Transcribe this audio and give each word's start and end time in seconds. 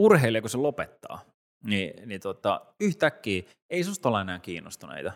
urheilija, 0.00 0.40
kun 0.40 0.50
se 0.50 0.58
lopettaa, 0.58 1.20
niin, 1.64 2.08
niin 2.08 2.20
tota, 2.20 2.60
yhtäkkiä 2.80 3.42
ei 3.70 3.84
susta 3.84 4.08
olla 4.08 4.20
enää 4.20 4.38
kiinnostuneita. 4.38 5.12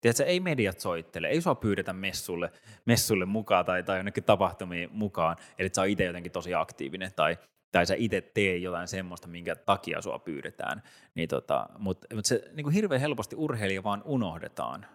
Tiedätkö, 0.00 0.24
ei 0.24 0.40
mediat 0.40 0.80
soittele, 0.80 1.28
ei 1.28 1.40
sua 1.40 1.54
pyydetä 1.54 1.92
messulle, 1.92 2.52
messulle 2.84 3.24
mukaan 3.24 3.64
tai, 3.64 3.82
tai 3.82 3.98
jonnekin 3.98 4.24
tapahtumiin 4.24 4.88
mukaan, 4.92 5.36
eli 5.58 5.70
sä 5.72 5.80
oot 5.80 5.90
itse 5.90 6.04
jotenkin 6.04 6.32
tosi 6.32 6.54
aktiivinen 6.54 7.10
tai, 7.16 7.38
tai 7.72 7.86
sä 7.86 7.94
itse 7.98 8.20
tee 8.20 8.56
jotain 8.56 8.88
semmoista, 8.88 9.28
minkä 9.28 9.56
takia 9.56 10.02
sua 10.02 10.18
pyydetään. 10.18 10.82
Niin 11.14 11.28
tota, 11.28 11.68
Mutta 11.78 12.14
mut 12.14 12.24
se 12.24 12.42
niin 12.52 12.64
kuin 12.64 12.74
hirveän 12.74 13.00
helposti 13.00 13.36
urheilija 13.36 13.82
vaan 13.82 14.02
unohdetaan. 14.04 14.86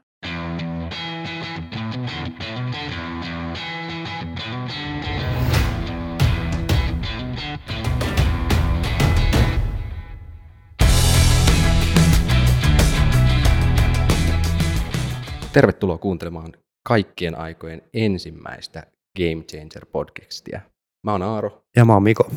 Tervetuloa 15.54 15.98
kuuntelemaan 15.98 16.54
kaikkien 16.88 17.38
aikojen 17.38 17.82
ensimmäistä 17.94 18.84
Game 19.18 19.44
Changer 19.44 19.86
podcastia. 19.91 20.62
Mä 21.04 21.12
oon 21.12 21.22
Aaro. 21.22 21.64
Ja 21.76 21.86
mä 21.86 21.94
oon 21.94 22.04
Miko. 22.04 22.30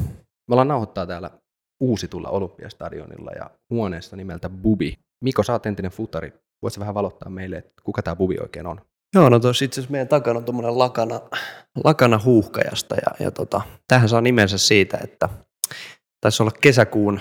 Me 0.48 0.52
ollaan 0.52 0.68
nauhoittaa 0.68 1.06
täällä 1.06 1.30
uusitulla 1.80 2.28
Olympiastadionilla 2.28 3.30
ja 3.30 3.50
huoneessa 3.70 4.16
nimeltä 4.16 4.48
Bubi. 4.48 4.98
Miko, 5.24 5.42
sä 5.42 5.52
oot 5.52 5.66
entinen 5.66 5.90
futari. 5.90 6.32
Voitko 6.62 6.80
vähän 6.80 6.94
valottaa 6.94 7.30
meille, 7.30 7.56
että 7.56 7.72
kuka 7.84 8.02
tämä 8.02 8.16
Bubi 8.16 8.36
oikein 8.42 8.66
on? 8.66 8.80
Joo, 9.14 9.28
no 9.28 9.38
tuossa 9.38 9.64
itse 9.64 9.80
asiassa 9.80 9.92
meidän 9.92 10.08
takana 10.08 10.38
on 10.38 10.44
tuommoinen 10.44 10.78
lakana, 10.78 11.20
lakana 11.84 12.20
huuhkajasta 12.24 12.94
ja, 12.94 13.24
ja 13.24 13.30
tota, 13.30 13.60
tähän 13.88 14.08
saa 14.08 14.20
nimensä 14.20 14.58
siitä, 14.58 14.98
että 15.04 15.28
taisi 16.20 16.42
olla 16.42 16.52
kesäkuun 16.60 17.20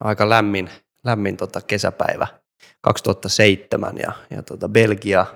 aika 0.00 0.28
lämmin, 0.28 0.70
lämmin 1.04 1.36
tota 1.36 1.60
kesäpäivä 1.60 2.26
2007 2.84 3.98
ja, 3.98 4.12
ja 4.30 4.42
tota 4.42 4.68
Belgia 4.68 5.26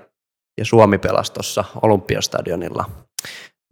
ja 0.57 0.65
Suomi 0.65 0.97
pelasi 0.97 1.33
tuossa 1.33 1.63
Olympiastadionilla 1.81 2.85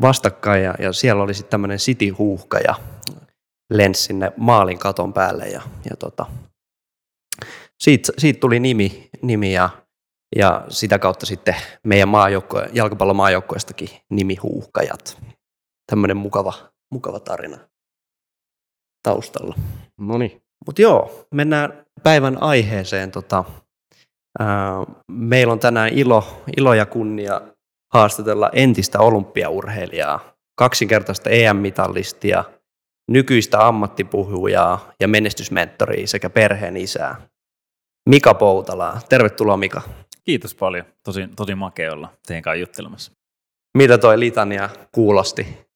vastakkain 0.01 0.63
ja, 0.63 0.75
ja 0.79 0.93
siellä 0.93 1.23
oli 1.23 1.33
sitten 1.33 1.51
tämmöinen 1.51 1.77
City-huuhka 1.77 2.59
ja 2.59 2.75
lensi 3.73 4.01
sinne 4.01 4.31
maalin 4.37 4.79
katon 4.79 5.13
päälle 5.13 5.45
ja, 5.45 5.61
ja 5.89 5.95
tota, 5.97 6.25
siitä, 7.79 8.11
siitä, 8.17 8.39
tuli 8.39 8.59
nimi, 8.59 9.09
nimi 9.21 9.53
ja, 9.53 9.69
ja 10.35 10.65
sitä 10.69 10.99
kautta 10.99 11.25
sitten 11.25 11.55
meidän 11.83 12.09
maajoukko, 12.09 12.61
jalkapallomaajoukkoistakin 12.73 13.89
nimi 14.09 14.35
Huuhkajat. 14.35 15.17
Tämmöinen 15.91 16.17
mukava, 16.17 16.53
mukava 16.91 17.19
tarina 17.19 17.57
taustalla. 19.03 19.55
No 19.97 20.17
niin. 20.17 20.41
Mutta 20.65 20.81
joo, 20.81 21.27
mennään 21.33 21.85
päivän 22.03 22.43
aiheeseen. 22.43 23.11
Tota, 23.11 23.43
meillä 25.11 25.51
on 25.53 25.59
tänään 25.59 25.89
ilo, 25.93 26.43
ilo 26.57 26.73
ja 26.73 26.85
kunnia 26.85 27.41
haastatella 27.93 28.49
entistä 28.53 28.99
olympiaurheilijaa, 28.99 30.33
kaksinkertaista 30.55 31.29
EM-mitallistia, 31.29 32.43
nykyistä 33.11 33.67
ammattipuhujaa 33.67 34.91
ja 34.99 35.07
menestysmentoria 35.07 36.07
sekä 36.07 36.29
perheen 36.29 36.77
isää. 36.77 37.21
Mika 38.09 38.33
Poutalaa. 38.33 38.99
Tervetuloa 39.09 39.57
Mika. 39.57 39.81
Kiitos 40.23 40.55
paljon. 40.55 40.85
Tosi, 41.03 41.27
tosi 41.35 41.55
makea 41.55 41.93
olla 41.93 42.13
teidän 42.27 42.43
kanssa 42.43 42.59
juttelemassa. 42.59 43.11
Mitä 43.77 43.97
toi 43.97 44.19
litania 44.19 44.69
kuulosti? 44.91 45.66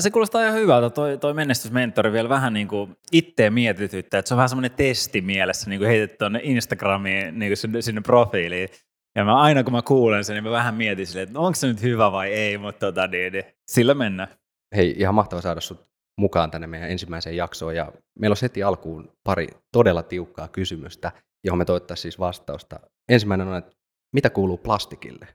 Se 0.00 0.10
kuulostaa 0.10 0.42
ihan 0.42 0.54
hyvältä. 0.54 0.90
Toi, 0.90 1.18
toi 1.18 1.34
menestysmentori 1.34 2.12
vielä 2.12 2.28
vähän 2.28 2.52
niin 2.52 2.68
kuin 2.68 2.96
itteen 3.12 3.52
mietityttä, 3.52 4.18
että 4.18 4.28
se 4.28 4.34
on 4.34 4.36
vähän 4.36 4.48
semmoinen 4.48 4.70
testi 4.70 5.20
mielessä, 5.20 5.70
niin 5.70 5.78
kuin 5.78 5.88
heitetty 5.88 6.16
tuonne 6.16 6.40
Instagramiin 6.42 7.38
niin 7.38 7.50
kuin 7.50 7.56
sinne, 7.56 7.82
sinne 7.82 8.00
profiiliin. 8.00 8.68
Ja 9.16 9.24
mä 9.24 9.40
aina 9.40 9.64
kun 9.64 9.72
mä 9.72 9.82
kuulen 9.82 10.24
sen, 10.24 10.34
niin 10.34 10.44
mä 10.44 10.50
vähän 10.50 10.74
mietin 10.74 11.06
silleen, 11.06 11.28
että 11.28 11.38
onko 11.38 11.54
se 11.54 11.66
nyt 11.66 11.82
hyvä 11.82 12.12
vai 12.12 12.32
ei, 12.32 12.58
mutta 12.58 12.86
tota, 12.86 13.06
niin, 13.06 13.32
niin, 13.32 13.44
sillä 13.68 13.94
mennään. 13.94 14.28
Hei, 14.76 14.94
ihan 14.98 15.14
mahtava 15.14 15.40
saada 15.40 15.60
sut 15.60 15.86
mukaan 16.20 16.50
tänne 16.50 16.66
meidän 16.66 16.90
ensimmäiseen 16.90 17.36
jaksoon. 17.36 17.76
Ja 17.76 17.92
meillä 18.18 18.32
on 18.32 18.38
heti 18.42 18.62
alkuun 18.62 19.12
pari 19.24 19.48
todella 19.72 20.02
tiukkaa 20.02 20.48
kysymystä, 20.48 21.12
johon 21.44 21.58
me 21.58 21.64
toivottaisiin 21.64 22.02
siis 22.02 22.18
vastausta. 22.18 22.80
Ensimmäinen 23.08 23.48
on, 23.48 23.56
että 23.56 23.72
mitä 24.14 24.30
kuuluu 24.30 24.58
plastikille? 24.58 25.28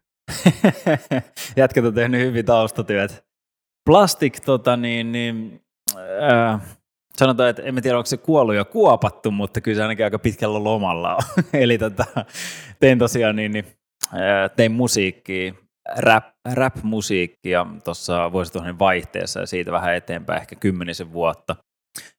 Jätkät 1.58 1.86
on 1.86 1.94
tehnyt 1.94 2.22
hyvin 2.22 2.46
taustatyöt. 2.46 3.29
Plastik, 3.90 4.40
tota 4.40 4.78
niin, 4.78 5.12
niin 5.12 5.62
äh, 6.32 6.62
sanotaan, 7.18 7.50
että 7.50 7.62
en 7.62 7.82
tiedä, 7.82 7.98
onko 7.98 8.06
se 8.06 8.18
kuollut 8.18 8.56
ja 8.56 8.66
kuopattu, 8.66 9.32
mutta 9.32 9.62
kyllä 9.62 9.76
se 9.76 9.82
ainakin 9.82 10.06
aika 10.06 10.20
pitkällä 10.20 10.64
lomalla 10.64 11.16
on. 11.16 11.22
Eli 11.54 11.78
tota, 11.78 12.06
tein 12.80 13.00
tosiaan 13.00 13.36
niin, 13.36 13.52
niin 13.52 13.66
äh, 14.14 14.52
tein 14.56 14.72
musiikkia, 14.72 15.54
rap, 15.98 16.26
rap-musiikkia 16.54 17.66
tuossa 17.84 18.32
vuosituhannen 18.32 18.80
vaihteessa 18.80 19.40
ja 19.40 19.46
siitä 19.46 19.72
vähän 19.72 19.96
eteenpäin, 19.96 20.42
ehkä 20.42 20.56
kymmenisen 20.56 21.14
vuotta. 21.14 21.56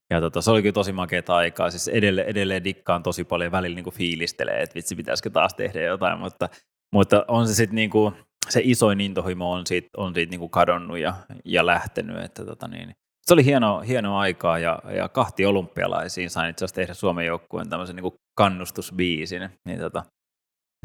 Ja 0.09 0.21
tota, 0.21 0.41
se 0.41 0.51
oli 0.51 0.61
kyllä 0.61 0.73
tosi 0.73 0.91
makeata 0.91 1.35
aikaa. 1.35 1.69
Siis 1.69 1.87
edelleen, 1.87 2.27
edelleen 2.27 2.63
dikkaan 2.63 3.03
tosi 3.03 3.23
paljon 3.23 3.51
välillä 3.51 3.75
niin 3.75 3.83
kuin 3.83 3.95
fiilistelee, 3.95 4.61
että 4.61 4.75
vitsi, 4.75 4.95
pitäisikö 4.95 5.29
taas 5.29 5.53
tehdä 5.53 5.81
jotain, 5.81 6.19
mutta, 6.19 6.49
mutta 6.93 7.25
on 7.27 7.47
se 7.47 7.53
sitten 7.53 7.75
niin 7.75 7.89
kuin, 7.89 8.15
se 8.49 8.61
isoin 8.63 9.01
intohimo 9.01 9.51
on 9.51 9.67
siitä, 9.67 9.89
on 9.97 10.13
siitä 10.13 10.29
niin 10.29 10.39
kuin 10.39 10.51
kadonnut 10.51 10.99
ja, 10.99 11.13
ja 11.45 11.65
lähtenyt. 11.65 12.23
Että 12.23 12.45
tota 12.45 12.67
niin, 12.67 12.91
se 13.25 13.33
oli 13.33 13.45
hieno, 13.45 13.79
hieno 13.79 14.17
aikaa 14.17 14.59
ja, 14.59 14.79
ja 14.95 15.09
kahti 15.09 15.45
olympialaisiin 15.45 16.29
sain 16.29 16.49
itse 16.49 16.65
asiassa 16.65 16.75
tehdä 16.75 16.93
Suomen 16.93 17.25
joukkueen 17.25 17.69
tämmöisen 17.69 17.95
niin 17.95 18.01
kuin 18.01 18.13
kannustusbiisin. 18.37 19.49
Niin 19.65 19.79
tota, 19.79 20.03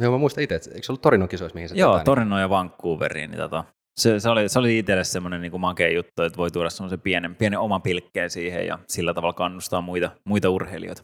Joo, 0.00 0.12
mä 0.12 0.19
muistan 0.19 0.44
itse, 0.44 0.55
että 0.55 0.71
eikö 0.71 0.83
se 0.83 0.93
ollut 0.93 1.03
Torinon 1.03 1.28
kisoissa, 1.28 1.55
mihin 1.55 1.69
se 1.69 1.75
Joo, 1.75 1.93
tätä, 1.93 2.05
Torino 2.05 2.41
ja 2.41 2.50
Vancouveriin. 2.50 3.31
Niin 3.31 3.41
tota, 3.41 3.65
se, 4.00 4.21
se, 4.21 4.28
oli, 4.28 4.49
se 4.49 4.59
oli 4.59 4.78
itselle 4.78 5.05
semmoinen 5.05 5.41
niin 5.41 5.61
makea 5.61 5.93
juttu, 5.93 6.23
että 6.23 6.37
voi 6.37 6.50
tuoda 6.50 6.71
semmoisen 6.71 7.00
pienen, 7.00 7.37
pienen 7.37 7.59
oman 7.59 7.83
pilkkeen 7.83 8.31
siihen 8.31 8.67
ja 8.67 8.78
sillä 8.88 9.15
tavalla 9.15 9.33
kannustaa 9.33 9.81
muita, 9.81 10.11
muita 10.25 10.50
urheilijoita. 10.50 11.03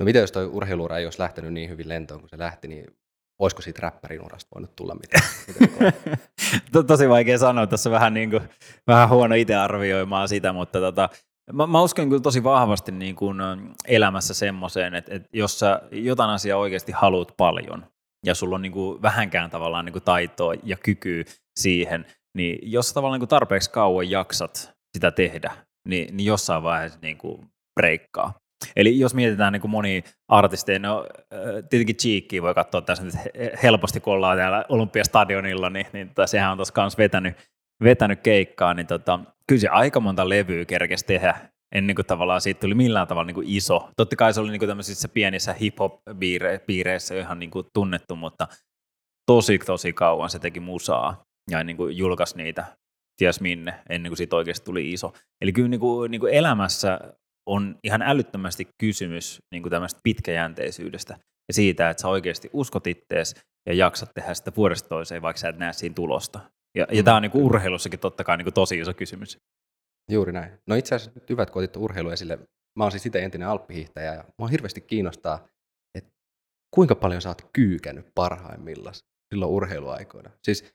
No 0.00 0.04
mitä 0.04 0.18
jos 0.18 0.32
toi 0.32 0.46
urheiluura 0.46 0.98
ei 0.98 1.06
olisi 1.06 1.20
lähtenyt 1.20 1.52
niin 1.52 1.70
hyvin 1.70 1.88
lentoon 1.88 2.20
kuin 2.20 2.30
se 2.30 2.38
lähti, 2.38 2.68
niin 2.68 2.86
olisiko 3.38 3.62
siitä 3.62 3.80
räppärin 3.82 4.24
urasta 4.24 4.48
voinut 4.54 4.76
tulla 4.76 4.94
mitään? 4.94 5.24
mitään 6.72 6.86
Tosi 6.86 7.08
vaikea 7.08 7.38
sanoa, 7.38 7.66
tässä 7.66 7.90
vähän, 7.90 8.14
niin 8.14 8.30
kuin, 8.30 8.42
vähän 8.86 9.08
huono 9.08 9.34
itse 9.34 9.54
arvioimaan 9.54 10.28
sitä, 10.28 10.52
mutta 10.52 10.80
tota, 10.80 11.08
mä, 11.52 11.66
mä 11.66 11.82
uskon 11.82 12.08
kyllä 12.08 12.22
tosi 12.22 12.44
vahvasti 12.44 12.92
niin 12.92 13.16
kuin 13.16 13.38
elämässä 13.86 14.34
semmoiseen, 14.34 14.94
että, 14.94 15.14
että 15.14 15.28
jos 15.32 15.58
sä 15.58 15.82
jotain 15.90 16.30
asiaa 16.30 16.58
oikeasti 16.58 16.92
haluat 16.92 17.34
paljon, 17.36 17.86
ja 18.26 18.34
sulla 18.34 18.54
on 18.54 18.62
niin 18.62 18.72
kuin 18.72 19.02
vähänkään 19.02 19.50
tavallaan 19.50 19.84
niin 19.84 19.92
kuin 19.92 20.04
taitoa 20.04 20.54
ja 20.62 20.76
kykyä 20.76 21.24
siihen, 21.58 22.06
niin 22.34 22.72
jos 22.72 22.92
tavallaan 22.92 23.14
niin 23.14 23.28
kuin 23.28 23.28
tarpeeksi 23.28 23.70
kauan 23.70 24.10
jaksat 24.10 24.72
sitä 24.96 25.10
tehdä, 25.10 25.52
niin, 25.88 26.16
niin 26.16 26.26
jossain 26.26 26.62
vaiheessa 26.62 26.98
niin 27.02 27.18
kuin 27.18 27.46
breikkaa. 27.80 28.34
Eli 28.76 28.98
jos 28.98 29.14
mietitään 29.14 29.52
niin 29.52 29.60
kuin 29.60 29.70
moni 29.70 30.04
artisteja, 30.28 30.78
no 30.78 31.06
tietenkin 31.70 31.96
Cheekkiä 31.96 32.42
voi 32.42 32.54
katsoa 32.54 32.80
tässä 32.80 33.04
nyt 33.04 33.14
helposti, 33.62 34.00
kun 34.00 34.12
ollaan 34.12 34.38
täällä 34.38 34.64
Olympiastadionilla, 34.68 35.70
niin, 35.70 35.86
niin 35.92 36.08
tota, 36.08 36.26
sehän 36.26 36.50
on 36.50 36.58
tuossa 36.58 36.74
kanssa 36.74 36.98
vetänyt, 36.98 37.36
vetänyt 37.84 38.20
keikkaa, 38.20 38.74
niin 38.74 38.86
tota, 38.86 39.20
kyllä 39.48 39.60
se 39.60 39.68
aika 39.68 40.00
monta 40.00 40.28
levyä 40.28 40.64
kerkesi 40.64 41.06
tehdä 41.06 41.34
ennen 41.74 41.96
kuin 41.96 42.06
tavallaan 42.06 42.40
siitä 42.40 42.60
tuli 42.60 42.74
millään 42.74 43.06
tavalla 43.06 43.26
niin 43.26 43.34
kuin 43.34 43.48
iso. 43.48 43.90
Totta 43.96 44.16
kai 44.16 44.34
se 44.34 44.40
oli 44.40 44.50
niin 44.50 44.58
kuin 44.58 44.68
tämmöisissä 44.68 45.08
pienissä 45.08 45.52
hip-hop-piireissä 45.52 47.14
ihan 47.18 47.38
niin 47.38 47.50
kuin 47.50 47.66
tunnettu, 47.74 48.16
mutta 48.16 48.48
tosi 49.26 49.58
tosi 49.58 49.92
kauan 49.92 50.30
se 50.30 50.38
teki 50.38 50.60
musaa 50.60 51.22
ja 51.50 51.64
niin 51.64 51.76
kuin 51.76 51.96
julkaisi 51.96 52.36
niitä 52.36 52.64
ties 53.16 53.40
minne, 53.40 53.74
ennen 53.88 54.10
kuin 54.10 54.16
siitä 54.16 54.36
oikeasti 54.36 54.64
tuli 54.64 54.92
iso. 54.92 55.12
Eli 55.40 55.52
kyllä 55.52 55.68
niin 55.68 55.80
kuin, 55.80 56.10
niin 56.10 56.20
kuin 56.20 56.34
elämässä 56.34 56.98
on 57.48 57.78
ihan 57.84 58.02
älyttömästi 58.02 58.68
kysymys 58.80 59.42
niin 59.52 59.62
kuin 59.62 59.70
tämmöistä 59.70 60.00
pitkäjänteisyydestä 60.02 61.16
ja 61.48 61.54
siitä, 61.54 61.90
että 61.90 62.00
sä 62.00 62.08
oikeasti 62.08 62.50
uskot 62.52 62.86
ittees 62.86 63.34
ja 63.66 63.74
jaksat 63.74 64.10
tehdä 64.14 64.34
sitä 64.34 64.52
vuodesta 64.56 64.88
toiseen, 64.88 65.22
vaikka 65.22 65.40
sä 65.40 65.48
et 65.48 65.58
näe 65.58 65.72
siinä 65.72 65.94
tulosta. 65.94 66.40
Ja, 66.78 66.86
ja 66.92 67.02
tämä 67.02 67.16
on 67.16 67.22
niin 67.22 67.30
kuin 67.30 67.44
urheilussakin 67.44 68.00
totta 68.00 68.24
kai 68.24 68.36
niin 68.36 68.44
kuin 68.44 68.54
tosi 68.54 68.78
iso 68.78 68.94
kysymys. 68.94 69.38
Juuri 70.10 70.32
näin. 70.32 70.52
No 70.66 70.74
itse 70.74 70.94
asiassa 70.94 71.20
nyt 71.20 71.30
hyvät, 71.30 71.50
kun 71.50 71.68
urheilu 71.76 72.10
esille. 72.10 72.38
Mä 72.78 72.84
oon 72.84 72.90
siis 72.90 73.06
itse 73.06 73.24
entinen 73.24 73.48
alppihiihtäjä 73.48 74.14
ja 74.14 74.24
mua 74.38 74.48
hirveästi 74.48 74.80
kiinnostaa, 74.80 75.48
että 75.98 76.10
kuinka 76.74 76.94
paljon 76.94 77.22
sä 77.22 77.28
oot 77.28 77.48
kyykännyt 77.52 78.06
parhaimmillaan 78.14 78.94
silloin 79.34 79.52
urheiluaikoina. 79.52 80.30
Siis 80.42 80.74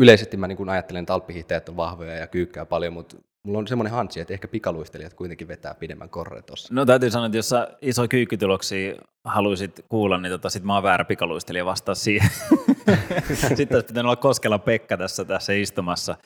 yleisesti 0.00 0.36
mä 0.36 0.48
niin 0.48 0.68
ajattelen, 0.68 1.02
että 1.02 1.14
alppihiihtäjät 1.14 1.68
on 1.68 1.76
vahvoja 1.76 2.14
ja 2.14 2.26
kyykkää 2.26 2.66
paljon, 2.66 2.92
mutta 2.92 3.16
mulla 3.46 3.58
on 3.58 3.68
semmoinen 3.68 3.92
hansi, 3.92 4.20
että 4.20 4.34
ehkä 4.34 4.48
pikaluistelijat 4.48 5.14
kuitenkin 5.14 5.48
vetää 5.48 5.74
pidemmän 5.74 6.10
korre 6.10 6.42
tuossa. 6.42 6.74
No 6.74 6.86
täytyy 6.86 7.10
sanoa, 7.10 7.26
että 7.26 7.38
jos 7.38 7.48
sä 7.48 7.68
iso 7.82 8.08
kyykkytuloksia 8.08 8.94
haluaisit 9.24 9.84
kuulla, 9.88 10.18
niin 10.18 10.32
tota, 10.32 10.50
sit 10.50 10.62
mä 10.64 10.74
oon 10.74 10.82
väärä 10.82 11.04
pikaluistelija 11.04 11.64
vastaa 11.64 11.94
siihen. 11.94 12.30
Sitten 13.56 13.76
olisi 13.76 13.86
pitänyt 13.86 14.04
olla 14.04 14.16
Koskela 14.16 14.58
Pekka 14.58 14.96
tässä, 14.96 15.24
tässä 15.24 15.52
istumassa. 15.52 16.16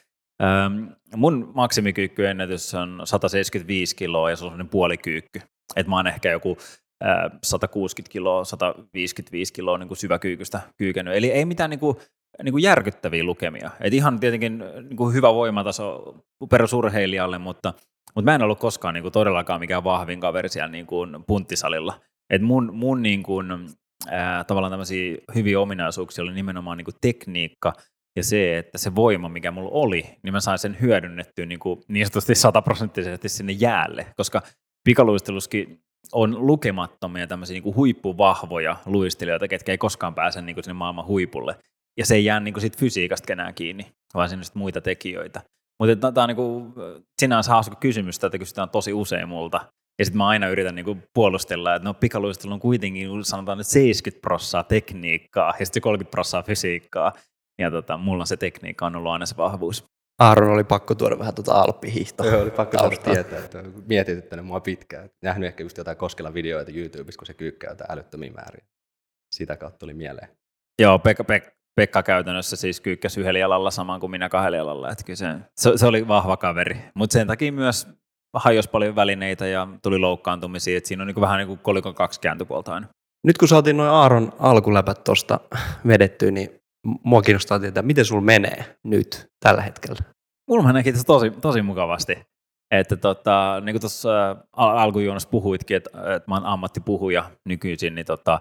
Ähm, 0.43 0.85
mun 1.17 1.53
maksimikyykkyenennätys 1.55 2.75
on 2.75 3.03
175 3.05 3.97
kiloa 3.97 4.31
ja 4.31 4.37
se 4.37 4.45
on 4.45 4.69
puolikyykky. 4.69 5.41
että 5.77 5.91
mä 5.91 5.97
oon 5.97 6.07
ehkä 6.07 6.31
joku 6.31 6.57
160 7.43 8.13
kiloa, 8.13 8.45
155 8.45 9.53
kiloa 9.53 9.79
niin 9.79 9.97
syväkyykystä 9.97 10.61
kyykennyt. 10.77 11.15
Eli 11.17 11.31
ei 11.31 11.45
mitään 11.45 11.71
niin 11.71 11.81
kuin, 11.81 11.97
niin 12.43 12.53
kuin 12.53 12.63
järkyttäviä 12.63 13.25
lukemia. 13.25 13.71
Et 13.81 13.95
ihan 13.95 14.21
tietenkin 14.21 14.59
niin 14.59 14.97
kuin 14.97 15.15
hyvä 15.15 15.35
voimataso 15.35 16.15
perusurheilijalle, 16.51 17.39
mutta, 17.39 17.75
mutta 18.15 18.31
mä 18.31 18.35
en 18.35 18.43
ollut 18.43 18.59
koskaan 18.59 18.95
niin 18.95 19.03
kuin 19.03 19.13
todellakaan 19.13 19.61
mikään 19.61 19.85
vahvin 19.85 20.21
kaveri 20.21 20.49
siellä 20.49 20.69
niin 20.69 20.87
kuin 20.87 21.25
punttisalilla. 21.27 22.01
Et 22.31 22.43
mun, 22.43 22.71
mun 22.75 23.03
niin 23.03 23.23
kuin, 23.23 23.47
ää, 24.11 24.45
tavallaan 24.45 24.73
tämmöisiä 24.73 25.17
hyviä 25.35 25.61
ominaisuuksia 25.61 26.25
oli 26.25 26.35
nimenomaan 26.35 26.79
niin 26.79 26.85
kuin 26.85 26.97
tekniikka 27.01 27.73
ja 28.17 28.25
se, 28.25 28.59
että 28.59 28.79
se 28.79 28.95
voima, 28.95 29.29
mikä 29.29 29.51
mulla 29.51 29.71
oli, 29.73 30.05
niin 30.23 30.33
mä 30.33 30.41
sain 30.41 30.59
sen 30.59 30.77
hyödynnettyä 30.81 31.47
niin, 31.47 31.59
kuin 31.59 31.81
niin 31.89 32.07
sanotusti 32.07 32.35
sataprosenttisesti 32.35 33.29
sinne 33.29 33.53
jäälle, 33.53 34.07
koska 34.17 34.43
pikaluisteluskin 34.85 35.81
on 36.13 36.47
lukemattomia 36.47 37.27
tämmöisiä 37.27 37.55
niin 37.55 37.63
kuin 37.63 37.77
huippuvahvoja 37.77 38.77
luistelijoita, 38.87 39.49
ketkä 39.49 39.73
ei 39.73 39.79
koskaan 39.79 40.15
pääse 40.15 40.43
niin 40.43 40.55
kuin 40.55 40.65
sinne 40.65 40.75
maailman 40.75 41.07
huipulle. 41.07 41.57
Ja 41.99 42.07
se 42.07 42.15
ei 42.15 42.25
jää 42.25 42.41
niin 42.41 42.55
kuin 42.55 42.63
sit 42.63 42.79
fysiikasta 42.79 43.27
kenään 43.27 43.55
kiinni, 43.55 43.87
vaan 44.15 44.29
sinne 44.29 44.45
muita 44.55 44.81
tekijöitä. 44.81 45.43
Mutta 45.79 46.13
tämä 46.13 46.25
on 46.25 46.29
niin 46.29 46.37
kuin, 46.37 46.73
sinänsä 47.21 47.51
hauska 47.51 47.77
kysymys, 47.77 48.25
että 48.25 48.39
kysytään 48.39 48.71
tosi 48.71 48.93
usein 48.93 49.29
multa. 49.29 49.61
Ja 49.99 50.05
sitten 50.05 50.19
mä 50.19 50.29
aina 50.29 50.49
yritän 50.49 50.75
niinku 50.75 50.97
puolustella, 51.15 51.75
että 51.75 51.89
no 51.89 51.95
pikaluistelu 51.95 52.53
on 52.53 52.61
kuitenkin 52.61 53.25
sanotaan 53.25 53.59
nyt 53.59 53.67
70 53.67 54.21
prossaa 54.21 54.65
tekniikkaa 54.65 55.55
ja 55.59 55.67
sitten 55.67 55.83
30 55.83 56.11
prossaa 56.11 56.43
fysiikkaa. 56.43 57.13
Ja 57.59 57.71
tota, 57.71 57.97
mulla 57.99 58.25
se 58.25 58.37
tekniikka 58.37 58.87
on 58.87 58.97
ollut 58.97 59.13
aina 59.13 59.27
se 59.27 59.37
vahvuus. 59.37 59.85
Aaron 60.19 60.51
oli 60.51 60.65
pakko 60.65 60.95
tuoda 60.95 61.19
vähän 61.19 61.35
tuota 61.35 61.55
alppihiihtoa. 61.55 62.27
Joo, 62.27 62.43
oli 62.43 62.51
pakko 62.51 62.79
saada 62.79 62.97
tietää, 62.97 63.45
että 63.45 63.63
mietityttänyt 63.87 64.47
mua 64.47 64.61
pitkään. 64.61 65.11
Nähnyt 65.23 65.47
ehkä 65.47 65.63
just 65.63 65.79
jotain 65.79 65.97
Koskela 65.97 66.35
videoita 66.35 66.73
YouTubessa, 66.75 67.19
kun 67.19 67.27
se 67.27 67.35
kyykkää 67.35 67.71
jotain 67.71 67.93
älyttömiä 67.93 68.33
määriä. 68.33 68.67
Sitä 69.35 69.57
kautta 69.57 69.79
tuli 69.79 69.95
mieleen. 69.95 70.29
Joo, 70.83 70.99
Pekka, 70.99 71.25
Pekka, 71.25 71.51
Pekka 71.77 72.03
käytännössä 72.03 72.57
siis 72.57 72.81
kyykkäsi 72.81 73.21
yhdellä 73.21 73.39
jalalla 73.39 73.71
samaan 73.71 74.01
kuin 74.01 74.11
minä 74.11 74.29
kahdella 74.29 74.57
jalalla. 74.57 74.91
Että 74.91 75.15
se, 75.15 75.27
se, 75.57 75.73
se, 75.77 75.87
oli 75.87 76.09
vahva 76.09 76.37
kaveri. 76.37 76.77
Mutta 76.95 77.13
sen 77.13 77.27
takia 77.27 77.53
myös 77.53 77.89
hajosi 78.35 78.71
paljon 78.71 78.97
välineitä 78.97 79.47
ja 79.47 79.69
tuli 79.83 79.99
loukkaantumisia. 79.99 80.77
Että 80.77 80.89
siinä 80.89 81.03
on 81.03 81.07
niin 81.07 81.21
vähän 81.21 81.39
niin 81.39 81.49
kuin 81.49 81.59
kolikon 81.59 81.95
kaksi 81.95 82.21
kääntöpuolta 82.21 82.75
aina. 82.75 82.87
Nyt 83.25 83.39
kun 83.39 83.49
saatiin 83.49 83.77
noin 83.77 83.91
Aaron 83.91 84.33
alkuläpät 84.39 85.05
tuosta 85.05 85.41
vedettyä, 85.87 86.31
niin 86.31 86.51
mua 87.05 87.23
kiinnostaa 87.23 87.59
tietää, 87.59 87.83
miten 87.83 88.05
sulla 88.05 88.23
menee 88.23 88.77
nyt 88.85 89.27
tällä 89.41 89.63
hetkellä? 89.63 89.99
Mulla 90.49 90.63
menee 90.63 90.83
kiitos 90.83 91.05
tosi, 91.05 91.31
tosi 91.31 91.63
mukavasti. 91.63 92.19
Että 92.71 92.97
tota, 92.97 93.63
niin 93.65 93.75
kuin 93.75 93.81
tuossa 93.81 94.37
alkujuonnossa 94.53 95.29
puhuitkin, 95.29 95.77
että, 95.77 95.91
että 96.17 96.31
mä 96.31 96.35
oon 96.35 96.47
ammattipuhuja 96.47 97.31
nykyisin, 97.45 97.95
niin 97.95 98.07
tota, 98.07 98.41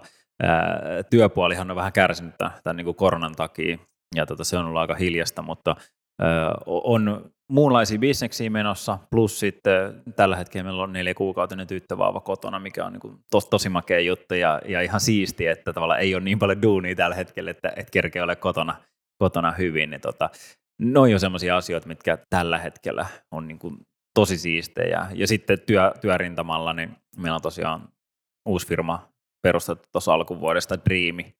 työpuolihan 1.10 1.70
on 1.70 1.76
vähän 1.76 1.92
kärsinyt 1.92 2.34
tämän, 2.38 2.52
tämän 2.62 2.76
niin 2.76 2.84
kuin 2.84 2.96
koronan 2.96 3.34
takia, 3.34 3.78
ja 4.14 4.26
tota, 4.26 4.44
se 4.44 4.58
on 4.58 4.66
ollut 4.66 4.80
aika 4.80 4.94
hiljasta, 4.94 5.42
mutta 5.42 5.76
ää, 6.20 6.54
on 6.66 7.30
muunlaisia 7.52 7.98
bisneksiä 7.98 8.50
menossa, 8.50 8.98
plus 9.10 9.40
sitten 9.40 10.02
tällä 10.16 10.36
hetkellä 10.36 10.64
meillä 10.64 10.82
on 10.82 10.92
neljä 10.92 11.14
kuukautinen 11.14 11.66
tyttövauva 11.66 12.20
kotona, 12.20 12.58
mikä 12.58 12.84
on 12.84 12.92
niin 12.92 13.00
kuin 13.00 13.18
tos, 13.30 13.46
tosi 13.46 13.68
makea 13.68 14.00
juttu 14.00 14.34
ja, 14.34 14.60
ja 14.64 14.80
ihan 14.80 15.00
siisti, 15.00 15.46
että 15.46 15.72
tavallaan 15.72 16.00
ei 16.00 16.14
ole 16.14 16.24
niin 16.24 16.38
paljon 16.38 16.62
duunia 16.62 16.94
tällä 16.94 17.16
hetkellä, 17.16 17.50
että, 17.50 17.68
että 17.68 17.90
kerkeä 17.90 18.24
ole 18.24 18.36
kotona, 18.36 18.76
kotona 19.18 19.52
hyvin. 19.52 19.90
Niin 19.90 20.00
tota, 20.00 20.30
noin 20.80 21.14
on 21.14 21.20
sellaisia 21.20 21.56
asioita, 21.56 21.88
mitkä 21.88 22.18
tällä 22.30 22.58
hetkellä 22.58 23.06
on 23.32 23.48
niin 23.48 23.58
kuin 23.58 23.76
tosi 24.14 24.38
siistejä. 24.38 25.06
Ja 25.14 25.26
sitten 25.26 25.58
työ, 25.66 25.92
työrintamalla, 26.00 26.72
niin 26.72 26.96
meillä 27.16 27.36
on 27.36 27.42
tosiaan 27.42 27.88
uusi 28.48 28.66
firma 28.66 29.08
perustettu 29.46 29.88
tuossa 29.92 30.14
alkuvuodesta, 30.14 30.78
Dreami, 30.84 31.34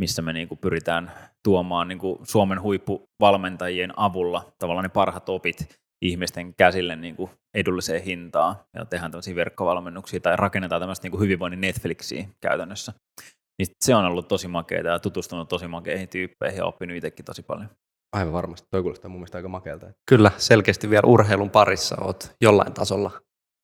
missä 0.00 0.22
me 0.22 0.32
niin 0.32 0.48
kuin 0.48 0.58
pyritään 0.58 1.12
tuomaan 1.42 1.88
niin 1.88 1.98
kuin 1.98 2.18
Suomen 2.22 2.62
huippuvalmentajien 2.62 3.92
avulla 3.96 4.52
tavallaan 4.58 4.82
ne 4.82 4.88
parhaat 4.88 5.28
opit 5.28 5.80
ihmisten 6.02 6.54
käsille 6.54 6.96
niin 6.96 7.16
kuin 7.16 7.30
edulliseen 7.54 8.02
hintaan 8.02 8.56
ja 8.74 8.84
tehdään 8.84 9.10
tämmöisiä 9.10 9.34
verkkovalmennuksia 9.34 10.20
tai 10.20 10.36
rakennetaan 10.36 10.82
tämmöistä 10.82 11.04
niin 11.04 11.10
kuin 11.10 11.20
hyvinvoinnin 11.20 11.60
Netflixiä 11.60 12.28
käytännössä. 12.40 12.92
Niin 13.58 13.66
se 13.84 13.94
on 13.94 14.04
ollut 14.04 14.28
tosi 14.28 14.48
makeita 14.48 14.88
ja 14.88 14.98
tutustunut 14.98 15.48
tosi 15.48 15.68
makeihin 15.68 16.08
tyyppeihin 16.08 16.58
ja 16.58 16.66
oppinut 16.66 16.96
itsekin 16.96 17.24
tosi 17.24 17.42
paljon. 17.42 17.68
Aivan 18.12 18.32
varmasti. 18.32 18.68
Toi 18.70 18.82
kuulostaa 18.82 19.08
mun 19.08 19.20
mielestä 19.20 19.38
aika 19.38 19.48
makealta. 19.48 19.86
Kyllä, 20.08 20.30
selkeästi 20.36 20.90
vielä 20.90 21.06
urheilun 21.06 21.50
parissa 21.50 21.96
oot 22.00 22.34
jollain 22.40 22.72
tasolla. 22.72 23.10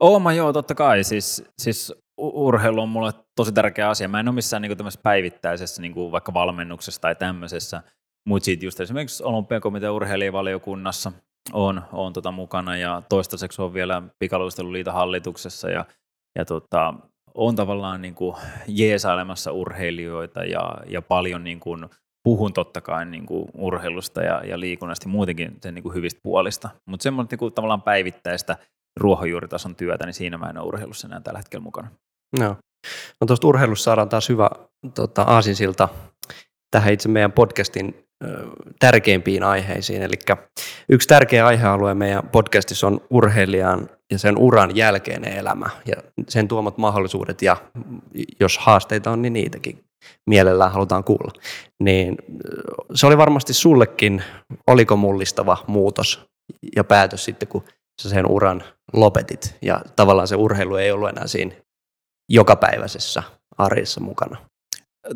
Ooma 0.00 0.32
joo, 0.32 0.52
totta 0.52 0.74
kai. 0.74 1.04
Siis, 1.04 1.44
siis 1.58 1.92
urheilu 2.20 2.80
on 2.80 2.88
mulle 2.88 3.12
tosi 3.36 3.52
tärkeä 3.52 3.88
asia. 3.88 4.08
Mä 4.08 4.20
en 4.20 4.28
ole 4.28 4.34
missään 4.34 4.62
niin 4.62 4.76
tämmöisessä 4.76 5.02
päivittäisessä 5.02 5.82
niin 5.82 5.94
kuin 5.94 6.12
vaikka 6.12 6.34
valmennuksessa 6.34 7.00
tai 7.00 7.14
tämmöisessä, 7.14 7.82
mutta 8.26 8.44
sitten 8.44 8.66
just 8.66 8.80
esimerkiksi 8.80 9.24
olympiakomitean 9.24 9.94
urheilijavaliokunnassa 9.94 11.12
on, 11.52 11.82
on 11.92 12.12
tota 12.12 12.32
mukana 12.32 12.76
ja 12.76 13.02
toistaiseksi 13.08 13.62
on 13.62 13.74
vielä 13.74 14.02
pikaluisteluliiton 14.18 14.94
hallituksessa 14.94 15.70
ja, 15.70 15.84
ja 16.38 16.44
tota, 16.44 16.94
on 17.34 17.56
tavallaan 17.56 18.02
niin 18.02 18.14
kuin 18.14 18.36
jeesailemassa 18.66 19.52
urheilijoita 19.52 20.44
ja, 20.44 20.74
ja 20.86 21.02
paljon 21.02 21.44
niin 21.44 21.60
kuin 21.60 21.88
puhun 22.24 22.52
totta 22.52 22.80
kai 22.80 23.06
niin 23.06 23.26
kuin 23.26 23.48
urheilusta 23.54 24.22
ja, 24.22 24.42
ja 24.44 24.60
liikunnasta 24.60 25.08
ja 25.08 25.12
muutenkin 25.12 25.56
sen 25.62 25.74
niin 25.74 25.82
kuin 25.82 25.94
hyvistä 25.94 26.20
puolista, 26.22 26.68
mutta 26.86 27.02
semmoinen 27.02 27.38
niin 27.40 27.52
tavallaan 27.52 27.82
päivittäistä 27.82 28.56
ruohonjuuritason 28.96 29.76
työtä, 29.76 30.06
niin 30.06 30.14
siinä 30.14 30.38
mä 30.38 30.50
en 30.50 30.58
ole 30.58 30.66
urheilussa 30.66 31.08
enää 31.08 31.20
tällä 31.20 31.38
hetkellä 31.38 31.62
mukana. 31.62 31.88
No, 32.38 32.56
no 33.20 33.26
tuosta 33.26 33.46
urheilussa 33.46 33.84
saadaan 33.84 34.08
taas 34.08 34.28
hyvä 34.28 34.50
tota, 34.94 35.22
aasinsilta 35.22 35.88
tähän 36.70 36.92
itse 36.92 37.08
meidän 37.08 37.32
podcastin 37.32 38.06
ö, 38.24 38.46
tärkeimpiin 38.78 39.42
aiheisiin. 39.42 40.02
Eli 40.02 40.14
yksi 40.88 41.08
tärkeä 41.08 41.46
aihealue 41.46 41.94
meidän 41.94 42.28
podcastissa 42.32 42.86
on 42.86 43.00
urheilijan 43.10 43.88
ja 44.12 44.18
sen 44.18 44.38
uran 44.38 44.76
jälkeinen 44.76 45.32
elämä 45.32 45.70
ja 45.86 45.94
sen 46.28 46.48
tuomat 46.48 46.78
mahdollisuudet 46.78 47.42
ja 47.42 47.56
jos 48.40 48.58
haasteita 48.58 49.10
on, 49.10 49.22
niin 49.22 49.32
niitäkin 49.32 49.84
mielellään 50.28 50.72
halutaan 50.72 51.04
kuulla. 51.04 51.32
Niin 51.82 52.16
se 52.94 53.06
oli 53.06 53.18
varmasti 53.18 53.52
sullekin, 53.52 54.22
oliko 54.66 54.96
mullistava 54.96 55.64
muutos 55.66 56.24
ja 56.76 56.84
päätös 56.84 57.24
sitten, 57.24 57.48
kun 57.48 57.64
sä 58.02 58.08
sen 58.08 58.30
uran 58.30 58.62
lopetit 58.92 59.56
ja 59.62 59.80
tavallaan 59.96 60.28
se 60.28 60.36
urheilu 60.36 60.76
ei 60.76 60.90
ollut 60.92 61.08
enää 61.08 61.26
siinä 61.26 61.54
jokapäiväisessä 62.30 63.22
arjessa 63.58 64.00
mukana. 64.00 64.36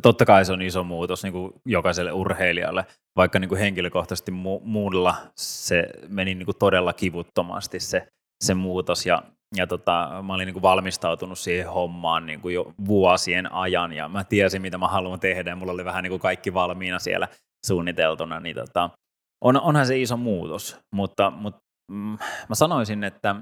Totta 0.02 0.24
kai 0.24 0.44
se 0.44 0.52
on 0.52 0.62
iso 0.62 0.84
muutos 0.84 1.22
niin 1.22 1.32
kuin 1.32 1.52
jokaiselle 1.66 2.12
urheilijalle, 2.12 2.86
vaikka 3.16 3.38
niin 3.38 3.48
kuin 3.48 3.58
henkilökohtaisesti 3.58 4.32
mu- 4.32 4.62
muulla 4.64 5.16
se 5.36 5.86
meni 6.08 6.34
niin 6.34 6.46
kuin 6.46 6.56
todella 6.58 6.92
kivuttomasti 6.92 7.80
se, 7.80 8.06
se 8.44 8.54
muutos 8.54 9.06
ja, 9.06 9.22
ja 9.56 9.66
tota, 9.66 10.22
mä 10.26 10.34
olin 10.34 10.46
niin 10.46 10.54
kuin 10.54 10.62
valmistautunut 10.62 11.38
siihen 11.38 11.68
hommaan 11.68 12.26
niin 12.26 12.40
kuin 12.40 12.54
jo 12.54 12.72
vuosien 12.86 13.52
ajan 13.52 13.92
ja 13.92 14.08
mä 14.08 14.24
tiesin 14.24 14.62
mitä 14.62 14.78
mä 14.78 14.88
haluan 14.88 15.20
tehdä 15.20 15.50
ja 15.50 15.56
mulla 15.56 15.72
oli 15.72 15.84
vähän 15.84 16.02
niin 16.02 16.10
kuin 16.10 16.20
kaikki 16.20 16.54
valmiina 16.54 16.98
siellä 16.98 17.28
suunniteltuna, 17.66 18.40
niin 18.40 18.56
tota, 18.56 18.90
on, 19.44 19.60
onhan 19.60 19.86
se 19.86 20.00
iso 20.00 20.16
muutos, 20.16 20.78
mutta, 20.94 21.30
mutta 21.30 21.60
mm, 21.90 22.18
mä 22.48 22.54
sanoisin, 22.54 23.04
että, 23.04 23.36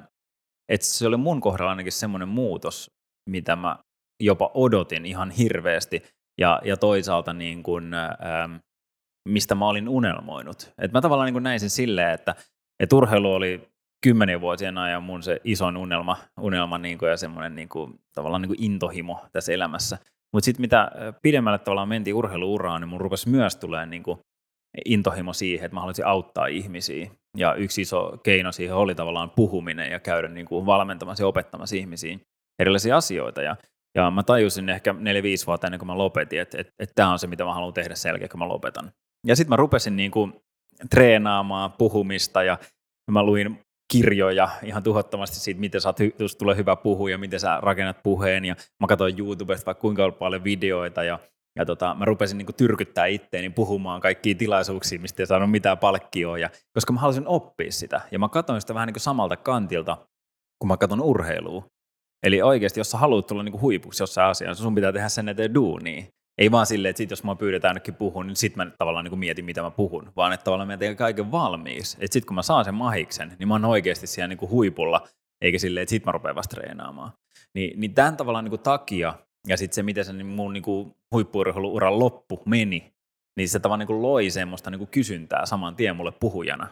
että 0.68 0.86
se 0.86 1.06
oli 1.06 1.16
mun 1.16 1.40
kohdalla 1.40 1.70
ainakin 1.70 1.92
semmoinen 1.92 2.28
muutos, 2.28 2.90
mitä 3.30 3.56
mä 3.56 3.78
jopa 4.22 4.50
odotin 4.54 5.06
ihan 5.06 5.30
hirveästi 5.30 6.02
ja, 6.40 6.60
ja 6.64 6.76
toisaalta 6.76 7.32
niin 7.32 7.62
kuin, 7.62 7.94
ähm, 7.94 8.54
mistä 9.28 9.54
mä 9.54 9.68
olin 9.68 9.88
unelmoinut. 9.88 10.72
Et 10.78 10.92
mä 10.92 11.00
tavallaan 11.00 11.26
niin 11.26 11.34
kuin 11.34 11.42
näin 11.42 11.60
sen 11.60 11.70
silleen, 11.70 12.10
että, 12.10 12.34
että 12.80 12.96
urheilu 12.96 13.32
oli 13.32 13.68
kymmenen 14.04 14.40
vuosien 14.40 14.78
ajan 14.78 15.02
mun 15.02 15.22
se 15.22 15.40
isoin 15.44 15.76
unelma, 15.76 16.16
unelma 16.40 16.78
niin 16.78 16.98
kuin, 16.98 17.10
ja 17.10 17.16
semmoinen 17.16 17.54
niin 17.54 17.68
kuin, 17.68 18.00
tavallaan 18.14 18.42
niin 18.42 18.48
kuin 18.48 18.62
intohimo 18.62 19.26
tässä 19.32 19.52
elämässä. 19.52 19.98
Mutta 20.32 20.44
sitten 20.44 20.60
mitä 20.60 20.90
pidemmälle 21.22 21.58
tavallaan 21.58 21.88
mentiin 21.88 22.14
urheiluuraan, 22.14 22.80
niin 22.80 22.88
mun 22.88 23.00
rupesi 23.00 23.28
myös 23.28 23.56
tulee 23.56 23.86
niin 23.86 24.02
kuin 24.02 24.18
intohimo 24.84 25.32
siihen, 25.32 25.64
että 25.64 25.74
mä 25.74 25.80
haluaisin 25.80 26.06
auttaa 26.06 26.46
ihmisiä. 26.46 27.10
Ja 27.36 27.54
yksi 27.54 27.82
iso 27.82 28.18
keino 28.22 28.52
siihen 28.52 28.76
oli 28.76 28.94
tavallaan 28.94 29.30
puhuminen 29.30 29.90
ja 29.90 30.00
käydä 30.00 30.28
niin 30.28 30.46
kuin 30.46 30.66
valmentamassa 30.66 31.22
ja 31.22 31.28
opettamassa 31.28 31.76
ihmisiin 31.76 32.20
erilaisia 32.58 32.96
asioita. 32.96 33.42
Ja, 33.42 33.56
ja 33.94 34.10
mä 34.10 34.22
tajusin 34.22 34.68
ehkä 34.68 34.92
4-5 34.92 34.96
vuotta 35.46 35.66
ennen 35.66 35.78
kuin 35.78 35.86
mä 35.86 35.98
lopetin, 35.98 36.40
että, 36.40 36.60
että, 36.60 36.72
että 36.78 36.92
tämä 36.94 37.12
on 37.12 37.18
se, 37.18 37.26
mitä 37.26 37.44
mä 37.44 37.54
haluan 37.54 37.74
tehdä 37.74 37.94
sen 37.94 38.10
jälkeen, 38.10 38.30
kun 38.30 38.38
mä 38.38 38.48
lopetan. 38.48 38.92
Ja 39.26 39.36
sitten 39.36 39.50
mä 39.50 39.56
rupesin 39.56 39.96
niin 39.96 40.10
kuin 40.10 40.32
treenaamaan 40.90 41.72
puhumista 41.72 42.42
ja 42.42 42.58
mä 43.10 43.22
luin 43.22 43.60
kirjoja 43.92 44.48
ihan 44.62 44.82
tuhottomasti 44.82 45.36
siitä, 45.36 45.60
miten 45.60 45.80
sä 45.80 45.88
oot, 45.88 45.96
tulee 46.38 46.56
hyvä 46.56 46.76
puhuja, 46.76 47.18
miten 47.18 47.40
sä 47.40 47.58
rakennat 47.62 48.02
puheen. 48.02 48.44
Ja 48.44 48.56
mä 48.80 48.86
katsoin 48.86 49.18
YouTubesta 49.18 49.66
vaikka 49.66 49.80
kuinka 49.80 50.12
paljon 50.12 50.44
videoita 50.44 51.04
ja 51.04 51.18
ja 51.56 51.66
tota, 51.66 51.94
mä 51.94 52.04
rupesin 52.04 52.38
niin 52.38 52.54
tyrkyttää 52.56 53.06
itteeni 53.06 53.50
puhumaan 53.50 54.00
kaikkiin 54.00 54.36
tilaisuuksiin, 54.36 55.02
mistä 55.02 55.22
ei 55.22 55.26
saanut 55.26 55.50
mitään 55.50 55.78
palkkioa, 55.78 56.38
ja, 56.38 56.50
koska 56.74 56.92
mä 56.92 57.00
halusin 57.00 57.26
oppia 57.26 57.72
sitä. 57.72 58.00
Ja 58.10 58.18
mä 58.18 58.28
katsoin 58.28 58.60
sitä 58.60 58.74
vähän 58.74 58.86
niin 58.86 59.00
samalta 59.00 59.36
kantilta, 59.36 59.96
kun 60.58 60.68
mä 60.68 60.76
katson 60.76 61.00
urheilua. 61.00 61.66
Eli 62.22 62.42
oikeasti, 62.42 62.80
jos 62.80 62.90
sä 62.90 62.98
haluat 62.98 63.26
tulla 63.26 63.42
niin 63.42 63.52
kuin 63.52 63.62
huipuksi 63.62 64.02
jossain 64.02 64.30
asiassa, 64.30 64.62
sun 64.62 64.74
pitää 64.74 64.92
tehdä 64.92 65.08
sen 65.08 65.28
eteen 65.28 65.54
duunia. 65.54 66.04
Ei 66.38 66.50
vaan 66.50 66.66
silleen, 66.66 66.90
että 66.90 66.98
sit 66.98 67.10
jos 67.10 67.24
mä 67.24 67.34
pyydetään 67.34 67.70
ainakin 67.70 67.94
puhun, 67.94 68.26
niin 68.26 68.36
sitten 68.36 68.66
mä 68.66 68.72
tavallaan 68.78 69.04
niin 69.04 69.18
mietin, 69.18 69.44
mitä 69.44 69.62
mä 69.62 69.70
puhun, 69.70 70.12
vaan 70.16 70.32
että 70.32 70.44
tavallaan 70.44 70.68
mä 70.68 70.76
teen 70.76 70.96
kaiken 70.96 71.32
valmiiksi. 71.32 71.96
Että 72.00 72.12
sitten 72.12 72.26
kun 72.26 72.34
mä 72.34 72.42
saan 72.42 72.64
sen 72.64 72.74
mahiksen, 72.74 73.36
niin 73.38 73.48
mä 73.48 73.54
oon 73.54 73.64
oikeasti 73.64 74.06
siellä 74.06 74.28
niin 74.28 74.38
kuin 74.38 74.50
huipulla, 74.50 75.08
eikä 75.40 75.58
silleen, 75.58 75.82
että 75.82 75.90
sit 75.90 76.06
mä 76.06 76.12
rupean 76.12 76.36
vasta 76.36 76.56
treenaamaan. 76.56 77.12
Niin, 77.54 77.80
niin 77.80 77.94
tämän 77.94 78.16
tavallaan 78.16 78.44
niin 78.44 78.50
kuin 78.50 78.62
takia, 78.62 79.14
ja 79.48 79.56
sitten 79.56 79.74
se, 79.74 79.82
miten 79.82 80.04
se 80.04 80.12
niin 80.12 80.26
mun 80.26 80.52
niin 80.52 80.62
kuin 80.62 80.94
huippu-uran 81.14 81.98
loppu 81.98 82.42
meni, 82.46 82.92
niin 83.36 83.48
se 83.48 83.60
tavallaan 83.60 83.88
niin 83.88 84.02
loi 84.02 84.30
semmoista 84.30 84.70
niin 84.70 84.88
kysyntää 84.88 85.46
saman 85.46 85.76
tien 85.76 85.96
mulle 85.96 86.12
puhujana. 86.20 86.68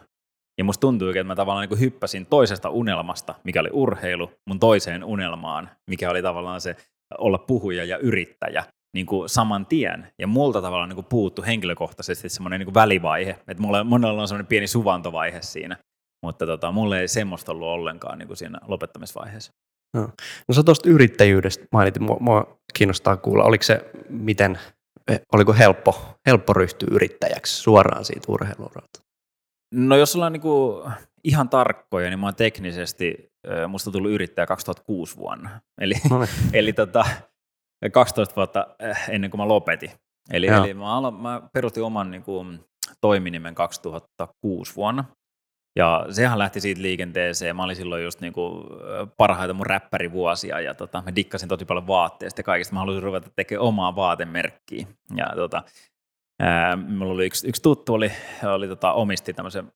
Ja 0.61 0.65
musta 0.65 0.81
tuntui, 0.81 1.09
että 1.09 1.23
mä 1.23 1.35
tavallaan 1.35 1.67
niin 1.69 1.79
hyppäsin 1.79 2.25
toisesta 2.25 2.69
unelmasta, 2.69 3.35
mikä 3.43 3.59
oli 3.59 3.69
urheilu, 3.71 4.31
mun 4.47 4.59
toiseen 4.59 5.03
unelmaan, 5.03 5.69
mikä 5.89 6.09
oli 6.09 6.21
tavallaan 6.21 6.61
se 6.61 6.75
olla 7.17 7.37
puhuja 7.37 7.83
ja 7.83 7.97
yrittäjä 7.97 8.63
niin 8.93 9.05
kuin 9.05 9.29
saman 9.29 9.65
tien. 9.65 10.07
Ja 10.19 10.27
multa 10.27 10.61
tavallaan 10.61 10.89
niin 10.89 10.95
kuin 10.95 11.05
puuttu 11.09 11.43
henkilökohtaisesti 11.43 12.29
semmoinen 12.29 12.59
niin 12.59 12.65
kuin 12.65 12.73
välivaihe, 12.73 13.31
että 13.31 13.61
mulla, 13.61 13.83
monella 13.83 14.21
on 14.21 14.27
semmoinen 14.27 14.47
pieni 14.47 14.67
suvantovaihe 14.67 15.41
siinä, 15.41 15.77
mutta 16.25 16.45
tota, 16.45 16.71
mulle 16.71 16.99
ei 16.99 17.07
semmoista 17.07 17.51
ollut 17.51 17.67
ollenkaan 17.67 18.19
niin 18.19 18.27
kuin 18.27 18.37
siinä 18.37 18.59
lopettamisvaiheessa. 18.67 19.51
No, 19.97 20.01
no 20.47 20.53
sä 20.53 20.63
tuosta 20.63 20.89
yrittäjyydestä 20.89 21.65
mainitin, 21.71 22.03
mua, 22.03 22.17
mua 22.19 22.57
kiinnostaa 22.73 23.17
kuulla, 23.17 23.43
oliko 23.43 23.63
se 23.63 23.91
miten, 24.09 24.59
eh, 25.11 25.21
oliko 25.33 25.53
helppo, 25.53 26.17
helppo 26.27 26.53
ryhtyä 26.53 26.87
yrittäjäksi 26.91 27.55
suoraan 27.55 28.05
siitä 28.05 28.25
urheiluuralta? 28.31 29.10
No 29.73 29.97
jos 29.97 30.15
ollaan 30.15 30.33
niin 30.33 30.41
kuin 30.41 30.91
ihan 31.23 31.49
tarkkoja, 31.49 32.09
niin 32.09 32.19
mä 32.19 32.27
oon 32.27 32.35
teknisesti, 32.35 33.31
musta 33.67 33.91
tullut 33.91 34.11
yrittäjä 34.11 34.45
2006 34.45 35.17
vuonna. 35.17 35.61
Eli, 35.81 35.93
no 36.09 36.19
niin. 36.19 36.29
eli 36.53 36.73
tota, 36.73 37.05
12 37.91 38.35
vuotta 38.35 38.67
ennen 39.09 39.31
kuin 39.31 39.41
mä 39.41 39.47
lopetin. 39.47 39.91
Eli, 40.31 40.47
eli 40.47 40.73
mä, 40.73 40.97
alo, 40.97 41.11
mä 41.11 41.41
perustin 41.53 41.83
oman 41.83 42.11
niin 42.11 42.23
kuin, 42.23 42.59
toiminimen 43.01 43.55
2006 43.55 44.75
vuonna. 44.75 45.05
Ja 45.75 46.05
sehän 46.09 46.39
lähti 46.39 46.61
siitä 46.61 46.81
liikenteeseen. 46.81 47.55
Mä 47.55 47.63
olin 47.63 47.75
silloin 47.75 48.03
just 48.03 48.21
niin 48.21 48.33
kuin 48.33 48.63
parhaita 49.17 49.53
mun 49.53 49.65
räppärivuosia 49.65 50.59
ja 50.59 50.73
tota, 50.73 51.03
mä 51.05 51.15
dikkasin 51.15 51.49
tosi 51.49 51.65
paljon 51.65 51.87
vaatteista 51.87 52.39
ja 52.39 52.43
kaikista. 52.43 52.73
Mä 52.73 52.79
halusin 52.79 53.03
ruveta 53.03 53.29
tekemään 53.35 53.67
omaa 53.67 53.95
vaatemerkkiä. 53.95 54.87
Ja 55.15 55.31
tota, 55.35 55.63
mulla 56.87 57.13
oli 57.13 57.25
yksi, 57.25 57.47
yksi 57.47 57.61
tuttu, 57.61 57.93
oli, 57.93 58.11
oli 58.53 58.67
tota, 58.67 58.93
omisti 58.93 59.33
tämmöisen 59.33 59.71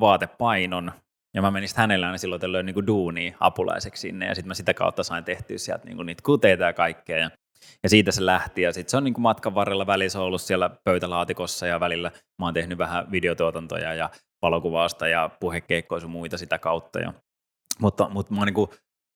vaatepainon, 0.00 0.92
ja 1.34 1.42
mä 1.42 1.50
menin 1.50 1.68
hänellä 1.76 2.06
aina 2.06 2.18
silloin 2.18 2.40
tällöin 2.40 2.66
niin 2.66 2.86
duuni 2.86 3.34
apulaiseksi 3.40 4.00
sinne, 4.00 4.26
ja 4.26 4.34
sitten 4.34 4.48
mä 4.48 4.54
sitä 4.54 4.74
kautta 4.74 5.02
sain 5.02 5.24
tehtyä 5.24 5.58
sieltä 5.58 5.84
niin 5.84 6.06
niitä 6.06 6.22
kuteita 6.26 6.64
ja 6.64 6.72
kaikkea. 6.72 7.18
Ja, 7.18 7.30
ja 7.82 7.88
siitä 7.88 8.12
se 8.12 8.26
lähti, 8.26 8.62
ja 8.62 8.72
sitten 8.72 8.90
se 8.90 8.96
on 8.96 9.04
niin 9.04 9.14
matkan 9.20 9.54
varrella 9.54 9.86
välissä 9.86 10.20
ollut 10.20 10.40
siellä 10.40 10.70
pöytälaatikossa, 10.84 11.66
ja 11.66 11.80
välillä 11.80 12.10
mä 12.38 12.46
oon 12.46 12.54
tehnyt 12.54 12.78
vähän 12.78 13.10
videotuotantoja 13.12 13.94
ja 13.94 14.10
valokuvausta 14.42 15.08
ja 15.08 15.30
puhekeikkoja 15.40 16.02
ja 16.02 16.08
muita 16.08 16.38
sitä 16.38 16.58
kautta. 16.58 16.98
Ja, 16.98 17.12
mutta, 17.78 18.08
mutta 18.08 18.34
mä 18.34 18.40
oon 18.40 18.46
niin 18.46 18.54
kuin, 18.54 18.70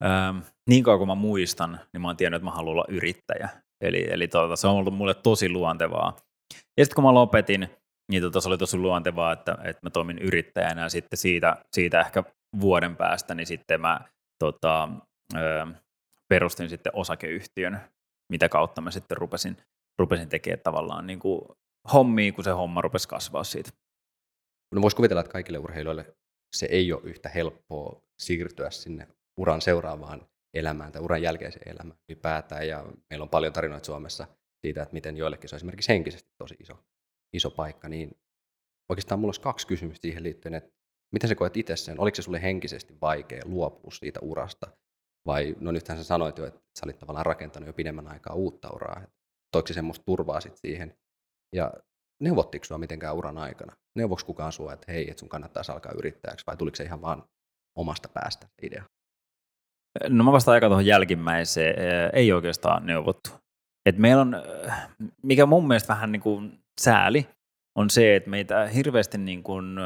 ähm, 0.04 0.38
niin 0.68 0.85
kauan 0.85 0.99
kuin 0.99 1.09
mä 1.09 1.14
muistan, 1.14 1.80
niin 1.92 2.00
mä 2.00 2.09
oon 2.09 2.16
tiennyt, 2.16 2.37
että 2.37 2.44
mä 2.44 2.50
haluan 2.50 2.73
olla 2.73 2.85
yrittäjä. 2.88 3.49
Eli, 3.80 4.06
eli 4.11 4.28
tuota, 4.28 4.56
se 4.56 4.66
on 4.66 4.75
ollut 4.75 4.94
mulle 4.94 5.14
tosi 5.14 5.49
luontevaa. 5.49 6.16
Ja 6.78 6.85
sitten 6.85 6.94
kun 6.94 7.04
mä 7.04 7.14
lopetin, 7.14 7.68
niin 8.11 8.23
tota, 8.23 8.40
se 8.40 8.49
oli 8.49 8.59
tosi 8.59 8.76
luontevaa, 8.76 9.32
että, 9.32 9.59
että 9.64 9.80
mä 9.82 9.90
toimin 9.90 10.18
yrittäjänä 10.18 10.82
ja 10.82 10.88
sitten 10.88 11.16
siitä, 11.16 11.64
siitä 11.73 12.00
ehkä 12.00 12.25
vuoden 12.61 12.97
päästä, 12.97 13.35
niin 13.35 13.47
sitten 13.47 13.80
mä 13.80 14.00
tota, 14.38 14.88
ö, 15.37 15.66
perustin 16.28 16.68
sitten 16.68 16.92
osakeyhtiön, 16.97 17.80
mitä 18.32 18.49
kautta 18.49 18.80
mä 18.80 18.90
sitten 18.90 19.16
rupesin, 19.16 19.56
rupesin 19.99 20.28
tekemään 20.28 20.61
tavallaan 20.64 21.06
niin 21.06 21.18
kuin 21.18 21.40
hommia, 21.92 22.32
kun 22.32 22.44
se 22.44 22.50
homma 22.50 22.80
rupesi 22.80 23.09
kasvaa 23.09 23.44
siitä. 23.44 23.71
No 24.75 24.82
voisi 24.82 24.97
kuvitella, 24.97 25.21
että 25.21 25.32
kaikille 25.32 25.59
urheilijoille 25.59 26.14
se 26.56 26.66
ei 26.71 26.92
ole 26.92 27.02
yhtä 27.04 27.28
helppoa 27.28 28.02
siirtyä 28.23 28.71
sinne 28.71 29.09
uran 29.40 29.61
seuraavaan 29.61 30.26
elämään 30.54 30.92
tai 30.92 31.02
uran 31.02 31.23
jälkeiseen 31.23 31.68
elämään 31.68 31.99
ylipäätään. 32.09 32.68
Ja 32.68 32.87
meillä 33.11 33.23
on 33.23 33.28
paljon 33.28 33.52
tarinoita 33.52 33.87
Suomessa 33.87 34.26
siitä, 34.66 34.83
että 34.83 34.92
miten 34.92 35.16
joillekin 35.16 35.49
se 35.49 35.54
on 35.54 35.59
esimerkiksi 35.59 35.88
henkisesti 35.88 36.31
tosi 36.38 36.54
iso, 36.61 36.78
iso 37.33 37.50
paikka. 37.50 37.88
Niin 37.88 38.11
oikeastaan 38.88 39.21
mulla 39.21 39.28
olisi 39.28 39.40
kaksi 39.40 39.66
kysymystä 39.66 40.02
siihen 40.02 40.23
liittyen, 40.23 40.54
että 40.54 40.71
miten 41.12 41.28
sä 41.28 41.35
koet 41.35 41.57
itse 41.57 41.76
sen? 41.76 42.00
Oliko 42.00 42.14
se 42.14 42.23
sulle 42.23 42.42
henkisesti 42.42 42.95
vaikea 43.00 43.42
luopua 43.45 43.90
siitä 43.90 44.21
urasta? 44.23 44.66
Vai, 45.26 45.57
no 45.61 45.73
nythän 45.73 45.99
sä 45.99 46.04
sanoit 46.04 46.38
jo, 46.38 46.47
että 46.47 46.61
sä 46.78 46.87
olit 46.87 46.99
tavallaan 46.99 47.26
rakentanut 47.26 47.66
jo 47.66 47.73
pidemmän 47.73 48.09
aikaa 48.09 48.35
uutta 48.35 48.71
uraa. 48.75 49.02
Toiko 49.52 49.66
se 49.66 49.75
semmoista 49.75 50.04
turvaa 50.04 50.40
sit 50.40 50.57
siihen? 50.57 50.95
Ja 51.54 51.73
neuvottiko 52.21 52.64
sua 52.64 52.78
mitenkään 52.78 53.16
uran 53.16 53.38
aikana? 53.38 53.76
Neuvoksi 53.97 54.26
kukaan 54.26 54.52
sua, 54.52 54.73
että 54.73 54.92
hei, 54.92 55.11
että 55.11 55.21
sun 55.21 55.28
kannattaisi 55.28 55.73
alkaa 55.73 55.92
yrittäjäksi, 55.92 56.47
vai 56.47 56.57
tuliko 56.57 56.76
se 56.76 56.85
ihan 56.85 57.00
vaan 57.00 57.25
omasta 57.78 58.09
päästä 58.09 58.49
idea? 58.62 58.85
No 60.09 60.25
mä 60.25 60.33
vastaan 60.33 60.54
aika 60.54 60.66
tuohon 60.66 60.87
jälkimmäiseen. 60.87 61.75
Ei 62.12 62.33
oikeastaan 62.33 62.87
neuvottu. 62.87 63.31
Et 63.86 63.98
meillä 63.98 64.22
on, 64.22 64.36
mikä 65.22 65.46
mun 65.46 65.68
mielestä 65.68 65.94
vähän 65.94 66.12
niin 66.12 66.22
kuin 66.22 66.58
sääli, 66.80 67.28
on 67.74 67.90
se, 67.90 68.16
että 68.16 68.30
meitä 68.30 68.66
hirveästi 68.66 69.18
niin 69.18 69.42
kuin 69.42 69.76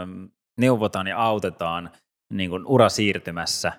neuvotaan 0.59 1.07
ja 1.07 1.19
autetaan 1.19 1.91
niin 2.33 2.51
kuin 2.51 2.67
urasiirtymässä, 2.67 3.73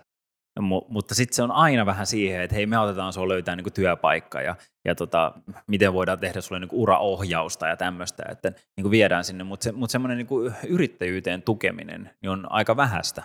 mutta 0.90 1.16
sitten 1.16 1.36
se 1.36 1.44
on 1.44 1.52
aina 1.52 1.86
vähän 1.86 2.06
siihen, 2.06 2.42
että 2.42 2.56
hei 2.56 2.66
me 2.66 2.76
autetaan 2.76 3.14
sinua 3.14 3.28
löytää 3.28 3.56
niin 3.56 3.64
kuin 3.64 3.74
työpaikka 3.74 4.42
ja, 4.42 4.56
ja 4.86 4.96
tota, 4.96 5.34
miten 5.68 5.94
voidaan 5.94 6.20
tehdä 6.20 6.42
sinulle 6.42 6.60
niin 6.60 6.70
kuin 6.70 6.80
uraohjausta 6.80 7.68
ja 7.68 7.78
tämmöistä, 7.78 8.24
että 8.30 8.50
niin 8.50 8.84
kuin 8.84 8.92
viedään 8.92 9.24
sinne, 9.24 9.44
mutta 9.44 9.64
se, 9.64 9.72
mut 9.72 9.90
semmoinen 9.90 10.18
niin 10.18 10.28
kuin 10.28 10.54
yrittäjyyteen 10.68 11.42
tukeminen 11.42 12.10
niin 12.22 12.30
on 12.30 12.52
aika 12.52 12.78
vähäistä. 12.78 13.24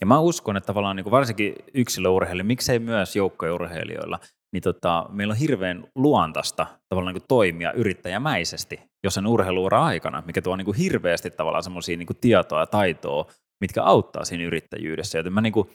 Ja 0.00 0.06
mä 0.06 0.18
uskon, 0.20 0.56
että 0.56 0.66
tavallaan 0.66 0.96
niin 0.96 1.04
kuin 1.04 1.10
varsinkin 1.10 1.54
yksilöurheilijoilla, 1.74 2.46
miksei 2.46 2.78
myös 2.78 3.16
joukkourheilijoilla, 3.16 4.18
niin 4.52 4.62
tota, 4.62 5.06
meillä 5.08 5.32
on 5.32 5.38
hirveän 5.38 5.84
luontaista 5.94 6.66
tavallaan 6.88 7.14
niin 7.14 7.24
toimia 7.28 7.72
yrittäjämäisesti 7.72 8.80
jo 9.04 9.10
sen 9.10 9.26
urheiluura 9.26 9.84
aikana, 9.84 10.22
mikä 10.26 10.42
tuo 10.42 10.56
niin 10.56 10.74
hirveästi 10.74 11.30
tavallaan 11.30 11.62
semmoisia 11.62 11.96
niin 11.96 12.08
tietoa 12.20 12.60
ja 12.60 12.66
taitoa, 12.66 13.26
mitkä 13.60 13.82
auttaa 13.82 14.24
siinä 14.24 14.44
yrittäjyydessä. 14.44 15.18
Joten 15.18 15.32
mä, 15.32 15.40
niin 15.40 15.52
kuin, 15.52 15.68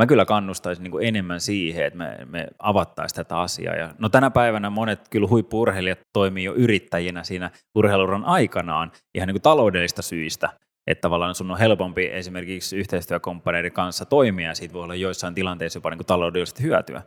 mä 0.00 0.06
kyllä 0.06 0.24
kannustaisin 0.24 0.82
niin 0.82 1.06
enemmän 1.06 1.40
siihen, 1.40 1.86
että 1.86 1.98
me, 1.98 2.18
me 2.24 2.48
avattaisiin 2.58 3.16
tätä 3.16 3.40
asiaa. 3.40 3.74
Ja, 3.74 3.94
no 3.98 4.08
tänä 4.08 4.30
päivänä 4.30 4.70
monet 4.70 5.08
kyllä 5.10 5.28
huippuurheilijat 5.28 6.00
toimii 6.12 6.44
jo 6.44 6.54
yrittäjinä 6.54 7.24
siinä 7.24 7.50
urheiluuran 7.74 8.24
aikanaan 8.24 8.92
ihan 9.14 9.28
niin 9.28 9.42
taloudellista 9.42 10.02
syistä, 10.02 10.48
että 10.86 11.02
tavallaan 11.02 11.34
sun 11.34 11.50
on 11.50 11.58
helpompi 11.58 12.06
esimerkiksi 12.12 12.76
yhteistyökomppaneiden 12.76 13.72
kanssa 13.72 14.04
toimia 14.04 14.48
ja 14.48 14.54
siitä 14.54 14.74
voi 14.74 14.82
olla 14.82 14.94
joissain 14.94 15.34
tilanteissa 15.34 15.76
jopa 15.76 15.90
niin 15.90 15.98
kuin 15.98 16.06
taloudellisesti 16.06 16.62
hyötyä 16.62 17.02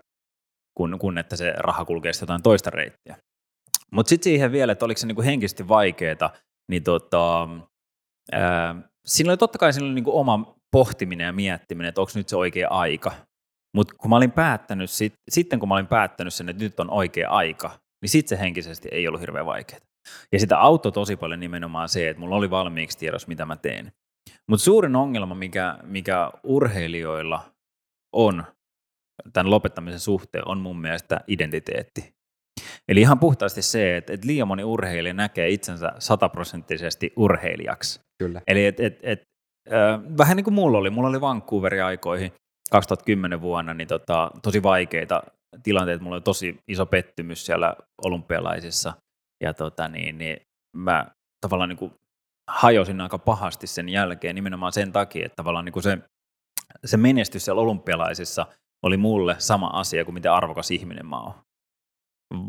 kun, 0.77 0.99
kun 0.99 1.17
että 1.17 1.35
se 1.35 1.53
raha 1.57 1.85
kulkee 1.85 2.11
jotain 2.21 2.43
toista 2.43 2.69
reittiä. 2.69 3.17
Mutta 3.91 4.09
sitten 4.09 4.23
siihen 4.23 4.51
vielä, 4.51 4.71
että 4.71 4.85
oliko 4.85 4.97
se 4.97 5.07
niinku 5.07 5.21
henkisesti 5.21 5.67
vaikeaa, 5.67 6.33
niin 6.71 6.83
tota, 6.83 7.49
ää, 8.31 8.75
siinä 9.05 9.31
oli 9.31 9.37
totta 9.37 9.57
kai 9.57 9.73
siinä 9.73 9.85
oli 9.85 9.95
niinku 9.95 10.19
oma 10.19 10.55
pohtiminen 10.71 11.25
ja 11.25 11.33
miettiminen, 11.33 11.89
että 11.89 12.01
onko 12.01 12.11
nyt 12.15 12.29
se 12.29 12.35
oikea 12.35 12.67
aika. 12.69 13.11
Mutta 13.75 13.93
kun 13.97 14.09
mä 14.09 14.15
olin 14.15 14.31
päättänyt, 14.31 14.89
sit, 14.89 15.13
sitten 15.29 15.59
kun 15.59 15.69
mä 15.69 15.75
olin 15.75 15.87
päättänyt 15.87 16.33
sen, 16.33 16.49
että 16.49 16.63
nyt 16.63 16.79
on 16.79 16.89
oikea 16.89 17.29
aika, 17.29 17.79
niin 18.01 18.09
sitten 18.09 18.37
se 18.37 18.43
henkisesti 18.43 18.89
ei 18.91 19.07
ollut 19.07 19.21
hirveän 19.21 19.45
vaikeaa. 19.45 19.81
Ja 20.31 20.39
sitä 20.39 20.59
auttoi 20.59 20.91
tosi 20.91 21.15
paljon 21.15 21.39
nimenomaan 21.39 21.89
se, 21.89 22.09
että 22.09 22.19
mulla 22.19 22.35
oli 22.35 22.49
valmiiksi 22.49 22.97
tiedossa, 22.97 23.27
mitä 23.27 23.45
mä 23.45 23.55
teen. 23.55 23.91
Mutta 24.49 24.63
suurin 24.63 24.95
ongelma, 24.95 25.35
mikä, 25.35 25.77
mikä 25.83 26.31
urheilijoilla 26.43 27.43
on 28.13 28.43
tämän 29.33 29.51
lopettamisen 29.51 29.99
suhteen 29.99 30.47
on 30.47 30.57
mun 30.57 30.81
mielestä 30.81 31.21
identiteetti. 31.27 32.15
Eli 32.87 33.01
ihan 33.01 33.19
puhtaasti 33.19 33.61
se, 33.61 33.97
että, 33.97 34.13
että 34.13 34.27
liian 34.27 34.47
moni 34.47 34.63
urheilija 34.63 35.13
näkee 35.13 35.49
itsensä 35.49 35.91
sataprosenttisesti 35.99 37.13
urheilijaksi. 37.15 37.99
Kyllä. 38.19 38.41
Eli 38.47 38.65
et, 38.65 38.79
et, 38.79 38.99
et, 39.03 39.21
äh, 39.73 40.17
vähän 40.17 40.37
niin 40.37 40.43
kuin 40.43 40.53
mulla 40.53 40.77
oli, 40.77 40.89
mulla 40.89 41.09
oli 41.09 41.21
Vancouverin 41.21 41.83
aikoihin 41.83 42.33
2010 42.71 43.41
vuonna 43.41 43.73
niin 43.73 43.87
tota, 43.87 44.31
tosi 44.43 44.63
vaikeita 44.63 45.23
tilanteita, 45.63 46.03
mulla 46.03 46.15
oli 46.15 46.21
tosi 46.21 46.57
iso 46.67 46.85
pettymys 46.85 47.45
siellä 47.45 47.75
olympialaisissa, 48.03 48.93
ja 49.43 49.53
tota, 49.53 49.87
niin, 49.87 50.17
niin 50.17 50.37
mä 50.77 51.05
tavallaan 51.41 51.69
niin 51.69 51.77
kuin 51.77 51.93
hajosin 52.51 53.01
aika 53.01 53.17
pahasti 53.17 53.67
sen 53.67 53.89
jälkeen 53.89 54.35
nimenomaan 54.35 54.73
sen 54.73 54.91
takia, 54.91 55.25
että 55.25 55.35
tavallaan 55.35 55.65
niin 55.65 55.73
kuin 55.73 55.83
se, 55.83 55.97
se 56.85 56.97
menestys 56.97 57.45
siellä 57.45 57.61
olympialaisissa– 57.61 58.47
oli 58.85 58.97
mulle 58.97 59.35
sama 59.37 59.67
asia 59.67 60.05
kuin 60.05 60.13
miten 60.13 60.31
arvokas 60.31 60.71
ihminen 60.71 61.05
mä 61.05 61.19
oon. 61.21 61.33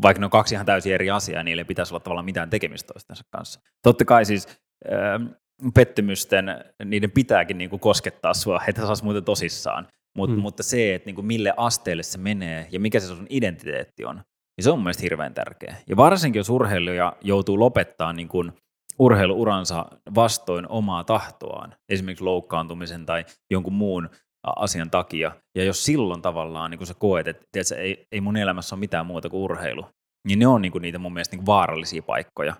Vaikka 0.01 0.19
ne 0.19 0.25
on 0.25 0.29
kaksi 0.31 0.55
ihan 0.55 0.65
täysin 0.65 0.93
eri 0.93 1.09
asiaa, 1.09 1.43
niille 1.43 1.59
ei 1.61 1.65
pitäisi 1.65 1.93
olla 1.93 1.99
tavallaan 1.99 2.25
mitään 2.25 2.49
tekemistä 2.49 2.93
toistensa 2.93 3.23
kanssa. 3.29 3.59
Totta 3.83 4.05
kai 4.05 4.25
siis 4.25 4.47
äh, 4.91 5.35
pettymysten, 5.73 6.45
niiden 6.85 7.11
pitääkin 7.11 7.57
niin 7.57 7.69
kuin 7.69 7.79
koskettaa 7.79 8.33
sua, 8.33 8.61
että 8.67 8.87
saisi 8.87 9.03
muuten 9.03 9.23
tosissaan. 9.23 9.87
Mut, 10.17 10.29
Mm. 10.29 10.39
mutta 10.39 10.63
se, 10.63 10.95
että 10.95 11.05
niin 11.05 11.15
kuin 11.15 11.25
mille 11.27 11.53
asteelle 11.57 12.03
se 12.03 12.17
menee 12.17 12.67
ja 12.71 12.79
mikä 12.79 12.99
se 12.99 13.07
sun 13.07 13.27
identiteetti 13.29 14.05
on, 14.05 14.15
niin 14.15 14.63
se 14.63 14.69
on 14.71 14.77
mun 14.77 14.83
mielestä 14.83 15.03
hirveän 15.03 15.33
tärkeä. 15.33 15.75
Ja 15.89 15.97
varsinkin, 15.97 16.39
jos 16.39 16.49
urheilija 16.49 17.13
joutuu 17.21 17.59
lopettaa 17.59 18.13
niin 18.13 18.27
kuin 18.27 18.51
urheiluuransa 18.99 19.85
vastoin 20.15 20.65
omaa 20.69 21.03
tahtoaan, 21.03 21.75
esimerkiksi 21.89 22.23
loukkaantumisen 22.23 23.05
tai 23.05 23.25
jonkun 23.51 23.73
muun 23.73 24.09
asian 24.55 24.89
takia, 24.89 25.31
ja 25.55 25.63
jos 25.63 25.85
silloin 25.85 26.21
tavallaan 26.21 26.71
niin 26.71 26.77
kun 26.77 26.87
sä 26.87 26.93
koet, 26.93 27.27
että 27.27 27.45
tiedätkö, 27.51 27.75
ei, 27.75 28.05
ei 28.11 28.21
mun 28.21 28.37
elämässä 28.37 28.75
ole 28.75 28.79
mitään 28.79 29.05
muuta 29.05 29.29
kuin 29.29 29.41
urheilu, 29.41 29.85
niin 30.27 30.39
ne 30.39 30.47
on 30.47 30.61
niin 30.61 30.71
kuin 30.71 30.81
niitä 30.81 30.99
mun 30.99 31.13
mielestä 31.13 31.35
niin 31.35 31.45
vaarallisia 31.45 32.01
paikkoja 32.01 32.53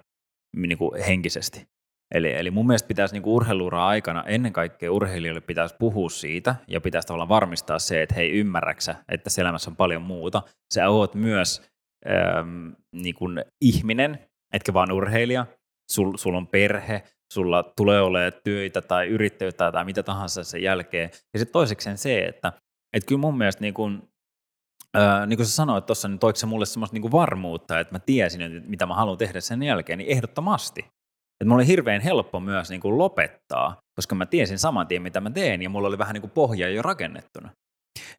niin 0.58 0.78
henkisesti. 1.08 1.68
Eli, 2.14 2.34
eli 2.34 2.52
mun 2.52 2.68
mielestä 2.68 2.88
pitäisi 2.88 3.16
niin 3.16 3.26
urheiluuraa 3.26 3.88
aikana 3.88 4.24
ennen 4.24 4.54
kaikkea 4.54 4.92
urheilijoille 4.92 5.42
pitäisi 5.42 5.76
puhua 5.80 6.10
siitä 6.10 6.56
ja 6.68 6.82
pitäisi 6.82 7.08
tavallaan 7.08 7.30
varmistaa 7.30 7.80
se, 7.80 8.02
että 8.02 8.16
hei 8.16 8.32
ymmärräksä, 8.32 8.96
että 9.10 9.24
tässä 9.24 9.42
elämässä 9.42 9.70
on 9.70 9.76
paljon 9.76 10.02
muuta. 10.02 10.42
Sä 10.74 10.90
oot 10.90 11.16
myös 11.16 11.62
äm, 12.38 12.76
niin 12.96 13.16
kuin 13.16 13.46
ihminen, 13.62 14.20
etkä 14.54 14.74
vaan 14.74 14.92
urheilija. 14.92 15.46
Sul, 15.92 16.18
sulla 16.18 16.38
on 16.38 16.48
perhe, 16.48 17.04
sulla 17.34 17.64
tulee 17.78 18.02
olemaan 18.02 18.32
töitä 18.44 18.82
tai 18.82 19.08
yrittäjyyttä 19.08 19.72
tai 19.72 19.86
mitä 19.86 20.04
tahansa 20.04 20.44
sen 20.44 20.64
jälkeen. 20.64 21.10
Ja 21.34 21.40
sitten 21.40 21.54
toisekseen 21.54 21.98
se, 21.98 22.20
että 22.20 22.54
et 22.94 23.06
kyllä 23.06 23.22
mun 23.22 23.38
mielestä 23.38 23.62
niin 23.62 23.74
kuin, 23.74 24.10
niin 25.28 25.38
kuin 25.38 25.46
sä 25.46 25.52
sanoit 25.52 25.86
tuossa, 25.86 26.08
niin 26.08 26.20
toiko 26.20 26.36
se 26.36 26.46
mulle 26.46 26.66
semmoista 26.66 26.98
niin 26.98 27.12
varmuutta, 27.12 27.80
että 27.80 27.94
mä 27.94 28.00
tiesin, 28.00 28.42
että 28.42 28.70
mitä 28.70 28.86
mä 28.86 28.96
haluan 28.96 29.18
tehdä 29.18 29.42
sen 29.42 29.64
jälkeen, 29.64 30.00
niin 30.00 30.12
ehdottomasti. 30.12 30.80
Että 30.82 31.46
mulla 31.46 31.56
oli 31.56 31.68
hirveän 31.68 32.02
helppo 32.02 32.40
myös 32.40 32.70
niin 32.70 32.82
kuin 32.82 32.98
lopettaa, 32.98 33.78
koska 33.96 34.16
mä 34.16 34.26
tiesin 34.26 34.60
saman 34.60 34.88
tien, 34.88 35.02
mitä 35.02 35.22
mä 35.22 35.30
teen, 35.30 35.62
ja 35.62 35.70
mulla 35.70 35.88
oli 35.88 35.98
vähän 35.98 36.14
niin 36.14 36.22
kuin 36.22 36.32
pohja 36.32 36.70
jo 36.70 36.82
rakennettuna. 36.82 37.50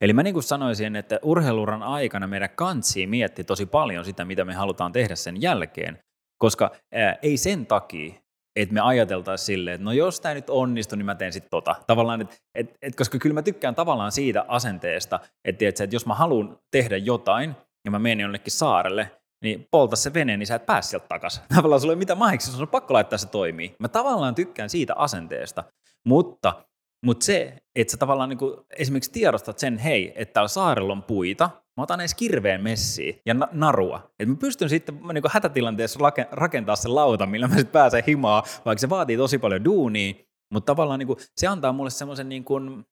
Eli 0.00 0.12
mä 0.12 0.23
niin 0.23 0.35
kuin 0.35 0.43
sanoisin, 0.43 0.97
että 0.97 1.19
urheiluran 1.23 1.83
aikana 1.83 2.27
meidän 2.27 2.50
kantsii 2.50 3.07
miettiä 3.07 3.45
tosi 3.45 3.67
paljon 3.67 4.05
sitä, 4.05 4.25
mitä 4.25 4.45
me 4.45 4.55
halutaan 4.55 4.93
tehdä 4.93 5.17
sen 5.17 5.43
jälkeen, 5.43 5.99
koska 6.38 6.71
ää, 6.95 7.17
ei 7.23 7.37
sen 7.37 7.67
takia, 7.67 8.15
että 8.62 8.75
me 8.75 8.81
ajateltaisiin 8.81 9.47
silleen, 9.47 9.75
että 9.75 9.85
no 9.85 9.93
jos 9.93 10.21
tämä 10.21 10.35
nyt 10.35 10.50
onnistuu, 10.50 10.97
niin 10.97 11.07
mä 11.07 11.15
teen 11.15 11.33
sitten 11.33 11.50
tota. 11.50 11.75
Tavallaan, 11.87 12.21
et, 12.21 12.43
et, 12.55 12.77
et, 12.83 12.97
koska 12.97 13.19
kyllä 13.19 13.35
mä 13.35 13.43
tykkään 13.43 13.75
tavallaan 13.75 14.12
siitä 14.12 14.45
asenteesta, 14.49 15.21
että, 15.45 15.59
tiedätkö, 15.59 15.85
että 15.85 15.97
jos 15.97 16.07
mä 16.07 16.15
haluan 16.15 16.59
tehdä 16.71 16.97
jotain, 16.97 17.55
ja 17.85 17.91
mä 17.91 17.99
menen 17.99 18.21
jonnekin 18.21 18.53
saarelle, 18.53 19.11
niin 19.43 19.67
polta 19.71 19.97
se 19.97 20.15
vene, 20.15 20.37
niin 20.37 20.47
sä 20.47 20.55
et 20.55 20.67
pääse 20.67 20.88
sieltä 20.88 21.07
takaisin. 21.09 21.43
Tavallaan 21.55 21.81
sulla 21.81 21.93
ei 21.93 21.99
mitään 21.99 22.19
mahiksi, 22.19 22.53
sun 22.53 22.62
on 22.62 22.69
pakko 22.69 22.95
laittaa 22.95 23.19
se 23.19 23.29
toimii. 23.29 23.77
Mä 23.79 23.88
tavallaan 23.88 24.35
tykkään 24.35 24.71
siitä 24.71 24.95
asenteesta, 24.95 25.65
mutta, 26.07 26.65
mutta 27.07 27.25
se, 27.25 27.55
että 27.77 27.91
sä 27.91 27.97
tavallaan 27.97 28.29
niin 28.29 28.38
kuin 28.38 28.55
esimerkiksi 28.79 29.12
tiedostat 29.12 29.59
sen, 29.59 29.79
hei, 29.79 30.12
että 30.17 30.33
täällä 30.33 30.49
saarella 30.49 30.93
on 30.93 31.03
puita, 31.03 31.50
mä 31.78 31.82
otan 31.82 32.00
edes 32.00 32.14
kirveen 32.14 32.62
messiä 32.62 33.14
ja 33.26 33.35
na- 33.35 33.49
narua. 33.52 34.11
Että 34.18 34.32
mä 34.32 34.37
pystyn 34.40 34.68
sitten 34.68 35.00
niin 35.12 35.23
kuin 35.23 35.32
hätätilanteessa 35.35 35.99
rake- 35.99 36.28
rakentaa 36.30 36.76
sen 36.76 36.94
lauta, 36.94 37.26
millä 37.26 37.49
mä 37.49 37.54
sitten 37.54 37.73
pääsen 37.73 38.04
himaa, 38.06 38.42
vaikka 38.64 38.80
se 38.80 38.88
vaatii 38.88 39.16
tosi 39.16 39.38
paljon 39.38 39.64
duunia, 39.64 40.14
mutta 40.52 40.66
tavallaan 40.73 40.99
niin 40.99 41.06
kuin, 41.06 41.18
se 41.37 41.47
antaa 41.47 41.73
mulle 41.73 41.90
semmoisen 41.90 42.28
niin 42.28 42.44
kuin, 42.44 42.85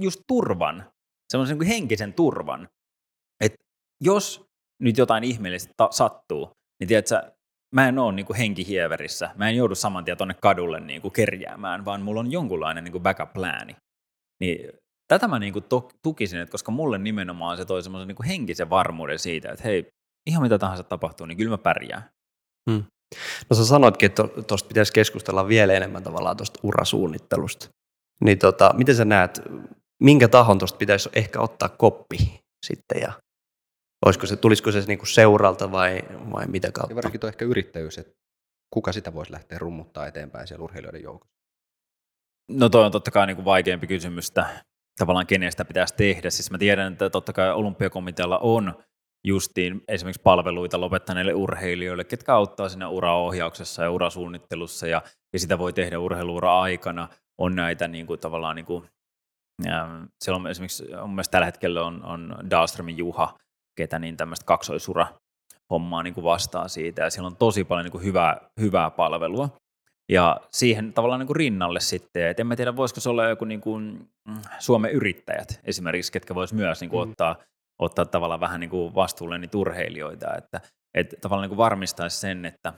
just 0.00 0.20
turvan, 0.28 0.92
semmoisen 1.32 1.58
niin 1.58 1.68
henkisen 1.68 2.12
turvan, 2.12 2.68
että 3.40 3.64
jos 4.00 4.44
nyt 4.82 4.98
jotain 4.98 5.24
ihmeellistä 5.24 5.74
ta- 5.76 5.88
sattuu, 5.90 6.52
niin 6.80 6.88
tiedätkö, 6.88 7.32
mä 7.74 7.88
en 7.88 7.98
ole 7.98 8.12
niin 8.12 8.26
kuin 8.26 8.36
henkihieverissä, 8.36 9.30
mä 9.36 9.48
en 9.48 9.56
joudu 9.56 9.74
saman 9.74 10.04
tien 10.04 10.16
tonne 10.16 10.34
kadulle 10.34 10.80
niin 10.80 11.02
kuin 11.02 11.12
kerjäämään, 11.12 11.84
vaan 11.84 12.02
mulla 12.02 12.20
on 12.20 12.32
jonkunlainen 12.32 12.84
niin 12.84 12.92
kuin 12.92 13.02
backup-plääni. 13.02 13.76
Niin 14.40 14.81
tätä 15.08 15.28
mä 15.28 15.38
niin 15.38 15.52
kuin 15.52 15.64
to- 15.64 15.88
tukisin, 16.02 16.40
että 16.40 16.52
koska 16.52 16.72
mulle 16.72 16.98
nimenomaan 16.98 17.56
se 17.56 17.64
toi 17.64 17.82
semmoisen 17.82 18.08
niin 18.08 18.24
henkisen 18.26 18.70
varmuuden 18.70 19.18
siitä, 19.18 19.52
että 19.52 19.64
hei, 19.64 19.86
ihan 20.26 20.42
mitä 20.42 20.58
tahansa 20.58 20.82
tapahtuu, 20.82 21.26
niin 21.26 21.38
kyllä 21.38 21.50
mä 21.50 21.58
pärjään. 21.58 22.04
No 23.50 23.56
sä 23.56 23.66
sanoitkin, 23.66 24.06
että 24.06 24.22
tuosta 24.46 24.68
pitäisi 24.68 24.92
keskustella 24.92 25.48
vielä 25.48 25.72
enemmän 25.72 26.02
tavallaan 26.02 26.36
tuosta 26.36 26.60
urasuunnittelusta. 26.62 27.68
Niin 28.24 28.38
tota, 28.38 28.70
miten 28.76 28.96
sä 28.96 29.04
näet, 29.04 29.42
minkä 30.02 30.28
tahon 30.28 30.58
tuosta 30.58 30.78
pitäisi 30.78 31.08
ehkä 31.12 31.40
ottaa 31.40 31.68
koppi 31.68 32.40
sitten 32.66 33.00
ja 33.00 33.12
olisiko 34.06 34.26
se, 34.26 34.36
tulisiko 34.36 34.72
se 34.72 34.80
niinku 34.80 35.06
seuralta 35.06 35.72
vai, 35.72 36.02
vai 36.32 36.46
mitä 36.46 36.68
Ja 36.68 36.72
kautta? 36.72 36.94
varsinkin 36.94 37.20
tuo 37.20 37.28
ehkä 37.28 37.44
yrittäjyys, 37.44 37.98
että 37.98 38.12
kuka 38.74 38.92
sitä 38.92 39.14
voisi 39.14 39.32
lähteä 39.32 39.58
rummuttaa 39.58 40.06
eteenpäin 40.06 40.48
siellä 40.48 40.64
urheilijoiden 40.64 41.02
joukossa. 41.02 41.32
No 42.50 42.68
toi 42.68 42.84
on 42.84 42.92
totta 42.92 43.10
kai 43.10 43.26
niin 43.26 43.36
kuin 43.36 43.44
vaikeampi 43.44 43.86
kysymys, 43.86 44.28
että 44.28 44.64
tavallaan 44.98 45.26
kenestä 45.26 45.64
pitäisi 45.64 45.94
tehdä. 45.96 46.30
Siis 46.30 46.50
mä 46.50 46.58
tiedän, 46.58 46.92
että 46.92 47.10
totta 47.10 47.32
kai 47.32 47.52
olympiakomitealla 47.52 48.38
on 48.38 48.74
justiin 49.24 49.80
esimerkiksi 49.88 50.22
palveluita 50.22 50.80
lopettaneille 50.80 51.34
urheilijoille, 51.34 52.04
ketkä 52.04 52.34
auttaa 52.34 52.68
siinä 52.68 52.88
uraohjauksessa 52.88 53.82
ja 53.82 53.90
urasuunnittelussa 53.90 54.86
ja, 54.86 55.02
ja 55.32 55.38
sitä 55.38 55.58
voi 55.58 55.72
tehdä 55.72 55.98
urheiluura 55.98 56.60
aikana. 56.60 57.08
On 57.38 57.54
näitä 57.54 57.88
niin 57.88 58.06
kuin, 58.06 58.20
tavallaan 58.20 58.56
niin 58.56 58.66
kuin, 58.66 58.88
ähm, 59.66 60.04
siellä 60.24 60.36
on 60.36 60.46
esimerkiksi 60.46 60.84
mun 61.00 61.10
mielestä 61.10 61.32
tällä 61.32 61.46
hetkellä 61.46 61.84
on, 61.84 62.04
on 62.04 62.36
Dahlströmin 62.50 62.98
Juha, 62.98 63.38
ketä 63.76 63.98
niin 63.98 64.16
tämmöistä 64.16 64.46
kaksoisura 64.46 65.06
hommaa 65.70 66.02
niin 66.02 66.14
kuin 66.14 66.24
vastaa 66.24 66.68
siitä 66.68 67.02
ja 67.02 67.10
siellä 67.10 67.26
on 67.26 67.36
tosi 67.36 67.64
paljon 67.64 67.84
niin 67.84 67.92
kuin 67.92 68.04
hyvää, 68.04 68.50
hyvää 68.60 68.90
palvelua. 68.90 69.48
Ja 70.12 70.40
siihen 70.50 70.92
tavallaan 70.92 71.18
niin 71.18 71.26
kuin 71.26 71.36
rinnalle 71.36 71.80
sitten, 71.80 72.26
että 72.26 72.42
en 72.42 72.46
mä 72.46 72.56
tiedä, 72.56 72.76
voisiko 72.76 73.00
se 73.00 73.10
olla 73.10 73.28
joku 73.28 73.44
niin 73.44 73.60
kuin 73.60 74.08
mm, 74.28 74.42
Suomen 74.58 74.90
yrittäjät 74.90 75.60
esimerkiksi, 75.64 76.12
ketkä 76.12 76.34
vois 76.34 76.52
myös 76.52 76.80
niin 76.80 76.90
kuin 76.90 77.08
Mm. 77.08 77.10
ottaa, 77.10 77.36
ottaa 77.82 78.04
tavallaan 78.04 78.40
vähän 78.40 78.60
niin 78.60 78.70
kuin 78.70 78.94
vastuulle 78.94 79.38
niitä 79.38 79.58
urheilijoita, 79.58 80.34
että, 80.38 80.60
että 80.94 81.16
tavallaan 81.20 81.42
niin 81.42 81.50
kuin 81.50 81.64
varmistaisi 81.66 82.16
sen, 82.16 82.44
että, 82.44 82.72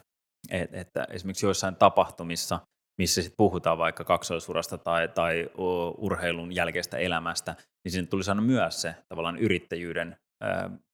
että, 0.51 0.81
että 0.81 1.07
esimerkiksi 1.11 1.47
joissain 1.47 1.77
tapahtumissa, 1.77 2.61
missä 2.99 3.23
sit 3.23 3.35
puhutaan 3.37 3.79
vaikka 3.79 4.05
kaksoisurasta 4.05 4.79
tai, 4.79 5.09
tai 5.09 5.51
urheilun 5.99 6.55
jälkeistä 6.55 6.97
elämästä, 6.97 7.55
niin 7.85 7.93
sinne 7.93 8.07
tulisi 8.07 8.31
aina 8.31 8.43
myös 8.43 8.83
se 8.83 8.95
tavallaan 9.09 9.39
yrittäjyyden 9.39 10.17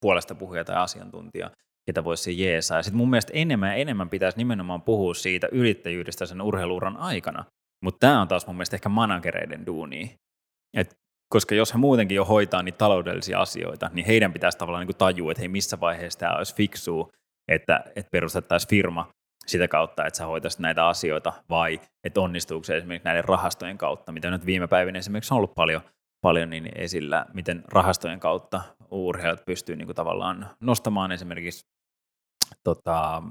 puolesta 0.01 0.35
puhuja 0.35 0.65
tai 0.65 0.77
asiantuntija, 0.77 1.51
ketä 1.91 2.05
voisi 2.05 2.43
jeesaa. 2.43 2.79
Ja 2.79 2.83
sitten 2.83 2.97
mun 2.97 3.11
mielestä 3.11 3.33
enemmän 3.35 3.69
ja 3.69 3.75
enemmän 3.75 4.09
pitäisi 4.09 4.39
nimenomaan 4.39 4.83
puhua 4.83 5.15
siitä 5.15 5.49
yrittäjyydestä 5.53 6.27
sen 6.27 6.43
urheiluuran 6.43 6.97
aikana. 6.97 7.45
Mutta 7.85 7.99
tämä 8.07 8.21
on 8.21 8.29
taas 8.29 8.47
mun 8.47 8.57
mielestä 8.57 8.77
ehkä 8.77 8.89
managereiden 8.89 9.67
duuni. 9.67 10.15
Et 10.77 10.95
koska 11.35 11.55
jos 11.55 11.75
he 11.75 11.79
muutenkin 11.79 12.17
jo 12.17 12.25
hoitaa 12.25 12.63
niitä 12.63 12.79
taloudellisia 12.79 13.41
asioita, 13.41 13.91
niin 13.93 14.07
heidän 14.07 14.33
pitäisi 14.33 14.59
tavallaan 14.59 14.87
niin 14.87 14.97
tajua, 14.97 15.33
että 15.33 15.41
hei, 15.41 15.49
missä 15.49 15.81
vaiheessa 15.81 16.19
tämä 16.19 16.37
olisi 16.37 16.55
fiksua, 16.55 17.11
että, 17.49 17.85
että 17.97 18.11
perustettaisiin 18.13 18.71
firma 18.71 19.09
sitä 19.47 19.69
kautta, 19.69 20.07
että 20.07 20.19
sä 20.19 20.27
hoitaisit 20.27 20.61
näitä 20.61 20.89
asioita, 20.89 21.33
vai 21.49 21.81
että 22.05 22.21
onnistuuko 22.21 22.65
se 22.65 22.77
esimerkiksi 22.77 23.05
näiden 23.05 23.25
rahastojen 23.25 23.79
kautta, 23.79 24.13
mitä 24.13 24.31
nyt 24.31 24.47
viime 24.47 24.67
päivinä 24.67 24.99
esimerkiksi 24.99 25.35
on 25.35 25.37
ollut 25.37 25.55
paljon, 25.55 25.81
paljon 26.23 26.51
niin 26.51 26.69
esillä, 26.75 27.27
miten 27.35 27.65
rahastojen 27.73 28.21
kautta 28.21 28.61
urheilijat 28.91 29.45
pystyy 29.47 29.77
niin 29.77 29.87
kuin 29.87 29.97
tavallaan 29.97 30.47
nostamaan 30.61 31.13
esimerkiksi 31.13 31.61
tota, 32.65 33.23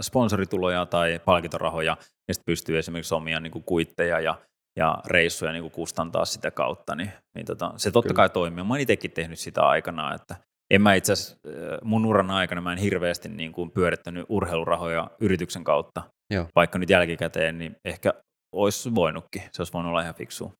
sponsorituloja 0.00 0.86
tai 0.86 1.20
palkintorahoja, 1.24 1.96
ja 2.28 2.34
sitten 2.34 2.52
pystyy 2.52 2.78
esimerkiksi 2.78 3.14
omia 3.14 3.40
niin 3.40 3.52
kuin 3.52 3.64
kuitteja 3.64 4.20
ja, 4.20 4.34
ja 4.76 4.98
reissuja 5.06 5.52
niin 5.52 5.62
kuin 5.62 5.72
kustantaa 5.72 6.24
sitä 6.24 6.50
kautta, 6.50 6.94
niin, 6.94 7.12
niin 7.34 7.46
tota, 7.46 7.72
se 7.76 7.90
totta 7.90 8.08
Kyllä. 8.08 8.16
kai 8.16 8.30
toimii. 8.30 8.64
Mä 8.64 8.74
oon 8.74 8.80
itsekin 8.80 9.10
tehnyt 9.10 9.38
sitä 9.38 9.62
aikanaan, 9.62 10.14
että 10.14 10.36
en 10.70 10.82
mä 10.82 10.94
itse 10.94 11.12
asiassa 11.12 11.36
mun 11.82 12.06
uran 12.06 12.30
aikana 12.30 12.60
mä 12.60 12.72
en 12.72 12.78
hirveästi 12.78 13.28
niin 13.28 13.52
kuin 13.52 13.70
pyörittänyt 13.70 14.26
urheilurahoja 14.28 15.10
yrityksen 15.20 15.64
kautta, 15.64 16.02
Joo. 16.30 16.46
vaikka 16.56 16.78
nyt 16.78 16.90
jälkikäteen, 16.90 17.58
niin 17.58 17.76
ehkä 17.84 18.14
olisi 18.54 18.94
voinutkin, 18.94 19.42
se 19.52 19.60
olisi 19.60 19.72
voinut 19.72 19.90
olla 19.90 20.02
ihan 20.02 20.14
fiksua. 20.14 20.52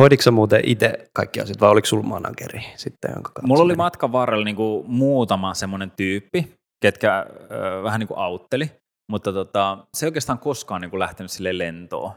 Hoiditko 0.00 0.22
sä 0.22 0.30
muuten 0.30 0.60
itse 0.64 1.10
kaikki 1.12 1.40
asiat 1.40 1.60
vai 1.60 1.70
oliko 1.70 1.86
sulla 1.86 2.02
manageri 2.02 2.64
sitten, 2.76 3.10
jonka 3.14 3.32
Mulla 3.42 3.62
oli 3.62 3.74
matkan 3.74 4.12
varrella 4.12 4.44
niin 4.44 4.56
kuin 4.56 4.90
muutama 4.90 5.54
semmoinen 5.54 5.92
tyyppi, 5.96 6.54
ketkä 6.82 7.26
ö, 7.50 7.82
vähän 7.82 8.00
niin 8.00 8.08
kuin 8.08 8.18
autteli, 8.18 8.70
mutta 9.10 9.32
tota, 9.32 9.86
se 9.94 10.06
ei 10.06 10.08
oikeastaan 10.08 10.38
koskaan 10.38 10.80
niin 10.80 10.90
kuin 10.90 11.00
lähtenyt 11.00 11.30
sille 11.30 11.58
lentoon. 11.58 12.12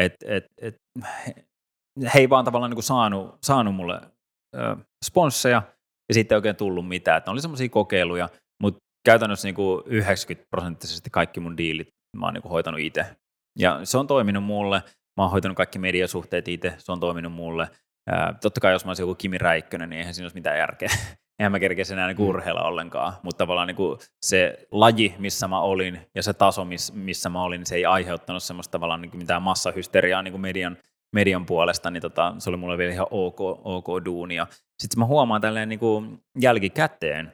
Et, 0.00 0.14
et, 0.24 0.44
et, 0.62 0.76
he, 2.14 2.18
ei 2.18 2.30
vaan 2.30 2.44
tavallaan 2.44 2.70
niin 2.70 2.76
kuin 2.76 2.84
saanut, 2.84 3.38
saanut 3.42 3.74
mulle 3.74 4.00
ö, 4.56 4.76
sponsseja 5.04 5.62
ja 6.08 6.14
sitten 6.14 6.36
ei 6.36 6.38
oikein 6.38 6.56
tullut 6.56 6.88
mitään. 6.88 7.18
Et 7.18 7.26
ne 7.26 7.32
oli 7.32 7.40
semmoisia 7.40 7.68
kokeiluja, 7.68 8.28
mutta 8.62 8.78
käytännössä 9.06 9.48
niin 9.48 9.54
kuin 9.54 9.82
90 9.86 10.48
prosenttisesti 10.50 11.10
kaikki 11.10 11.40
mun 11.40 11.56
diilit 11.56 11.88
mä 12.16 12.26
oon 12.26 12.34
niin 12.34 12.42
kuin 12.42 12.52
hoitanut 12.52 12.80
itse. 12.80 13.06
Ja 13.58 13.80
se 13.84 13.98
on 13.98 14.06
toiminut 14.06 14.44
mulle. 14.44 14.82
Mä 15.16 15.24
oon 15.24 15.30
hoitanut 15.30 15.56
kaikki 15.56 15.78
mediasuhteet 15.78 16.48
itse, 16.48 16.74
se 16.78 16.92
on 16.92 17.00
toiminut 17.00 17.32
mulle. 17.32 17.70
Ää, 18.08 18.34
totta 18.42 18.60
kai 18.60 18.72
jos 18.72 18.84
mä 18.84 18.90
olisin 18.90 19.02
joku 19.02 19.14
Kimi 19.14 19.38
Räikkönen, 19.38 19.90
niin 19.90 19.98
eihän 19.98 20.14
siinä 20.14 20.24
olisi 20.24 20.34
mitään 20.34 20.58
järkeä. 20.58 20.88
Eihän 21.38 21.52
mä 21.52 21.60
kerkeisi 21.60 21.92
enää 21.92 22.06
niin 22.06 22.16
Mm. 22.18 22.24
urheilla 22.26 22.62
ollenkaan, 22.62 23.12
mutta 23.22 23.38
tavallaan 23.38 23.66
niin 23.68 23.76
kuin 23.76 23.98
se 24.22 24.66
laji, 24.72 25.14
missä 25.18 25.48
mä 25.48 25.60
olin 25.60 26.00
ja 26.14 26.22
se 26.22 26.32
taso, 26.32 26.64
miss, 26.64 26.92
missä 26.92 27.28
mä 27.28 27.42
olin, 27.42 27.58
niin 27.58 27.66
se 27.66 27.74
ei 27.74 27.84
aiheuttanut 27.86 28.42
semmoista 28.42 28.72
tavallaan 28.72 29.00
niin 29.02 29.10
kuin 29.10 29.18
mitään 29.20 29.42
massahysteriaa 29.42 30.22
niin 30.22 30.32
kuin 30.32 30.40
median, 30.40 30.76
median 31.12 31.46
puolesta, 31.46 31.90
niin 31.90 32.00
tota, 32.00 32.34
se 32.38 32.50
oli 32.50 32.56
mulle 32.56 32.78
vielä 32.78 32.92
ihan 32.92 33.06
ok, 33.10 33.40
ok 33.64 33.86
duunia. 34.04 34.46
Sitten 34.82 34.98
mä 34.98 35.04
huomaan 35.04 35.40
tälleen 35.40 35.68
niin 35.68 35.78
kuin 35.78 36.22
jälkikäteen, 36.40 37.32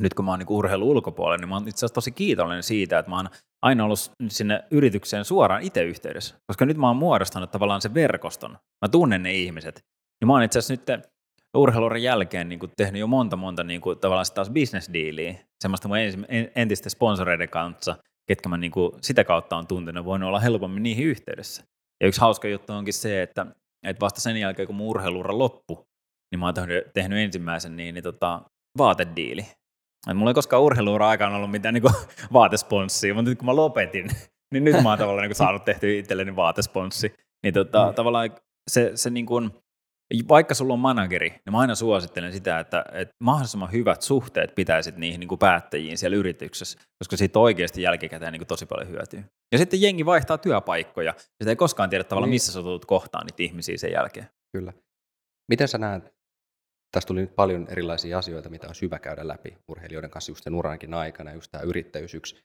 nyt 0.00 0.14
kun 0.14 0.24
mä 0.24 0.30
oon 0.30 0.38
niin 0.38 0.46
urheilu 0.50 0.90
ulkopuolella, 0.90 1.36
niin 1.40 1.48
mä 1.48 1.54
oon 1.54 1.68
itse 1.68 1.78
asiassa 1.78 1.94
tosi 1.94 2.12
kiitollinen 2.12 2.62
siitä, 2.62 2.98
että 2.98 3.10
mä 3.10 3.16
oon 3.16 3.28
aina 3.62 3.84
ollut 3.84 3.98
sinne 4.28 4.64
yritykseen 4.70 5.24
suoraan 5.24 5.62
itse 5.62 5.82
yhteydessä, 5.82 6.34
koska 6.46 6.66
nyt 6.66 6.76
mä 6.76 6.86
oon 6.86 6.96
muodostanut 6.96 7.50
tavallaan 7.50 7.80
sen 7.82 7.94
verkoston. 7.94 8.50
Mä 8.52 8.88
tunnen 8.88 9.22
ne 9.22 9.32
ihmiset. 9.32 9.84
Ja 10.20 10.26
mä 10.26 10.32
oon 10.32 10.42
itse 10.42 10.58
asiassa 10.58 10.72
nyt 10.94 11.11
urheiluuran 11.56 12.02
jälkeen 12.02 12.48
niin 12.48 12.58
kuin 12.58 12.72
tehnyt 12.76 13.00
jo 13.00 13.06
monta, 13.06 13.36
monta 13.36 13.64
niin 13.64 13.80
kuin, 13.80 13.98
tavallaan 13.98 14.26
taas 14.34 14.50
business-diiliä, 14.50 15.34
semmoista 15.62 15.88
mun 15.88 15.96
entisten 16.54 16.90
sponsoreiden 16.90 17.48
kanssa, 17.48 17.96
ketkä 18.28 18.48
mä 18.48 18.56
niin 18.56 18.72
kuin, 18.72 18.92
sitä 19.00 19.24
kautta 19.24 19.56
on 19.56 19.66
tuntenut, 19.66 20.04
voinut 20.04 20.26
olla 20.26 20.40
helpommin 20.40 20.82
niihin 20.82 21.06
yhteydessä. 21.06 21.64
Ja 22.00 22.08
yksi 22.08 22.20
hauska 22.20 22.48
juttu 22.48 22.72
onkin 22.72 22.94
se, 22.94 23.22
että, 23.22 23.46
että 23.86 24.00
vasta 24.00 24.20
sen 24.20 24.36
jälkeen, 24.36 24.66
kun 24.66 24.76
mun 24.76 24.88
urheiluura 24.88 25.38
loppu, 25.38 25.86
niin 26.30 26.40
mä 26.40 26.46
oon 26.46 26.54
tehnyt, 26.54 26.84
tehnyt 26.94 27.18
ensimmäisen 27.18 27.76
niin, 27.76 27.94
niin 27.94 28.04
tota, 28.04 28.42
vaatediili. 28.78 29.46
Et 30.10 30.16
mulla 30.16 30.30
ei 30.30 30.34
koskaan 30.34 30.62
urheiluura 30.62 31.08
aikaan 31.08 31.34
ollut 31.34 31.50
mitään 31.50 31.74
niin 31.74 31.84
vaatesponssia, 32.32 33.14
mutta 33.14 33.30
nyt 33.30 33.38
kun 33.38 33.46
mä 33.46 33.56
lopetin, 33.56 34.10
niin 34.52 34.64
nyt 34.64 34.82
mä 34.82 34.88
oon 34.88 34.98
tavallaan 34.98 35.28
niin 35.28 35.34
saanut 35.34 35.64
tehty 35.64 35.98
itselleni 35.98 36.36
vaatesponssi. 36.36 37.14
Niin 37.42 37.54
tota, 37.54 37.88
mm. 37.88 37.94
tavallaan 37.94 38.30
se, 38.70 38.92
se 38.94 39.10
niin 39.10 39.26
kuin, 39.26 39.50
vaikka 40.28 40.54
sulla 40.54 40.72
on 40.72 40.78
manageri, 40.78 41.28
niin 41.28 41.52
mä 41.52 41.58
aina 41.58 41.74
suosittelen 41.74 42.32
sitä, 42.32 42.58
että, 42.58 42.84
että 42.92 43.14
mahdollisimman 43.20 43.72
hyvät 43.72 44.02
suhteet 44.02 44.54
pitäisit 44.54 44.96
niihin 44.96 45.20
niin 45.20 45.28
kuin 45.28 45.38
päättäjiin 45.38 45.98
siellä 45.98 46.16
yrityksessä, 46.16 46.78
koska 46.98 47.16
siitä 47.16 47.38
oikeasti 47.38 47.82
jälkikäteen 47.82 48.32
niin 48.32 48.40
kuin 48.40 48.48
tosi 48.48 48.66
paljon 48.66 48.88
hyötyy. 48.88 49.24
Ja 49.52 49.58
sitten 49.58 49.82
jengi 49.82 50.06
vaihtaa 50.06 50.38
työpaikkoja, 50.38 51.06
ja 51.06 51.20
sitä 51.20 51.50
ei 51.50 51.56
koskaan 51.56 51.90
tiedä 51.90 52.04
tavallaan, 52.04 52.28
niin. 52.28 52.34
missä 52.34 52.52
sä 52.52 52.62
tulet 52.62 52.84
kohtaan 52.84 53.26
niitä 53.26 53.42
ihmisiä 53.42 53.78
sen 53.78 53.92
jälkeen. 53.92 54.28
Kyllä. 54.56 54.72
Miten 55.48 55.68
sä 55.68 55.78
näet, 55.78 56.14
tässä 56.92 57.06
tuli 57.06 57.20
nyt 57.20 57.36
paljon 57.36 57.66
erilaisia 57.68 58.18
asioita, 58.18 58.48
mitä 58.48 58.68
on 58.68 58.74
hyvä 58.82 58.98
käydä 58.98 59.28
läpi 59.28 59.58
urheilijoiden 59.68 60.10
kanssa 60.10 60.30
just 60.30 60.44
sen 60.44 60.54
urankin 60.54 60.94
aikana, 60.94 61.32
just 61.32 61.50
tämä 61.50 61.62
yrittäjyys 61.62 62.14
yksi. 62.14 62.44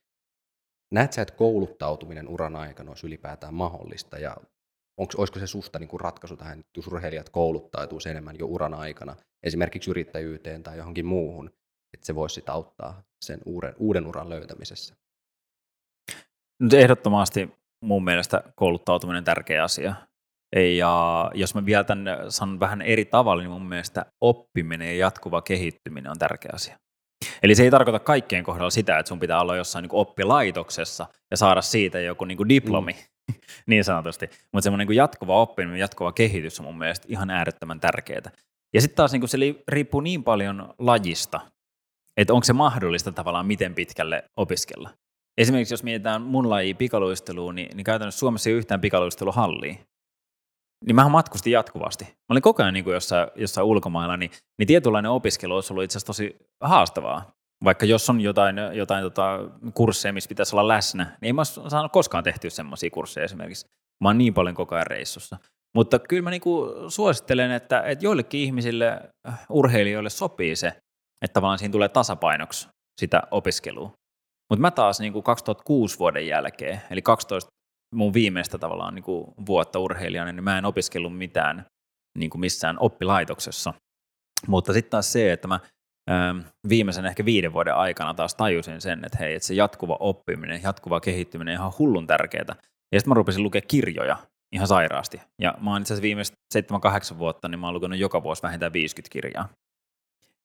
Näet 0.94 1.14
sä, 1.14 1.22
että 1.22 1.36
kouluttautuminen 1.36 2.28
uran 2.28 2.56
aikana 2.56 2.92
olisi 2.92 3.08
ylipäätään 3.08 3.54
mahdollista 3.54 4.20
ja 4.20 4.38
onko, 4.98 5.14
olisiko 5.18 5.40
se 5.40 5.48
susta 5.48 5.80
niin 5.80 5.88
kuin 5.88 6.02
ratkaisu 6.02 6.38
tähän, 6.38 6.60
että 6.60 6.72
jos 6.76 6.88
urheilijat 6.88 7.30
kouluttautuu 7.30 8.00
enemmän 8.06 8.40
jo 8.40 8.46
uran 8.46 8.74
aikana, 8.74 9.16
esimerkiksi 9.44 9.90
yrittäjyyteen 9.90 10.64
tai 10.64 10.78
johonkin 10.78 11.06
muuhun, 11.06 11.48
että 11.94 12.06
se 12.06 12.16
voisi 12.16 12.34
sitä 12.34 12.54
auttaa 12.54 13.04
sen 13.22 13.40
uuden, 13.46 13.76
uuden 13.78 14.08
uran 14.08 14.30
löytämisessä? 14.30 14.96
Nyt 16.60 16.74
ehdottomasti 16.74 17.50
mun 17.82 18.04
mielestä 18.04 18.44
kouluttautuminen 18.56 19.18
on 19.18 19.24
tärkeä 19.24 19.64
asia. 19.64 19.96
Ja 20.78 21.32
jos 21.34 21.56
mä 21.56 21.66
vielä 21.66 21.84
tämän 21.84 22.06
sanon 22.30 22.60
vähän 22.60 22.82
eri 22.82 23.06
tavalla, 23.06 23.44
niin 23.44 23.52
mun 23.52 23.66
mielestä 23.66 24.06
oppiminen 24.22 24.88
ja 24.88 24.98
jatkuva 24.98 25.42
kehittyminen 25.42 26.12
on 26.12 26.18
tärkeä 26.20 26.52
asia. 26.54 26.80
Eli 27.44 27.56
se 27.56 27.64
ei 27.64 27.72
tarkoita 27.72 28.00
kaikkien 28.00 28.44
kohdalla 28.44 28.70
sitä, 28.70 29.00
että 29.00 29.10
sun 29.10 29.20
pitää 29.20 29.42
olla 29.42 29.56
jossain 29.56 29.84
niin 29.84 29.90
oppilaitoksessa 29.94 31.06
ja 31.32 31.38
saada 31.38 31.62
siitä 31.62 32.00
joku 32.00 32.26
niin 32.26 32.50
diplomi, 32.50 32.94
mm. 32.94 33.17
niin 33.68 33.84
sanotusti. 33.84 34.30
Mutta 34.52 34.64
semmoinen 34.64 34.88
niin 34.88 34.96
jatkuva 34.96 35.42
oppiminen, 35.42 35.80
jatkuva 35.80 36.12
kehitys 36.12 36.60
on 36.60 36.66
mun 36.66 36.78
mielestä 36.78 37.08
ihan 37.10 37.30
äärettömän 37.30 37.80
tärkeää. 37.80 38.32
Ja 38.74 38.82
sitten 38.82 38.96
taas 38.98 39.12
niin 39.12 39.22
kuin 39.22 39.30
se 39.30 39.38
riippuu 39.68 40.02
niin 40.02 40.24
paljon 40.24 40.74
lajista, 40.80 41.40
että 42.18 42.34
onko 42.34 42.44
se 42.44 42.54
mahdollista 42.54 43.12
tavallaan 43.12 43.48
miten 43.48 43.76
pitkälle 43.76 44.24
opiskella. 44.38 44.90
Esimerkiksi 45.38 45.74
jos 45.74 45.84
mietitään 45.84 46.22
mun 46.22 46.50
laji 46.50 46.74
pikaluisteluun, 46.74 47.56
niin, 47.56 47.78
niin 47.78 47.86
käytännössä 47.86 48.20
Suomessa 48.20 48.50
ei 48.50 48.54
ole 48.54 48.58
yhtään 48.58 48.82
pikaluisteluhallia 48.82 49.76
niin 50.86 50.96
mähän 50.96 51.12
matkustin 51.12 51.54
jatkuvasti. 51.54 52.06
Mä 52.06 52.14
olin 52.30 52.42
koko 52.42 52.64
ajan 52.64 52.74
niin 52.74 52.90
jossain, 52.90 53.30
jossain 53.36 53.68
ulkomailla, 53.68 54.18
niin, 54.18 54.32
niin 54.58 54.68
tietynlainen 54.68 55.12
opiskelu 55.12 55.56
olisi 55.56 55.74
ollut 55.74 55.84
itse 55.84 55.98
asiassa 55.98 56.08
tosi 56.08 56.36
haastavaa. 56.62 57.37
Vaikka 57.64 57.86
jos 57.86 58.10
on 58.10 58.22
jotain, 58.22 58.56
jotain 58.74 59.04
tota, 59.04 59.40
kursseja, 59.74 60.14
missä 60.14 60.28
pitäisi 60.28 60.56
olla 60.56 60.68
läsnä, 60.68 61.04
niin 61.04 61.18
ei 61.22 61.34
mä 61.34 61.44
saanut 61.44 61.92
koskaan 61.92 62.24
tehtyä 62.24 62.50
semmoisia 62.50 62.90
kursseja 62.90 63.26
esimerkiksi. 63.26 63.66
Mä 64.04 64.10
oon 64.10 64.18
niin 64.18 64.34
paljon 64.34 64.56
koko 64.56 64.76
ajan 64.76 64.88
reissussa. 64.88 65.38
Mutta 65.76 66.00
kyllä 66.00 66.24
mä 66.24 66.30
niinku 66.30 66.68
suosittelen, 66.88 67.52
että, 67.52 67.82
että 67.82 68.06
joillekin 68.06 68.42
ihmisille, 68.42 69.00
urheilijoille 69.50 70.10
sopii 70.10 70.56
se, 70.56 70.68
että 71.22 71.34
tavallaan 71.34 71.60
siinä 71.60 71.72
tulee 71.72 71.90
tasapainoksi 71.90 72.68
sitä 73.02 73.22
opiskelua. 73.32 73.92
Mutta 74.50 74.62
mä 74.62 74.72
taas 74.72 75.00
niin 75.00 75.14
kuin 75.14 75.24
2006 75.24 76.00
vuoden 76.00 76.28
jälkeen, 76.28 76.82
eli 76.90 77.02
12 77.02 77.50
mun 77.96 78.14
viimeistä 78.14 78.58
tavallaan 78.58 78.96
niin 78.96 79.04
kuin 79.04 79.34
vuotta 79.46 79.80
urheilijana, 79.80 80.32
niin 80.32 80.44
mä 80.44 80.58
en 80.58 80.66
opiskellut 80.66 81.18
mitään 81.18 81.66
niin 82.18 82.30
kuin 82.30 82.40
missään 82.40 82.78
oppilaitoksessa. 82.80 83.74
Mutta 84.48 84.74
sitten 84.74 84.92
taas 84.92 85.12
se, 85.12 85.32
että 85.32 85.48
mä 85.48 85.60
viimeisen 86.70 87.06
ehkä 87.06 87.26
viiden 87.26 87.54
vuoden 87.54 87.76
aikana 87.76 88.14
taas 88.14 88.36
tajusin 88.36 88.82
sen, 88.82 89.06
että 89.06 89.18
hei, 89.18 89.36
että 89.36 89.48
se 89.48 89.54
jatkuva 89.54 89.98
oppiminen, 90.00 90.64
jatkuva 90.64 91.00
kehittyminen 91.00 91.52
on 91.52 91.60
ihan 91.60 91.74
hullun 91.80 92.08
tärkeää. 92.08 92.56
Ja 92.92 93.00
sitten 93.00 93.10
mä 93.10 93.14
rupesin 93.14 93.44
lukea 93.44 93.62
kirjoja 93.62 94.18
ihan 94.52 94.68
sairaasti. 94.68 95.22
Ja 95.42 95.54
mä 95.62 95.72
oon 95.72 95.82
itse 95.82 95.94
asiassa 95.94 96.02
viimeiset 96.02 96.36
7-8 97.16 97.18
vuotta, 97.18 97.48
niin 97.48 97.60
mä 97.60 97.68
oon 97.68 97.74
lukenut 97.74 98.00
joka 98.00 98.24
vuosi 98.24 98.44
vähintään 98.44 98.74
50 98.74 99.14
kirjaa. 99.14 99.50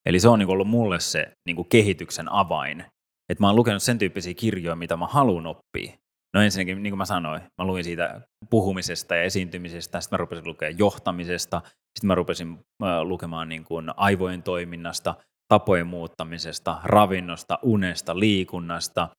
Eli 0.05 0.19
se 0.19 0.29
on 0.29 0.39
niin 0.39 0.49
ollut 0.49 0.67
mulle 0.67 0.99
se 0.99 1.31
niin 1.45 1.69
kehityksen 1.69 2.31
avain. 2.31 2.85
Että 3.29 3.43
mä 3.43 3.47
oon 3.47 3.55
lukenut 3.55 3.83
sen 3.83 3.97
tyyppisiä 3.97 4.33
kirjoja, 4.33 4.75
mitä 4.75 4.97
mä 4.97 5.07
haluan 5.07 5.47
oppia. 5.47 5.91
No 6.35 6.41
ensinnäkin, 6.41 6.83
niin 6.83 6.91
kuin 6.91 6.97
mä 6.97 7.05
sanoin, 7.05 7.41
mä 7.41 7.65
luin 7.65 7.83
siitä 7.83 8.21
puhumisesta 8.49 9.15
ja 9.15 9.23
esiintymisestä, 9.23 10.01
sitten 10.01 10.17
mä 10.17 10.17
rupesin 10.17 10.47
lukemaan 10.47 10.79
johtamisesta, 10.79 11.61
sitten 11.65 12.07
mä 12.07 12.15
rupesin 12.15 12.59
lukemaan 13.03 13.49
niin 13.49 13.63
kuin 13.63 13.91
aivojen 13.97 14.43
toiminnasta, 14.43 15.15
tapojen 15.53 15.87
muuttamisesta, 15.87 16.77
ravinnosta, 16.83 17.59
unesta, 17.61 18.19
liikunnasta. 18.19 19.09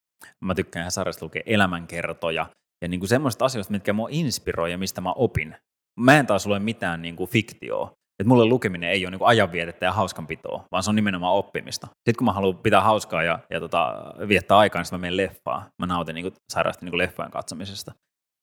Mä 0.44 0.54
tykkään 0.54 0.82
ihan 0.82 0.90
sarjasta 0.90 1.24
lukea 1.24 1.42
elämänkertoja 1.46 2.46
ja 2.82 2.88
niin 2.88 3.00
kuin 3.00 3.08
semmoista 3.08 3.44
asioista, 3.44 3.72
mitkä 3.72 3.92
mua 3.92 4.08
inspiroi 4.10 4.70
ja 4.70 4.78
mistä 4.78 5.00
mä 5.00 5.12
opin. 5.12 5.56
Mä 6.00 6.18
en 6.18 6.26
taas 6.26 6.46
lue 6.46 6.58
mitään 6.58 7.02
niin 7.02 7.16
kuin 7.16 7.30
fiktioa. 7.30 7.92
Että 8.20 8.28
mulle 8.28 8.44
lukeminen 8.44 8.90
ei 8.90 9.06
ole 9.06 9.10
niin 9.10 9.26
ajanvietettä 9.26 9.86
ja 9.86 9.92
hauskanpitoa, 9.92 10.64
vaan 10.72 10.82
se 10.82 10.90
on 10.90 10.96
nimenomaan 10.96 11.34
oppimista. 11.34 11.86
Sitten 11.86 12.16
kun 12.18 12.24
mä 12.24 12.32
haluan 12.32 12.58
pitää 12.58 12.80
hauskaa 12.80 13.22
ja, 13.22 13.38
ja 13.50 13.60
tota, 13.60 13.94
viettää 14.28 14.58
aikaa, 14.58 14.82
niin 14.82 14.88
mä 14.92 14.98
menen 14.98 15.16
leffaan. 15.16 15.64
Mä 15.82 15.86
nautin 15.86 16.14
niin 16.14 16.32
sairaasti 16.52 16.86
niin 16.86 16.98
leffojen 16.98 17.30
katsomisesta. 17.30 17.92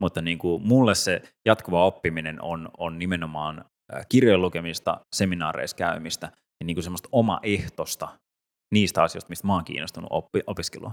Mutta 0.02 0.22
niin 0.22 0.38
kuin, 0.38 0.68
mulle 0.68 0.96
se 0.96 1.22
jatkuva 1.46 1.86
oppiminen 1.86 2.42
on, 2.42 2.70
on 2.78 3.00
nimenomaan 3.00 3.66
kirjojen 4.10 4.42
lukemista, 4.42 5.00
seminaareissa 5.16 5.78
käymistä 5.78 6.32
ja 6.62 6.66
niin 6.66 6.76
kuin 6.76 6.84
semmoista 6.84 7.10
omaehtosta 7.12 8.08
niistä 8.74 9.04
asioista, 9.04 9.30
mistä 9.30 9.48
mä 9.48 9.54
oon 9.54 9.66
kiinnostunut 9.66 10.10
oppi, 10.12 10.42
opiskelua. 10.48 10.92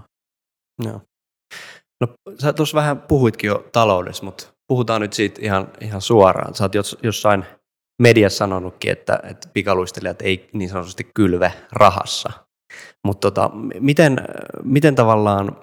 Joo. 0.83 1.01
No 2.01 2.07
sä 2.41 2.53
tuossa 2.53 2.75
vähän 2.75 3.01
puhuitkin 3.01 3.47
jo 3.47 3.69
taloudessa, 3.71 4.25
mutta 4.25 4.53
puhutaan 4.67 5.01
nyt 5.01 5.13
siitä 5.13 5.41
ihan, 5.41 5.71
ihan 5.81 6.01
suoraan. 6.01 6.55
Sä 6.55 6.63
oot 6.63 6.73
jossain– 7.03 7.45
mediassa 7.99 8.37
sanonutkin, 8.37 8.91
että, 8.91 9.19
että 9.23 9.49
pikaluistelijat 9.53 10.21
ei 10.21 10.49
niin 10.53 10.69
sanotusti 10.69 11.11
kylve 11.13 11.53
rahassa. 11.71 12.31
Mutta 13.07 13.31
tota, 13.31 13.51
miten, 13.79 14.17
miten 14.63 14.95
tavallaan, 14.95 15.57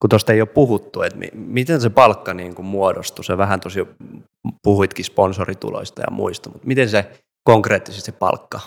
kun 0.00 0.10
tuosta 0.10 0.32
ei 0.32 0.40
ole 0.40 0.48
puhuttu, 0.48 1.02
että 1.02 1.18
miten 1.34 1.80
se 1.80 1.90
palkka 1.90 2.34
niin 2.34 2.54
kuin 2.54 2.66
muodostui, 2.66 3.24
se 3.24 3.38
vähän 3.38 3.60
tosi 3.60 3.80
puhuitkin 4.62 5.04
sponsorituloista 5.04 6.00
ja 6.00 6.10
muista, 6.10 6.50
mutta 6.50 6.66
miten 6.66 6.88
se 6.88 7.22
konkreettisesti 7.44 8.12
palkka 8.12 8.60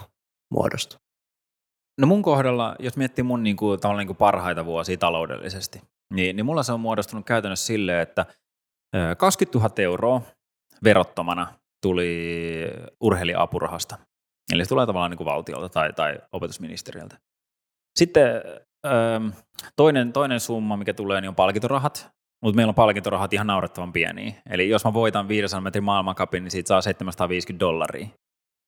muodostui? 0.52 1.00
No 2.02 2.08
mun 2.08 2.22
kohdalla, 2.22 2.76
jos 2.80 2.98
miettii 2.98 3.24
mun 3.24 3.44
niin 3.44 3.58
kuin, 3.58 3.80
niin 3.98 4.08
kuin 4.08 4.18
parhaita 4.18 4.66
vuosia 4.66 4.98
taloudellisesti, 4.98 5.82
niin, 6.14 6.36
niin 6.36 6.46
mulla 6.46 6.64
se 6.64 6.74
on 6.74 6.80
muodostunut 6.80 7.26
käytännössä 7.26 7.66
silleen, 7.66 8.02
että 8.02 8.26
20 9.18 9.60
000 9.60 9.74
euroa 9.78 10.22
verottomana 10.84 11.48
tuli 11.82 12.68
urheilija-apurahasta. 13.02 13.98
Eli 14.54 14.66
se 14.66 14.70
tulee 14.70 14.86
tavallaan 14.86 15.12
niin 15.12 15.18
kuin 15.18 15.26
valtiolta 15.26 15.70
tai, 15.70 15.94
tai 15.94 16.20
opetusministeriöltä. 16.32 17.18
Sitten 18.00 18.42
toinen, 19.76 20.14
toinen 20.14 20.40
summa, 20.40 20.78
mikä 20.78 20.94
tulee, 20.94 21.22
niin 21.22 21.30
on 21.30 21.36
palkintorahat. 21.36 22.10
Mutta 22.44 22.56
meillä 22.56 22.72
on 22.72 22.76
palkintorahat 22.76 23.34
ihan 23.34 23.48
naurettavan 23.48 23.94
pieniä. 23.94 24.34
Eli 24.50 24.70
jos 24.70 24.86
mä 24.86 24.94
voitan 24.94 25.28
500 25.28 25.62
metrin 25.62 25.84
maailmankapin, 25.84 26.44
niin 26.44 26.52
siitä 26.52 26.68
saa 26.68 26.82
750 26.82 27.60
dollaria. 27.60 28.08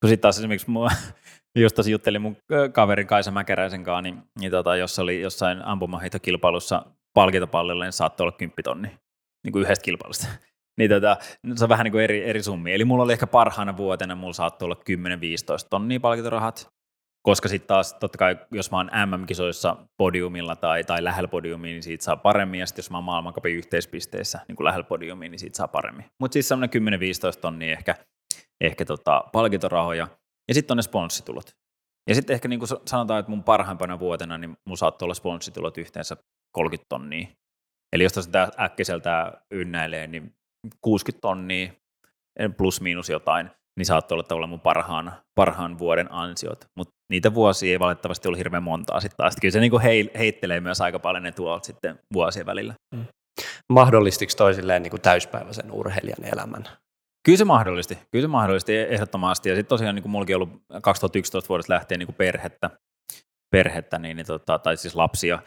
Kun 0.01 0.09
sitten 0.09 0.21
taas 0.21 0.37
esimerkiksi 0.37 0.69
mua, 0.69 0.89
just 1.55 1.75
tosi 1.75 1.91
juttelin 1.91 2.21
mun 2.21 2.37
kaverin 2.73 3.07
Kaisa 3.07 3.31
Mäkäräisen 3.31 3.83
kanssa, 3.83 4.01
niin, 4.01 4.23
niin 4.39 4.51
tota, 4.51 4.75
jos 4.75 4.99
oli 4.99 5.21
jossain 5.21 5.65
ampumaheitokilpailussa 5.65 6.85
palkintopallilla, 7.13 7.83
niin 7.83 7.93
saattoi 7.93 8.23
olla 8.23 8.37
10 8.37 8.53
tonni 8.63 8.87
niin 9.43 9.51
kuin 9.51 9.63
yhdestä 9.63 9.83
kilpailusta 9.83 10.27
niin 10.77 10.89
tota, 10.89 11.17
se 11.55 11.65
on 11.65 11.69
vähän 11.69 11.83
niin 11.83 11.91
kuin 11.91 12.03
eri, 12.03 12.25
eri 12.25 12.43
summia. 12.43 12.75
Eli 12.75 12.85
mulla 12.85 13.03
oli 13.03 13.13
ehkä 13.13 13.27
parhaana 13.27 13.77
vuotena, 13.77 14.15
mulla 14.15 14.33
saattoi 14.33 14.65
olla 14.65 14.81
10-15 15.65 15.67
tonnia 15.69 15.99
palkintorahat 15.99 16.69
koska 17.21 17.47
sitten 17.49 17.67
taas 17.67 17.93
totta 17.93 18.17
kai, 18.17 18.37
jos 18.51 18.71
mä 18.71 18.77
oon 18.77 18.91
MM-kisoissa 19.05 19.75
podiumilla 19.97 20.55
tai, 20.55 20.83
tai 20.83 21.03
lähellä 21.03 21.27
podiumia, 21.27 21.71
niin 21.71 21.83
siitä 21.83 22.03
saa 22.03 22.15
paremmin, 22.15 22.59
ja 22.59 22.65
sitten 22.65 22.83
jos 22.83 22.91
mä 22.91 22.97
oon 22.97 23.03
maailmankapin 23.03 23.55
yhteispisteissä 23.55 24.39
niin 24.47 24.55
kuin 24.55 24.65
lähellä 24.65 24.83
podiumia, 24.83 25.29
niin 25.29 25.39
siitä 25.39 25.57
saa 25.57 25.67
paremmin. 25.67 26.05
Mutta 26.19 26.33
siis 26.33 26.47
semmoinen 26.47 26.83
10-15 27.37 27.39
tonnia 27.41 27.71
ehkä, 27.71 27.95
ehkä 28.61 28.85
tota, 28.85 29.23
palkintorahoja, 29.31 30.07
ja 30.47 30.53
sitten 30.53 30.73
on 30.73 30.77
ne 30.77 30.81
sponssitulot. 30.81 31.55
Ja 32.09 32.15
sitten 32.15 32.33
ehkä 32.33 32.47
niin 32.47 32.59
kuin 32.59 32.69
sanotaan, 32.85 33.19
että 33.19 33.29
mun 33.29 33.43
parhaimpana 33.43 33.99
vuotena, 33.99 34.37
niin 34.37 34.57
mun 34.67 34.77
saattoi 34.77 35.05
olla 35.05 35.13
sponssitulot 35.13 35.77
yhteensä 35.77 36.17
30 36.55 36.85
tonnia. 36.89 37.27
Eli 37.93 38.03
jos 38.03 38.13
sitä 38.13 38.51
äkkiseltä 38.59 39.41
ynnäilee, 39.51 40.07
niin 40.07 40.33
60 40.81 41.21
tonnia 41.21 41.71
plus 42.57 42.81
miinus 42.81 43.09
jotain, 43.09 43.49
niin 43.77 43.85
saattoi 43.85 44.15
olla 44.15 44.23
tavallaan 44.23 44.49
mun 44.49 44.59
parhaan, 44.59 45.13
parhaan 45.35 45.79
vuoden 45.79 46.11
ansiot. 46.11 46.65
Mutta 46.77 46.93
niitä 47.11 47.33
vuosia 47.33 47.71
ei 47.71 47.79
valitettavasti 47.79 48.27
ollut 48.27 48.37
hirveän 48.37 48.63
montaa 48.63 48.99
sitten 48.99 49.17
taas. 49.17 49.35
Kyllä 49.41 49.51
se 49.51 49.59
niinku 49.59 49.79
hei, 49.79 50.11
heittelee 50.17 50.59
myös 50.59 50.81
aika 50.81 50.99
paljon 50.99 51.23
ne 51.23 51.31
tuolta 51.31 51.65
sitten 51.65 51.99
vuosien 52.13 52.45
välillä. 52.45 52.73
Mm. 52.95 53.05
Mahdollistiko 53.73 54.33
toisilleen 54.37 54.83
niin 54.83 54.91
kuin 54.91 55.01
täyspäiväisen 55.01 55.71
urheilijan 55.71 56.23
elämän? 56.33 56.63
Kyllä 57.29 57.37
se 57.37 57.45
mahdollisti, 57.45 57.97
kyllä 58.11 58.23
se 58.23 58.27
mahdollisti 58.27 58.77
ehdottomasti. 58.77 59.49
Ja 59.49 59.55
sitten 59.55 59.69
tosiaan 59.69 59.95
niin 59.95 60.03
kuin 60.03 60.11
mullakin 60.11 60.35
ollut 60.35 60.49
2011 60.81 61.49
vuodesta 61.49 61.73
lähtien 61.73 61.99
niin 61.99 62.07
kuin 62.07 62.15
perhettä, 62.15 62.69
perhettä 63.51 63.99
niin, 63.99 64.17
niin 64.17 64.25
tota, 64.25 64.59
tai 64.59 64.77
siis 64.77 64.95
lapsia, 64.95 65.39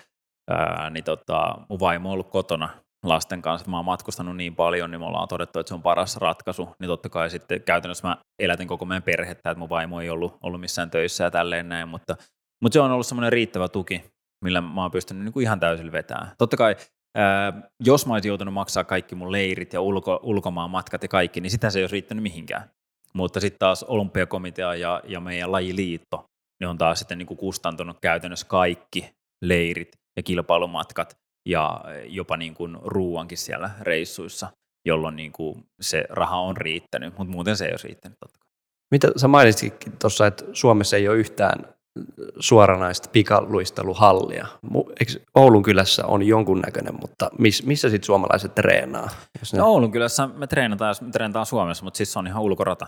ää, 0.50 0.90
niin 0.90 1.04
tota, 1.04 1.54
mun 1.68 1.80
vaimo 1.80 2.08
on 2.08 2.12
ollut 2.12 2.30
kotona 2.30 2.68
lasten 3.04 3.42
kanssa, 3.42 3.70
mä 3.70 3.76
oon 3.76 3.84
matkustanut 3.84 4.36
niin 4.36 4.56
paljon, 4.56 4.90
niin 4.90 5.00
me 5.00 5.06
ollaan 5.06 5.28
todettu, 5.28 5.58
että 5.58 5.68
se 5.68 5.74
on 5.74 5.82
paras 5.82 6.16
ratkaisu, 6.16 6.68
niin 6.78 6.88
totta 6.88 7.08
kai 7.08 7.30
sitten 7.30 7.62
käytännössä 7.62 8.08
mä 8.08 8.16
elätin 8.42 8.68
koko 8.68 8.84
meidän 8.84 9.02
perhettä, 9.02 9.50
että 9.50 9.58
mun 9.58 9.68
vaimo 9.68 10.00
ei 10.00 10.10
ollut, 10.10 10.38
ollut 10.42 10.60
missään 10.60 10.90
töissä 10.90 11.24
ja 11.24 11.30
tälleen 11.30 11.68
näin, 11.68 11.88
mutta, 11.88 12.16
mutta 12.62 12.72
se 12.74 12.80
on 12.80 12.90
ollut 12.90 13.06
semmoinen 13.06 13.32
riittävä 13.32 13.68
tuki, 13.68 14.04
millä 14.44 14.60
mä 14.60 14.82
oon 14.82 14.90
pystynyt 14.90 15.24
niin 15.24 15.32
kuin 15.32 15.42
ihan 15.42 15.60
täysin 15.60 15.92
vetämään. 15.92 16.30
Totta 16.38 16.56
kai 16.56 16.76
ää, 17.14 17.62
jos 17.80 18.06
mä 18.06 18.12
olisin 18.12 18.28
joutunut 18.28 18.54
maksaa 18.54 18.84
kaikki 18.84 19.14
mun 19.14 19.32
leirit 19.32 19.72
ja 19.72 19.80
ulko, 19.80 20.20
ulkomaan 20.22 20.70
matkat 20.70 21.02
ja 21.02 21.08
kaikki, 21.08 21.40
niin 21.40 21.50
sitä 21.50 21.70
se 21.70 21.78
ei 21.78 21.82
olisi 21.82 21.92
riittänyt 21.92 22.22
mihinkään. 22.22 22.70
Mutta 23.12 23.40
sitten 23.40 23.58
taas 23.58 23.82
olympiakomitea 23.82 24.74
ja, 24.74 25.02
ja 25.04 25.20
meidän 25.20 25.52
lajiliitto, 25.52 26.24
ne 26.60 26.68
on 26.68 26.78
taas 26.78 26.98
sitten 26.98 27.18
niin 27.18 27.26
kuin 27.26 27.38
kustantunut 27.38 27.96
käytännössä 28.00 28.46
kaikki 28.46 29.10
leirit 29.44 29.92
ja 30.16 30.22
kilpailumatkat 30.22 31.16
ja 31.48 31.80
jopa 32.04 32.36
niin 32.36 32.54
kuin 32.54 32.78
ruuankin 32.82 33.38
siellä 33.38 33.70
reissuissa, 33.80 34.48
jolloin 34.86 35.16
niin 35.16 35.32
kuin 35.32 35.64
se 35.80 36.04
raha 36.08 36.40
on 36.40 36.56
riittänyt, 36.56 37.18
mutta 37.18 37.32
muuten 37.32 37.56
se 37.56 37.64
ei 37.64 37.72
ole 37.72 37.80
riittänyt 37.84 38.18
totta 38.18 38.38
kai. 38.38 38.50
Mitä 38.90 39.08
sä 39.16 39.28
mainitsitkin 39.28 39.92
tuossa, 39.98 40.26
että 40.26 40.44
Suomessa 40.52 40.96
ei 40.96 41.08
ole 41.08 41.16
yhtään 41.16 41.74
suoranaista 42.38 43.08
pikaluisteluhallia. 43.12 44.46
Eikö 45.00 45.12
Oulun 45.34 45.62
kylässä 45.62 46.06
on 46.06 46.22
jonkunnäköinen, 46.22 46.94
mutta 47.00 47.30
miss, 47.38 47.62
missä 47.62 47.90
sitten 47.90 48.06
suomalaiset 48.06 48.54
treenaa? 48.54 49.08
ne... 49.52 49.58
no, 49.58 49.66
Oulun 49.66 49.92
kylässä 49.92 50.26
me 50.26 50.46
treenataan, 50.46 50.94
me 51.00 51.10
treenataan 51.10 51.46
Suomessa, 51.46 51.84
mutta 51.84 51.96
siis 51.96 52.12
se 52.12 52.18
on 52.18 52.26
ihan 52.26 52.42
ulkorata. 52.42 52.86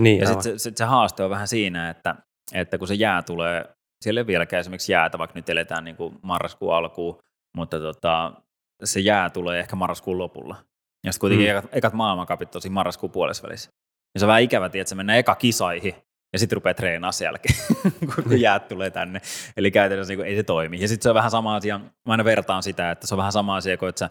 Niin, 0.00 0.20
ja 0.20 0.26
sitten 0.26 0.42
se, 0.42 0.58
sit 0.58 0.76
se 0.76 0.84
haaste 0.84 1.24
on 1.24 1.30
vähän 1.30 1.48
siinä, 1.48 1.90
että, 1.90 2.14
että 2.52 2.78
kun 2.78 2.88
se 2.88 2.94
jää 2.94 3.22
tulee, 3.22 3.64
siellä 4.04 4.20
ei 4.20 4.26
vieläkään 4.26 4.60
esimerkiksi 4.60 4.92
jäätä, 4.92 5.18
vaikka 5.18 5.38
nyt 5.38 5.48
eletään 5.48 5.84
niin 5.84 5.96
kuin 5.96 6.18
marraskuun 6.22 6.74
alkuun, 6.74 7.18
mutta 7.56 7.80
tota, 7.80 8.32
se 8.84 9.00
jää 9.00 9.30
tulee 9.30 9.60
ehkä 9.60 9.76
marraskuun 9.76 10.18
lopulla. 10.18 10.56
Ja 11.06 11.12
sitten 11.12 11.20
kuitenkin 11.20 11.46
mm. 11.46 11.58
ekat, 11.58 11.70
ekat 11.72 11.92
maailmankapit 11.92 12.50
tosi 12.50 12.70
marraskuun 12.70 13.12
puolessa 13.12 13.42
välissä. 13.42 13.70
Ja 14.14 14.20
se 14.20 14.24
on 14.24 14.28
vähän 14.28 14.42
ikävä, 14.42 14.66
että 14.66 14.84
se 14.84 14.94
mennään 14.94 15.18
eka 15.18 15.34
kisaihin, 15.34 15.94
ja 16.32 16.38
sitten 16.38 16.56
rupeaa 16.56 16.74
treenaa 16.74 17.12
sen 17.12 17.26
jälkeen, 17.26 17.54
kun 18.14 18.40
jäät 18.40 18.68
tulee 18.68 18.90
tänne. 18.90 19.20
Eli 19.56 19.70
käytännössä 19.70 20.14
niin 20.14 20.26
ei 20.26 20.36
se 20.36 20.42
toimi. 20.42 20.80
Ja 20.80 20.88
sitten 20.88 21.02
se 21.02 21.08
on 21.08 21.14
vähän 21.14 21.30
sama 21.30 21.54
asia, 21.54 21.78
mä 21.78 21.88
aina 22.06 22.24
vertaan 22.24 22.62
sitä, 22.62 22.90
että 22.90 23.06
se 23.06 23.14
on 23.14 23.18
vähän 23.18 23.32
sama 23.32 23.56
asia 23.56 23.76
kuin, 23.76 23.88
että 23.88 23.98
sä 23.98 24.10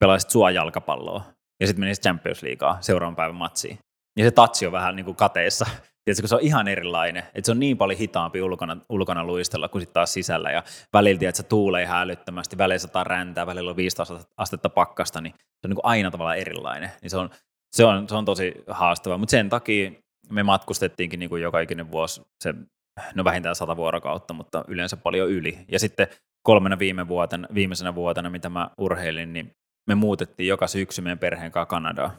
pelaisit 0.00 0.30
sua 0.30 0.50
jalkapalloa, 0.50 1.24
ja 1.60 1.66
sitten 1.66 1.80
menisit 1.80 2.02
Champions 2.02 2.42
Leaguea 2.42 2.76
seuraavan 2.80 3.16
päivän 3.16 3.34
matsiin. 3.34 3.78
Ja 4.16 4.24
se 4.24 4.30
tatsi 4.30 4.66
on 4.66 4.72
vähän 4.72 4.96
niin 4.96 5.04
kuin 5.04 5.16
kateessa. 5.16 5.66
Tiedätkö, 6.04 6.28
se 6.28 6.34
on 6.34 6.40
ihan 6.40 6.68
erilainen. 6.68 7.22
Että 7.22 7.46
se 7.46 7.52
on 7.52 7.60
niin 7.60 7.78
paljon 7.78 7.98
hitaampi 7.98 8.42
ulkona, 8.42 8.76
ulkona 8.88 9.24
luistella 9.24 9.68
kuin 9.68 9.82
sitten 9.82 9.94
taas 9.94 10.12
sisällä. 10.12 10.50
Ja 10.50 10.62
välillä, 10.92 11.28
että 11.28 11.36
se 11.36 11.42
tuulee 11.42 11.82
ihan 11.82 12.00
älyttömästi, 12.00 12.58
välillä 12.58 12.78
sataa 12.78 13.04
räntää, 13.04 13.46
välillä 13.46 13.70
on 13.70 13.76
15 13.76 14.18
astetta 14.36 14.68
pakkasta, 14.68 15.20
niin 15.20 15.34
se 15.38 15.66
on 15.66 15.70
niin 15.70 15.74
kuin 15.76 15.86
aina 15.86 16.10
tavallaan 16.10 16.38
erilainen. 16.38 16.90
Niin 17.02 17.10
se 17.10 17.16
on, 17.16 17.30
se 17.72 17.84
on, 17.84 18.08
se 18.08 18.14
on 18.14 18.24
tosi 18.24 18.54
haastavaa. 18.66 19.18
Mutta 19.18 19.30
sen 19.30 19.48
takia 19.48 19.90
me 20.30 20.42
matkustettiinkin 20.42 21.20
niin 21.20 21.30
kuin 21.30 21.42
joka 21.42 21.60
ikinen 21.60 21.90
vuosi 21.90 22.22
se, 22.44 22.54
no 23.14 23.24
vähintään 23.24 23.54
sata 23.54 23.76
vuorokautta, 23.76 24.34
mutta 24.34 24.64
yleensä 24.68 24.96
paljon 24.96 25.30
yli. 25.30 25.58
Ja 25.68 25.78
sitten 25.78 26.06
kolmena 26.42 26.78
viime 26.78 27.08
vuotena, 27.08 27.48
viimeisenä 27.54 27.94
vuotena, 27.94 28.30
mitä 28.30 28.48
mä 28.48 28.70
urheilin, 28.78 29.32
niin 29.32 29.50
me 29.88 29.94
muutettiin 29.94 30.48
joka 30.48 30.66
syksy 30.66 31.02
meidän 31.02 31.18
perheen 31.18 31.52
kanssa 31.52 31.66
Kanadaan. 31.66 32.10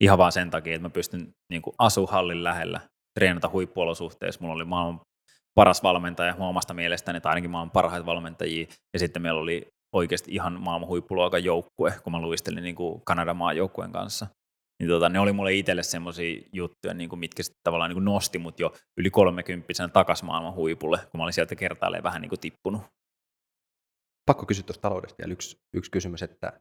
Ihan 0.00 0.18
vaan 0.18 0.32
sen 0.32 0.50
takia, 0.50 0.74
että 0.74 0.86
mä 0.88 0.90
pystyn 0.90 1.32
niin 1.50 1.62
kuin 1.62 1.74
asuhallin 1.78 2.44
lähellä, 2.44 2.80
treenata 3.18 3.48
huippuolosuhteissa. 3.48 4.40
Mulla 4.40 4.54
oli 4.54 4.64
maailman 4.64 5.00
paras 5.54 5.82
valmentaja 5.82 6.34
mun 6.38 6.48
omasta 6.48 6.74
mielestäni, 6.74 7.20
tai 7.20 7.30
ainakin 7.30 7.50
maailman 7.50 7.70
parhaita 7.70 8.06
valmentajia. 8.06 8.66
Ja 8.94 8.98
sitten 8.98 9.22
meillä 9.22 9.40
oli 9.40 9.66
oikeasti 9.94 10.34
ihan 10.34 10.60
maailman 10.60 10.88
huippuluokan 10.88 11.44
joukkue, 11.44 11.94
kun 12.02 12.12
mä 12.12 12.20
luistelin 12.20 12.62
niin 12.62 12.74
kuin 12.74 13.02
Kanadan 13.04 13.36
maajoukkueen 13.36 13.92
kanssa. 13.92 14.26
Niin 14.80 14.88
tota, 14.88 15.08
ne 15.08 15.20
oli 15.20 15.32
mulle 15.32 15.54
itselle 15.54 15.82
semmoisia 15.82 16.42
juttuja, 16.52 16.94
niin 16.94 17.08
kuin 17.08 17.20
mitkä 17.20 17.42
sitten 17.42 17.60
tavallaan 17.64 17.88
niin 17.88 17.96
kuin 17.96 18.04
nosti 18.04 18.38
mut 18.38 18.60
jo 18.60 18.72
yli 18.96 19.10
30 19.10 19.88
takaisin 19.92 20.26
maailman 20.26 20.54
huipulle, 20.54 20.98
kun 20.98 21.18
mä 21.18 21.22
olin 21.22 21.32
sieltä 21.32 21.54
kertaalleen 21.54 22.02
vähän 22.02 22.22
niin 22.22 22.28
kuin 22.28 22.40
tippunut. 22.40 22.82
Pakko 24.26 24.46
kysyä 24.46 24.64
tuosta 24.66 24.82
taloudesta 24.82 25.18
vielä 25.18 25.32
yksi, 25.32 25.56
yksi 25.74 25.90
kysymys, 25.90 26.22
että 26.22 26.60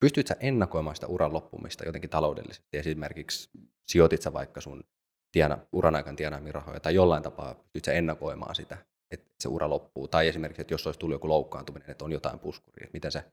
pystyt 0.00 0.26
sä 0.26 0.36
ennakoimaan 0.40 0.96
sitä 0.96 1.06
uran 1.06 1.32
loppumista 1.32 1.84
jotenkin 1.84 2.10
taloudellisesti? 2.10 2.68
Esimerkiksi 2.72 3.50
sijoitit 3.88 4.22
sä 4.22 4.32
vaikka 4.32 4.60
sun 4.60 4.84
tiena, 5.32 5.58
uran 5.72 5.94
aikana 5.94 6.16
tienaamia 6.16 6.52
rahoja 6.52 6.80
tai 6.80 6.94
jollain 6.94 7.22
tapaa 7.22 7.54
pystyt 7.54 7.84
sä 7.84 7.92
ennakoimaan 7.92 8.54
sitä, 8.54 8.78
että 9.10 9.30
se 9.40 9.48
ura 9.48 9.70
loppuu? 9.70 10.08
Tai 10.08 10.28
esimerkiksi, 10.28 10.62
että 10.62 10.74
jos 10.74 10.86
olisi 10.86 11.00
tullut 11.00 11.14
joku 11.14 11.28
loukkaantuminen, 11.28 11.90
että 11.90 12.04
on 12.04 12.12
jotain 12.12 12.38
puskuria, 12.38 12.84
että 12.84 12.96
miten 12.96 13.12
se, 13.12 13.24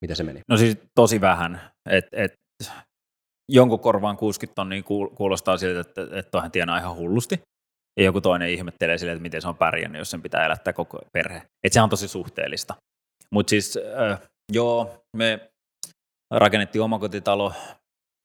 miten 0.00 0.16
se 0.16 0.22
meni? 0.22 0.40
No 0.48 0.56
siis 0.56 0.78
tosi 0.94 1.20
vähän. 1.20 1.60
Et, 1.90 2.04
et, 2.12 2.34
jonkun 3.48 3.80
korvaan 3.80 4.16
60 4.16 4.54
tonnia 4.54 4.82
kuulostaa 5.14 5.56
siltä, 5.56 5.80
että, 5.80 6.02
että 6.02 6.30
toihan 6.30 6.50
tienaa 6.50 6.78
ihan 6.78 6.96
hullusti. 6.96 7.40
Ja 7.98 8.04
joku 8.04 8.20
toinen 8.20 8.50
ihmettelee 8.50 8.98
sille, 8.98 9.12
että 9.12 9.22
miten 9.22 9.42
se 9.42 9.48
on 9.48 9.56
pärjännyt, 9.56 9.98
jos 9.98 10.10
sen 10.10 10.22
pitää 10.22 10.46
elättää 10.46 10.72
koko 10.72 10.98
perhe. 11.12 11.36
Että 11.36 11.74
se 11.74 11.80
on 11.80 11.90
tosi 11.90 12.08
suhteellista. 12.08 12.74
Mutta 13.30 13.50
siis 13.50 13.78
äh, 14.10 14.20
joo, 14.52 15.04
me 15.16 15.50
rakennettiin 16.34 16.82
omakotitalo 16.82 17.52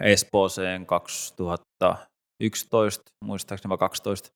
Espooseen 0.03 0.85
2011, 0.85 3.03
muistaakseni 3.25 3.69
vai 3.69 3.77
12. 3.77 4.29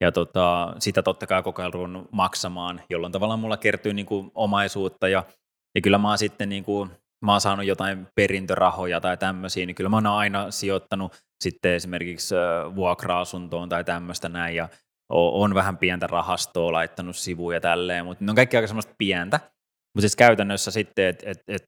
Ja 0.00 0.12
tota, 0.12 0.74
sitä 0.78 1.02
totta 1.02 1.26
kai 1.26 1.42
kokeilun 1.42 2.08
maksamaan, 2.12 2.80
jolloin 2.90 3.12
tavallaan 3.12 3.40
mulla 3.40 3.56
kertyy 3.56 3.94
niinku 3.94 4.32
omaisuutta 4.34 5.08
ja, 5.08 5.24
ja 5.74 5.80
kyllä 5.80 5.98
mä 5.98 6.08
oon 6.08 6.18
sitten 6.18 6.48
niinku 6.48 6.88
mä 7.24 7.32
oon 7.32 7.40
saanut 7.40 7.66
jotain 7.66 8.06
perintörahoja 8.14 9.00
tai 9.00 9.16
tämmöisiä, 9.16 9.66
niin 9.66 9.74
kyllä 9.74 9.90
mä 9.90 9.96
oon 9.96 10.06
aina 10.06 10.50
sijoittanut 10.50 11.12
sitten 11.44 11.72
esimerkiksi 11.72 12.34
vuokra-asuntoon 12.74 13.68
tai 13.68 13.84
tämmöistä 13.84 14.28
näin, 14.28 14.56
ja 14.56 14.68
on 15.10 15.54
vähän 15.54 15.78
pientä 15.78 16.06
rahastoa 16.06 16.72
laittanut 16.72 17.16
sivuja 17.16 17.60
tälleen, 17.60 18.04
mutta 18.04 18.24
ne 18.24 18.30
on 18.30 18.36
kaikki 18.36 18.56
aika 18.56 18.66
semmoista 18.66 18.94
pientä. 18.98 19.40
Mutta 19.94 20.00
siis 20.00 20.16
käytännössä 20.16 20.70
sitten, 20.70 21.06
että 21.06 21.30
et, 21.30 21.42
et, 21.48 21.64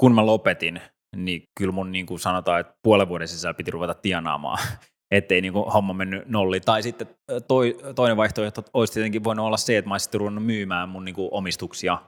kun 0.00 0.14
mä 0.14 0.26
lopetin, 0.26 0.80
niin 1.16 1.42
kyllä 1.58 1.72
mun 1.72 1.92
niin 1.92 2.06
kuin 2.06 2.20
sanotaan, 2.20 2.60
että 2.60 2.72
puolen 2.82 3.08
vuoden 3.08 3.28
sisällä 3.28 3.54
piti 3.54 3.70
ruveta 3.70 3.94
tienaamaan, 3.94 4.58
ettei 5.10 5.40
niin 5.40 5.52
kuin 5.52 5.72
homma 5.72 5.92
mennyt 5.92 6.28
nolliin. 6.28 6.62
Tai 6.62 6.82
sitten 6.82 7.08
toi, 7.48 7.78
toinen 7.94 8.16
vaihtoehto 8.16 8.62
olisi 8.74 8.92
tietenkin 8.92 9.24
voinut 9.24 9.46
olla 9.46 9.56
se, 9.56 9.76
että 9.76 9.88
mä 9.88 9.94
olisin 9.94 10.20
ruvennut 10.20 10.46
myymään 10.46 10.88
mun 10.88 11.04
niin 11.04 11.14
kuin 11.14 11.28
omistuksia 11.30 11.98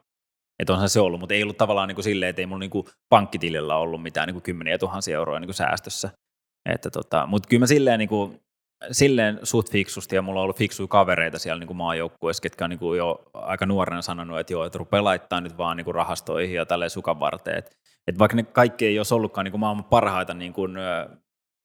että 0.60 0.72
onhan 0.72 0.88
se 0.88 1.00
ollut, 1.00 1.20
mutta 1.20 1.34
ei 1.34 1.42
ollut 1.42 1.56
tavallaan 1.56 1.88
niin 1.88 1.96
kuin 1.96 2.04
silleen, 2.04 2.30
että 2.30 2.42
ei 2.42 2.46
mulla 2.46 2.60
niin 2.60 2.70
kuin 2.70 2.86
pankkitilillä 3.08 3.76
ollut 3.76 4.02
mitään 4.02 4.26
niin 4.26 4.34
kuin 4.34 4.42
kymmeniä 4.42 4.78
tuhansia 4.78 5.16
euroa 5.16 5.40
niin 5.40 5.48
kuin 5.48 5.54
säästössä. 5.54 6.10
Että 6.68 6.90
tota, 6.90 7.26
mutta 7.26 7.48
kyllä 7.48 7.60
mä 7.60 7.66
silleen, 7.66 7.98
niin 7.98 8.08
kuin, 8.08 8.40
silleen 8.92 9.38
suht 9.42 9.70
fiksusti 9.70 10.16
ja 10.16 10.22
mulla 10.22 10.40
on 10.40 10.44
ollut 10.44 10.58
fiksuja 10.58 10.88
kavereita 10.88 11.38
siellä 11.38 11.60
niin 11.60 11.66
kuin 11.66 11.76
maajoukkueessa, 11.76 12.42
ketkä 12.42 12.64
on 12.64 12.70
niin 12.70 12.78
kuin 12.78 12.98
jo 12.98 13.22
aika 13.34 13.66
nuorena 13.66 14.02
sanonut, 14.02 14.38
että 14.38 14.52
joo, 14.52 14.64
että 14.64 14.78
rupeaa 14.78 15.04
laittaa 15.04 15.40
nyt 15.40 15.58
vaan 15.58 15.76
niin 15.76 15.84
kuin 15.84 15.94
rahastoihin 15.94 16.56
ja 16.56 16.66
tälleen 16.66 16.90
sukan 16.90 17.20
varteen. 17.20 17.58
Että, 17.58 17.70
että 18.06 18.18
vaikka 18.18 18.36
ne 18.36 18.42
kaikki 18.42 18.86
ei 18.86 18.98
olisi 18.98 19.14
ollutkaan 19.14 19.44
niin 19.44 19.52
kuin 19.52 19.60
maailman 19.60 19.84
parhaita 19.84 20.34
niin 20.34 20.52
kuin, 20.52 20.72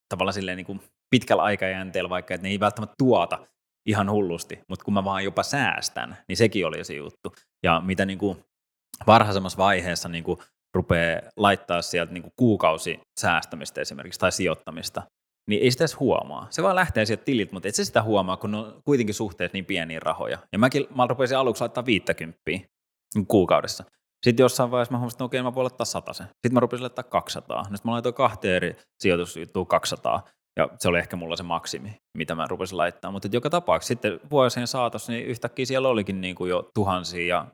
tavallaan 0.10 0.34
silleen 0.34 0.58
niin 0.58 0.65
kuin 0.65 0.81
pitkällä 1.10 1.43
aikajänteellä, 1.43 2.10
vaikka 2.10 2.34
että 2.34 2.47
ne 2.47 2.51
ei 2.51 2.60
välttämättä 2.60 2.95
tuota 2.97 3.47
ihan 3.86 4.12
hullusti, 4.12 4.60
mutta 4.69 4.86
kun 4.86 4.93
mä 4.93 5.03
vaan 5.03 5.23
jopa 5.23 5.43
säästän, 5.43 6.17
niin 6.27 6.38
sekin 6.38 6.67
oli 6.67 6.84
se 6.84 6.93
juttu. 6.93 7.34
Ja 7.63 7.81
mitä 7.86 8.05
niin 8.05 8.17
kuin 8.17 8.45
varhaisemmassa 9.08 9.58
vaiheessa 9.58 10.10
niin 10.10 10.23
kuin 10.23 10.39
rupeaa 10.75 11.21
laittaa 11.38 11.81
sieltä 11.81 12.13
niin 12.13 12.21
kuin 12.21 12.34
kuukausi 12.36 12.99
säästämistä 13.19 13.81
esimerkiksi 13.81 14.19
tai 14.19 14.31
sijoittamista, 14.31 15.01
niin 15.49 15.62
ei 15.62 15.71
sitä 15.71 15.81
edes 15.81 15.99
huomaa. 15.99 16.47
Se 16.49 16.63
vaan 16.63 16.75
lähtee 16.75 17.05
sieltä 17.05 17.23
tilit, 17.23 17.51
mutta 17.51 17.67
et 17.67 17.75
se 17.75 17.86
sitä 17.86 18.03
huomaa, 18.03 18.38
kun 18.38 18.55
on 18.55 18.81
kuitenkin 18.86 19.15
suhteet 19.15 19.53
niin 19.53 19.65
pieniä 19.65 19.99
rahoja. 19.99 20.38
Ja 20.51 20.60
mäkin, 20.60 20.88
mä 20.95 21.08
rupesin 21.08 21.38
aluksi 21.38 21.62
laittaa 21.62 21.86
50 21.86 22.41
kuukaudessa. 23.27 23.84
Sitten 24.25 24.43
jossain 24.43 24.71
vaiheessa 24.71 24.91
mä 24.91 24.97
huomasin, 24.97 25.15
että 25.15 25.23
okei, 25.23 25.43
mä 25.43 25.55
voin 25.55 25.63
laittaa 25.63 26.13
sen. 26.13 26.25
Sitten 26.25 26.53
mä 26.53 26.60
rupesin 26.60 26.84
laittaa 26.84 27.03
200. 27.03 27.63
Sitten 27.63 27.79
mä 27.84 27.91
laitoin 27.91 28.15
kahteen 28.15 28.55
eri 28.55 28.75
sijoitusjuttuun 28.99 29.67
200. 29.67 30.23
Ja 30.60 30.69
se 30.79 30.89
oli 30.89 30.99
ehkä 30.99 31.15
mulla 31.15 31.36
se 31.36 31.43
maksimi, 31.43 31.95
mitä 32.17 32.36
mä 32.36 32.47
rupesin 32.47 32.77
laittaa. 32.77 33.12
Mutta 33.12 33.27
joka 33.31 33.49
tapauksessa 33.49 33.88
sitten 33.88 34.19
vuosien 34.31 34.67
saatossa, 34.67 35.12
niin 35.12 35.25
yhtäkkiä 35.25 35.65
siellä 35.65 35.89
olikin 35.89 36.21
niin 36.21 36.36
kuin 36.36 36.49
jo 36.49 36.69
tuhansia 36.73 37.36
ja 37.36 37.47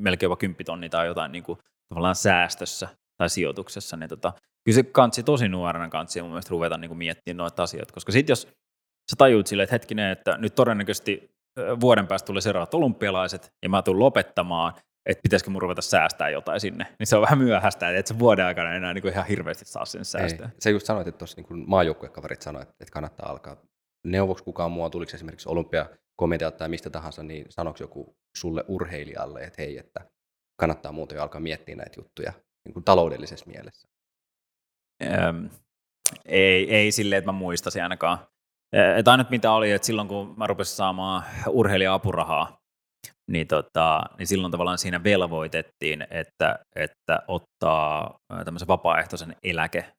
melkein 0.00 0.26
jopa 0.26 0.36
kymppitonni 0.36 0.88
tai 0.88 1.06
jotain 1.06 1.32
niin 1.32 1.44
kuin 1.44 1.58
tavallaan 1.88 2.14
säästössä 2.14 2.88
tai 3.16 3.30
sijoituksessa. 3.30 3.96
Niin 3.96 4.08
tota, 4.08 4.32
kyllä 4.64 4.76
se 4.76 4.82
kantsi 4.82 5.22
tosi 5.22 5.48
nuorena 5.48 5.88
kantsi 5.88 6.22
mun 6.22 6.30
mielestä 6.30 6.50
ruveta 6.50 6.76
niin 6.76 6.88
kuin 6.88 6.98
miettimään 6.98 7.36
noita 7.36 7.62
asioita. 7.62 7.94
Koska 7.94 8.12
sitten 8.12 8.32
jos 8.32 8.48
sä 9.10 9.16
tajuut 9.18 9.46
silleen, 9.46 9.64
että 9.64 9.74
hetkinen, 9.74 10.10
että 10.10 10.38
nyt 10.38 10.54
todennäköisesti 10.54 11.30
vuoden 11.80 12.06
päästä 12.06 12.26
tulee 12.26 12.40
seuraavat 12.40 12.74
olympialaiset 12.74 13.52
ja 13.62 13.68
mä 13.68 13.82
tulen 13.82 14.00
lopettamaan, 14.00 14.72
että 15.06 15.22
pitäisikö 15.22 15.50
mun 15.50 15.62
ruveta 15.62 15.82
säästää 15.82 16.30
jotain 16.30 16.60
sinne, 16.60 16.86
niin 16.98 17.06
se 17.06 17.16
on 17.16 17.22
vähän 17.22 17.38
myöhäistä, 17.38 17.88
että 17.88 17.98
et 17.98 18.06
se 18.06 18.18
vuoden 18.18 18.46
aikana 18.46 18.74
enää 18.74 18.94
niin 18.94 19.02
kuin 19.02 19.12
ihan 19.12 19.26
hirveästi 19.26 19.64
saa 19.64 19.84
sinne 19.84 20.04
säästöä. 20.04 20.46
Ei. 20.46 20.52
Se 20.58 20.70
just 20.70 20.86
sanoit, 20.86 21.08
että 21.08 21.18
tuossa 21.18 21.40
niin 21.40 21.68
maajoukkuekaverit 21.68 22.42
sanoivat, 22.42 22.68
että 22.68 22.92
kannattaa 22.92 23.28
alkaa. 23.30 23.56
Neuvoksi 24.06 24.44
kukaan 24.44 24.72
mua, 24.72 24.90
tuliko 24.90 25.12
esimerkiksi 25.14 25.48
olympiakomitealta 26.18 26.58
tai 26.58 26.68
mistä 26.68 26.90
tahansa, 26.90 27.22
niin 27.22 27.46
sanoksi 27.48 27.82
joku 27.82 28.16
sulle 28.36 28.64
urheilijalle, 28.68 29.40
että 29.40 29.62
hei, 29.62 29.78
että 29.78 30.10
kannattaa 30.60 30.92
muuten 30.92 31.16
jo 31.16 31.22
alkaa 31.22 31.40
miettiä 31.40 31.76
näitä 31.76 32.00
juttuja 32.00 32.32
niin 32.64 32.72
kuin 32.72 32.84
taloudellisessa 32.84 33.46
mielessä? 33.46 33.88
Ähm, 35.02 35.46
ei, 36.24 36.74
ei 36.74 36.92
silleen, 36.92 37.18
että 37.18 37.32
mä 37.32 37.38
muistasin 37.38 37.82
ainakaan. 37.82 38.18
Että 38.96 39.10
ainut 39.10 39.30
mitä 39.30 39.52
oli, 39.52 39.70
että 39.70 39.86
silloin 39.86 40.08
kun 40.08 40.34
mä 40.36 40.46
rupesin 40.46 40.76
saamaan 40.76 41.24
urheilija-apurahaa, 41.48 42.58
niin, 43.30 43.46
tota, 43.46 44.02
niin 44.18 44.26
silloin 44.26 44.50
tavallaan 44.50 44.78
siinä 44.78 45.04
velvoitettiin, 45.04 46.06
että, 46.10 46.58
että 46.76 47.22
ottaa 47.28 48.18
tämmöisen 48.44 48.68
vapaaehtoisen 48.68 49.36
eläke 49.42 49.92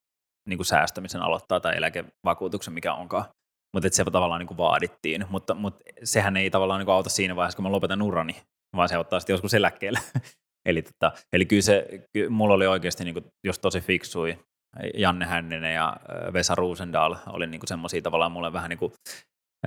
niin 0.50 0.58
kuin 0.58 0.66
säästämisen 0.66 1.22
aloittaa 1.22 1.60
tai 1.60 1.78
eläkevakuutuksen, 1.78 2.74
mikä 2.74 2.94
onkaan. 2.94 3.26
Mutta 3.74 3.90
se 3.92 4.04
tavallaan 4.04 4.40
niin 4.40 4.48
kuin 4.48 4.58
vaadittiin, 4.58 5.26
mutta, 5.30 5.54
mutta 5.54 5.84
sehän 6.04 6.38
ei 6.38 6.50
tavallaan 6.50 6.80
niin 6.80 6.86
kuin 6.86 6.96
auta 6.96 7.10
siinä 7.10 7.36
vaiheessa, 7.36 7.56
kun 7.56 7.64
mä 7.64 7.72
lopetan 7.72 8.02
urani, 8.02 8.36
vaan 8.76 8.90
se 8.90 8.98
ottaa 8.98 9.20
sitten 9.20 9.34
joskus 9.34 9.54
eläkkeelle. 9.54 10.00
eli, 10.70 10.82
tota, 10.82 11.12
eli 11.34 11.46
kyllä 11.46 11.62
se, 11.62 11.88
kyllä 12.14 12.30
mulla 12.30 12.54
oli 12.54 12.68
oikeasti 12.68 13.04
niin 13.04 13.14
kuin, 13.14 13.26
jos 13.44 13.60
tosi 13.60 13.82
fiksui, 13.82 14.38
Janne 14.94 15.26
Hänninen 15.26 15.74
ja 15.74 15.98
Vesa 16.34 16.56
Ruusendaal 16.56 17.16
oli 17.30 17.48
niin 17.48 17.62
semmoisia 17.66 18.02
tavallaan 18.02 18.32
mulle 18.32 18.54
vähän 18.54 18.70
niin 18.70 18.80
kuin 18.80 18.94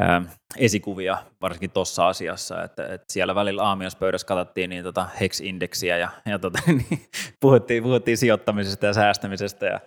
ää, 0.01 0.23
esikuvia, 0.57 1.19
varsinkin 1.41 1.71
tuossa 1.71 2.09
asiassa, 2.09 2.63
että, 2.63 2.87
että 2.87 3.13
siellä 3.13 3.35
välillä 3.35 3.63
aamiaspöydässä 3.63 4.27
katsottiin 4.27 4.71
niin 4.71 4.85
tota 4.85 5.09
HEX-indeksiä 5.21 5.99
ja, 5.99 6.09
ja 6.27 6.39
tota, 6.39 6.59
niin, 6.67 7.07
puhuttiin, 7.41 7.83
puhuttiin 7.83 8.17
sijoittamisesta 8.17 8.87
ja 8.87 8.93
säästämisestä 8.93 9.67
ja 9.67 9.81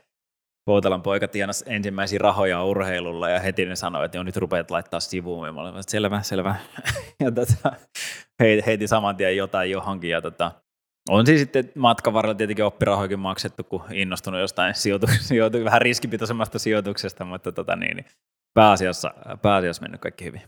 Poutelan 0.70 1.02
poika 1.02 1.28
tienasi 1.28 1.66
ensimmäisiä 1.68 2.20
rahoja 2.20 2.64
urheilulla 2.64 3.30
ja 3.30 3.40
heti 3.40 3.66
ne 3.66 3.76
sanoi, 3.76 4.06
että 4.06 4.18
jo 4.18 4.24
nyt 4.24 4.38
rupeat 4.38 4.72
laittaa 4.72 5.00
sivuun. 5.00 5.48
Ja 5.48 5.54
mä 5.54 5.62
olin, 5.62 5.80
että 5.80 5.92
selvä, 5.92 6.22
selvä. 6.22 6.56
ja 7.24 7.32
tota, 7.32 7.72
heiti 8.66 8.88
saman 8.88 9.16
tien 9.16 9.38
jotain 9.38 9.72
johonkin. 9.72 10.10
Ja 10.10 10.22
tota, 10.22 10.52
on 11.10 11.26
siis 11.26 11.40
sitten 11.40 11.72
matkan 11.76 12.14
varrella 12.14 12.36
tietenkin 12.36 12.66
oppirahoikin 12.66 13.20
maksettu, 13.20 13.64
kun 13.64 13.84
innostunut 13.92 14.40
jostain 14.40 14.76
sijoituksesta, 14.76 15.36
vähän 15.64 15.82
riskipitoisemmasta 15.82 16.60
sijoituksesta, 16.60 17.26
mutta 17.26 17.52
tota 17.52 17.76
niin, 17.76 17.96
niin 17.96 18.06
pääasiassa, 18.54 19.14
pääasiassa 19.42 19.82
mennyt 19.82 20.02
kaikki 20.02 20.26
hyvin. 20.26 20.42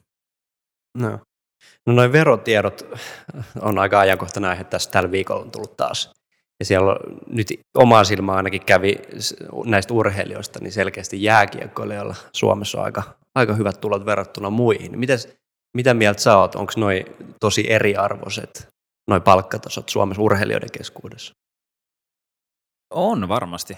No. 0.98 1.20
No 1.88 1.94
noin 1.94 2.12
verotiedot 2.12 2.82
on 3.62 3.80
aika 3.80 4.00
ajankohtainen 4.00 4.50
aihe 4.50 4.64
tässä 4.64 4.92
tällä 4.92 5.12
viikolla 5.12 5.42
on 5.42 5.52
tullut 5.52 5.78
taas. 5.78 6.21
Ja 6.62 6.66
siellä 6.66 6.96
nyt 7.28 7.48
omaa 7.78 8.04
silmää 8.04 8.36
ainakin 8.36 8.66
kävi 8.66 8.96
näistä 9.66 9.94
urheilijoista, 9.94 10.60
niin 10.60 10.72
selkeästi 10.72 11.24
jääkiekkoilijoilla 11.24 12.16
Suomessa 12.34 12.78
on 12.78 12.84
aika, 12.86 13.04
aika 13.36 13.54
hyvät 13.54 13.82
tulot 13.82 14.06
verrattuna 14.06 14.50
muihin. 14.50 15.00
Mites, 15.00 15.38
mitä 15.78 15.94
mieltä 15.94 16.22
sä 16.22 16.38
oot? 16.38 16.56
Onko 16.56 16.74
noin 16.78 17.06
tosi 17.40 17.72
eriarvoiset 17.72 18.68
noin 19.10 19.22
palkkatasot 19.22 19.90
Suomessa 19.90 20.22
urheilijoiden 20.22 20.72
keskuudessa? 20.72 21.34
On 22.94 23.28
varmasti, 23.28 23.78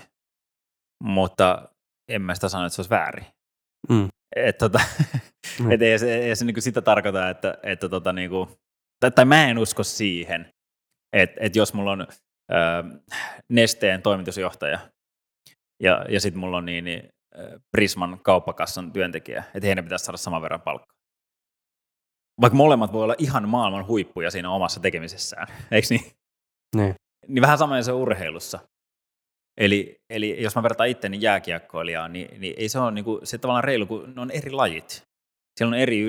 mutta 1.04 1.70
en 2.10 2.22
mä 2.22 2.36
sitä 2.36 2.50
sano, 2.50 2.66
että 2.66 2.76
se 2.76 2.82
olisi 2.82 2.90
väärin. 2.90 3.26
Mm. 3.90 4.10
Et, 4.36 4.58
tota, 4.58 4.80
mm. 5.60 5.72
et 5.72 5.82
ei 5.82 6.00
se, 6.00 6.16
ei 6.16 6.36
se 6.36 6.46
niinku 6.46 6.62
sitä 6.62 6.82
tarkoita, 6.82 7.30
että, 7.30 7.58
että 7.64 7.90
tota, 7.90 8.14
niinku, 8.14 8.50
tai, 9.00 9.12
tai 9.12 9.26
mä 9.26 9.48
en 9.48 9.58
usko 9.58 9.84
siihen, 9.84 10.50
että 11.14 11.38
et 11.40 11.56
jos 11.56 11.74
mulla 11.74 11.92
on 11.92 12.08
Nesteen 13.50 14.02
toimitusjohtaja 14.02 14.80
ja, 15.84 16.06
ja 16.10 16.20
sitten 16.20 16.40
mulla 16.40 16.58
on 16.58 16.66
niin, 16.66 16.84
niin, 16.84 17.10
Prisman 17.72 18.20
kauppakassan 18.24 18.94
työntekijä, 18.94 19.44
että 19.54 19.68
heidän 19.68 19.84
pitäisi 19.84 20.06
saada 20.06 20.18
saman 20.18 20.42
verran 20.42 20.62
palkkaa. 20.62 20.98
Vaikka 22.42 22.58
molemmat 22.58 22.94
voi 22.94 23.04
olla 23.04 23.16
ihan 23.18 23.50
maailman 23.50 23.88
huippuja 23.88 24.32
siinä 24.32 24.52
omassa 24.52 24.80
tekemisessään, 24.80 25.48
eikö 25.72 25.88
niin? 25.90 26.12
Niin. 26.76 26.96
Niin 27.28 27.42
vähän 27.42 27.58
sama 27.58 27.82
se 27.82 27.92
urheilussa. 27.92 28.60
Eli, 29.58 29.96
eli 30.10 30.44
jos 30.44 30.56
mä 30.56 30.64
vertaan 30.64 30.90
itteni 30.90 31.18
jääkiekkoilijaan, 31.22 32.14
niin, 32.14 32.42
niin 32.42 32.54
ei 32.58 32.70
se 32.70 32.80
ole 32.80 32.92
niin 32.92 33.06
kuin, 33.06 33.28
se 33.28 33.38
tavallaan 33.38 33.64
reilu, 33.64 33.86
kun 33.86 34.14
ne 34.16 34.22
on 34.22 34.32
eri 34.32 34.52
lajit. 34.52 35.04
Siellä 35.58 35.76
on 35.76 35.82
eri 35.82 36.02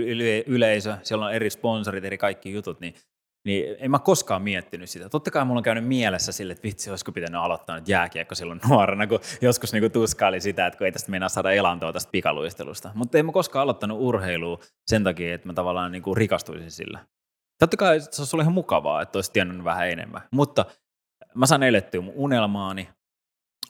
yleisö, 0.47 0.97
siellä 1.03 1.27
on 1.27 1.35
eri 1.35 1.51
sponsorit, 1.51 2.05
eri 2.05 2.19
kaikki 2.19 2.53
jutut, 2.53 2.81
niin, 2.81 2.95
niin 3.45 3.77
en 3.79 3.91
mä 3.91 3.99
koskaan 3.99 4.43
miettinyt 4.43 4.91
sitä. 4.91 5.09
Totta 5.09 5.31
kai 5.31 5.45
mulla 5.45 5.59
on 5.59 5.63
käynyt 5.63 5.87
mielessä 5.87 6.33
sille, 6.33 6.53
että 6.53 6.63
vitsi, 6.63 6.91
olisiko 6.91 7.13
pitänyt 7.13 7.41
aloittaa 7.41 7.77
nyt 7.77 7.89
jääkiekko 7.89 8.35
silloin 8.35 8.61
nuorena, 8.69 9.07
kun 9.07 9.21
joskus 9.41 9.73
niin 9.73 9.83
kuin 9.83 9.93
tuskaili 9.93 10.41
sitä, 10.41 10.67
että 10.67 10.79
kun 10.79 10.85
ei 10.85 10.93
tästä 10.93 11.11
mennä 11.11 11.29
saada 11.29 11.53
elantoa 11.53 11.93
tästä 11.93 12.11
pikaluistelusta. 12.11 12.91
Mutta 12.95 13.19
en 13.19 13.27
mä 13.27 13.33
koskaan 13.33 13.63
aloittanut 13.63 13.99
urheilua 14.01 14.59
sen 14.87 15.05
takia, 15.05 15.35
että 15.35 15.47
mä 15.47 15.55
tavallaan 15.55 15.93
niin 15.93 16.03
kuin 16.03 16.17
rikastuisin 16.17 16.71
sillä. 16.71 17.07
Totta 17.59 17.77
kai 17.77 18.01
se 18.01 18.23
olisi 18.23 18.37
ollut 18.37 18.45
ihan 18.45 18.55
mukavaa, 18.55 19.03
että 19.03 19.19
olisi 19.19 19.33
tiennyt 19.33 19.65
vähän 19.65 19.89
enemmän. 19.89 20.23
Mutta 20.31 20.65
mä 21.35 21.47
saan 21.47 21.63
elettyä 21.63 22.01
mun 22.01 22.15
unelmaani, 22.17 22.89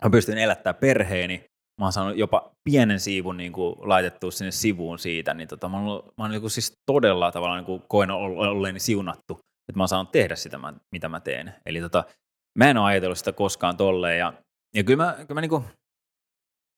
mä 0.04 0.10
pystyn 0.10 0.38
elättämään 0.38 0.80
perheeni, 0.80 1.44
mä 1.80 1.84
oon 1.84 1.92
saanut 1.92 2.18
jopa 2.18 2.50
pienen 2.64 3.00
siivun 3.00 3.36
niin 3.36 3.52
kuin 3.52 3.74
laitettua 3.78 4.30
sinne 4.30 4.50
sivuun 4.50 4.98
siitä, 4.98 5.34
niin 5.34 5.48
tota, 5.48 5.68
mä 5.68 5.76
oon, 5.76 6.02
mä 6.18 6.24
oon 6.24 6.30
niin 6.30 6.40
kuin 6.40 6.50
siis 6.50 6.72
todella 6.86 7.32
tavallaan 7.32 7.58
niin 7.58 7.66
kuin 7.66 7.82
koen 7.88 8.10
olleeni 8.10 8.80
siunattu, 8.80 9.40
että 9.68 9.76
mä 9.78 9.82
oon 9.82 9.88
saanut 9.88 10.12
tehdä 10.12 10.36
sitä, 10.36 10.58
mitä 10.92 11.08
mä 11.08 11.20
teen. 11.20 11.54
Eli 11.66 11.80
tota, 11.80 12.04
mä 12.58 12.70
en 12.70 12.76
ole 12.76 12.86
ajatellut 12.86 13.18
sitä 13.18 13.32
koskaan 13.32 13.76
tolleen, 13.76 14.18
ja, 14.18 14.32
ja 14.74 14.84
kyllä 14.84 15.04
mä, 15.04 15.12
kyllä 15.12 15.34
mä, 15.34 15.40
niin 15.40 15.48
kuin, 15.48 15.64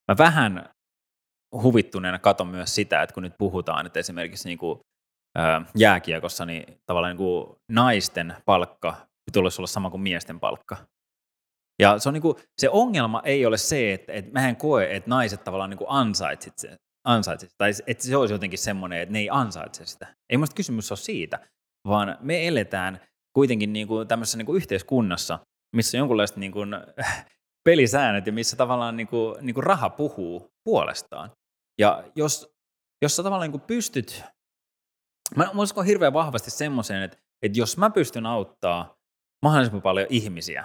mä 0.08 0.16
vähän 0.18 0.70
huvittuneena 1.52 2.18
katon 2.18 2.48
myös 2.48 2.74
sitä, 2.74 3.02
että 3.02 3.14
kun 3.14 3.22
nyt 3.22 3.34
puhutaan, 3.38 3.86
että 3.86 4.00
esimerkiksi 4.00 4.48
niin 4.48 4.58
kuin, 4.58 4.80
jääkiekossa, 5.76 6.46
niin 6.46 6.80
tavallaan 6.86 7.10
niin 7.10 7.26
kuin 7.26 7.56
naisten 7.70 8.36
palkka 8.44 8.96
tulisi 9.32 9.60
olla 9.60 9.66
sama 9.66 9.90
kuin 9.90 10.00
miesten 10.00 10.40
palkka. 10.40 10.76
Ja 11.82 11.98
se, 11.98 12.08
on 12.08 12.12
niin 12.12 12.22
se 12.58 12.68
ongelma 12.68 13.22
ei 13.24 13.46
ole 13.46 13.58
se, 13.58 13.92
että, 13.92 14.12
että 14.12 14.32
mä 14.32 14.48
en 14.48 14.56
koe, 14.56 14.96
että 14.96 15.10
naiset 15.10 15.44
tavallaan 15.44 15.70
niin 15.70 15.78
ansaitsit 15.88 16.58
se, 16.58 16.76
ansaitsit, 17.04 17.50
tai 17.58 17.70
että 17.86 18.04
se 18.04 18.16
olisi 18.16 18.34
jotenkin 18.34 18.58
semmoinen, 18.58 19.00
että 19.00 19.12
ne 19.12 19.18
ei 19.18 19.28
ansaitse 19.30 19.86
sitä. 19.86 20.14
Ei 20.30 20.38
musta 20.38 20.54
kysymys 20.54 20.92
ole 20.92 20.96
siitä, 20.96 21.48
vaan 21.86 22.16
me 22.20 22.46
eletään 22.46 23.00
kuitenkin 23.32 23.72
niin 23.72 23.88
kuin 23.88 24.08
tämmöisessä 24.08 24.38
niin 24.38 24.46
kuin 24.46 24.56
yhteiskunnassa, 24.56 25.38
missä 25.76 25.96
on 25.96 25.98
jonkunlaiset 25.98 26.36
niin 26.36 26.52
kuin, 26.52 26.70
pelisäännöt 27.66 28.26
ja 28.26 28.32
missä 28.32 28.56
tavallaan 28.56 28.96
niin 28.96 29.06
kuin, 29.06 29.46
niin 29.46 29.54
kuin 29.54 29.64
raha 29.64 29.90
puhuu 29.90 30.50
puolestaan. 30.64 31.30
Ja 31.80 32.04
jos, 32.16 32.54
jos 33.02 33.16
sä 33.16 33.22
tavallaan 33.22 33.50
niin 33.50 33.60
kuin 33.60 33.66
pystyt, 33.66 34.24
mä 35.36 35.50
uskon 35.56 35.86
hirveän 35.86 36.12
vahvasti 36.12 36.50
semmoiseen, 36.50 37.02
että, 37.02 37.18
että 37.42 37.58
jos 37.58 37.76
mä 37.76 37.90
pystyn 37.90 38.26
auttaa 38.26 38.94
mahdollisimman 39.42 39.82
paljon 39.82 40.06
ihmisiä, 40.10 40.64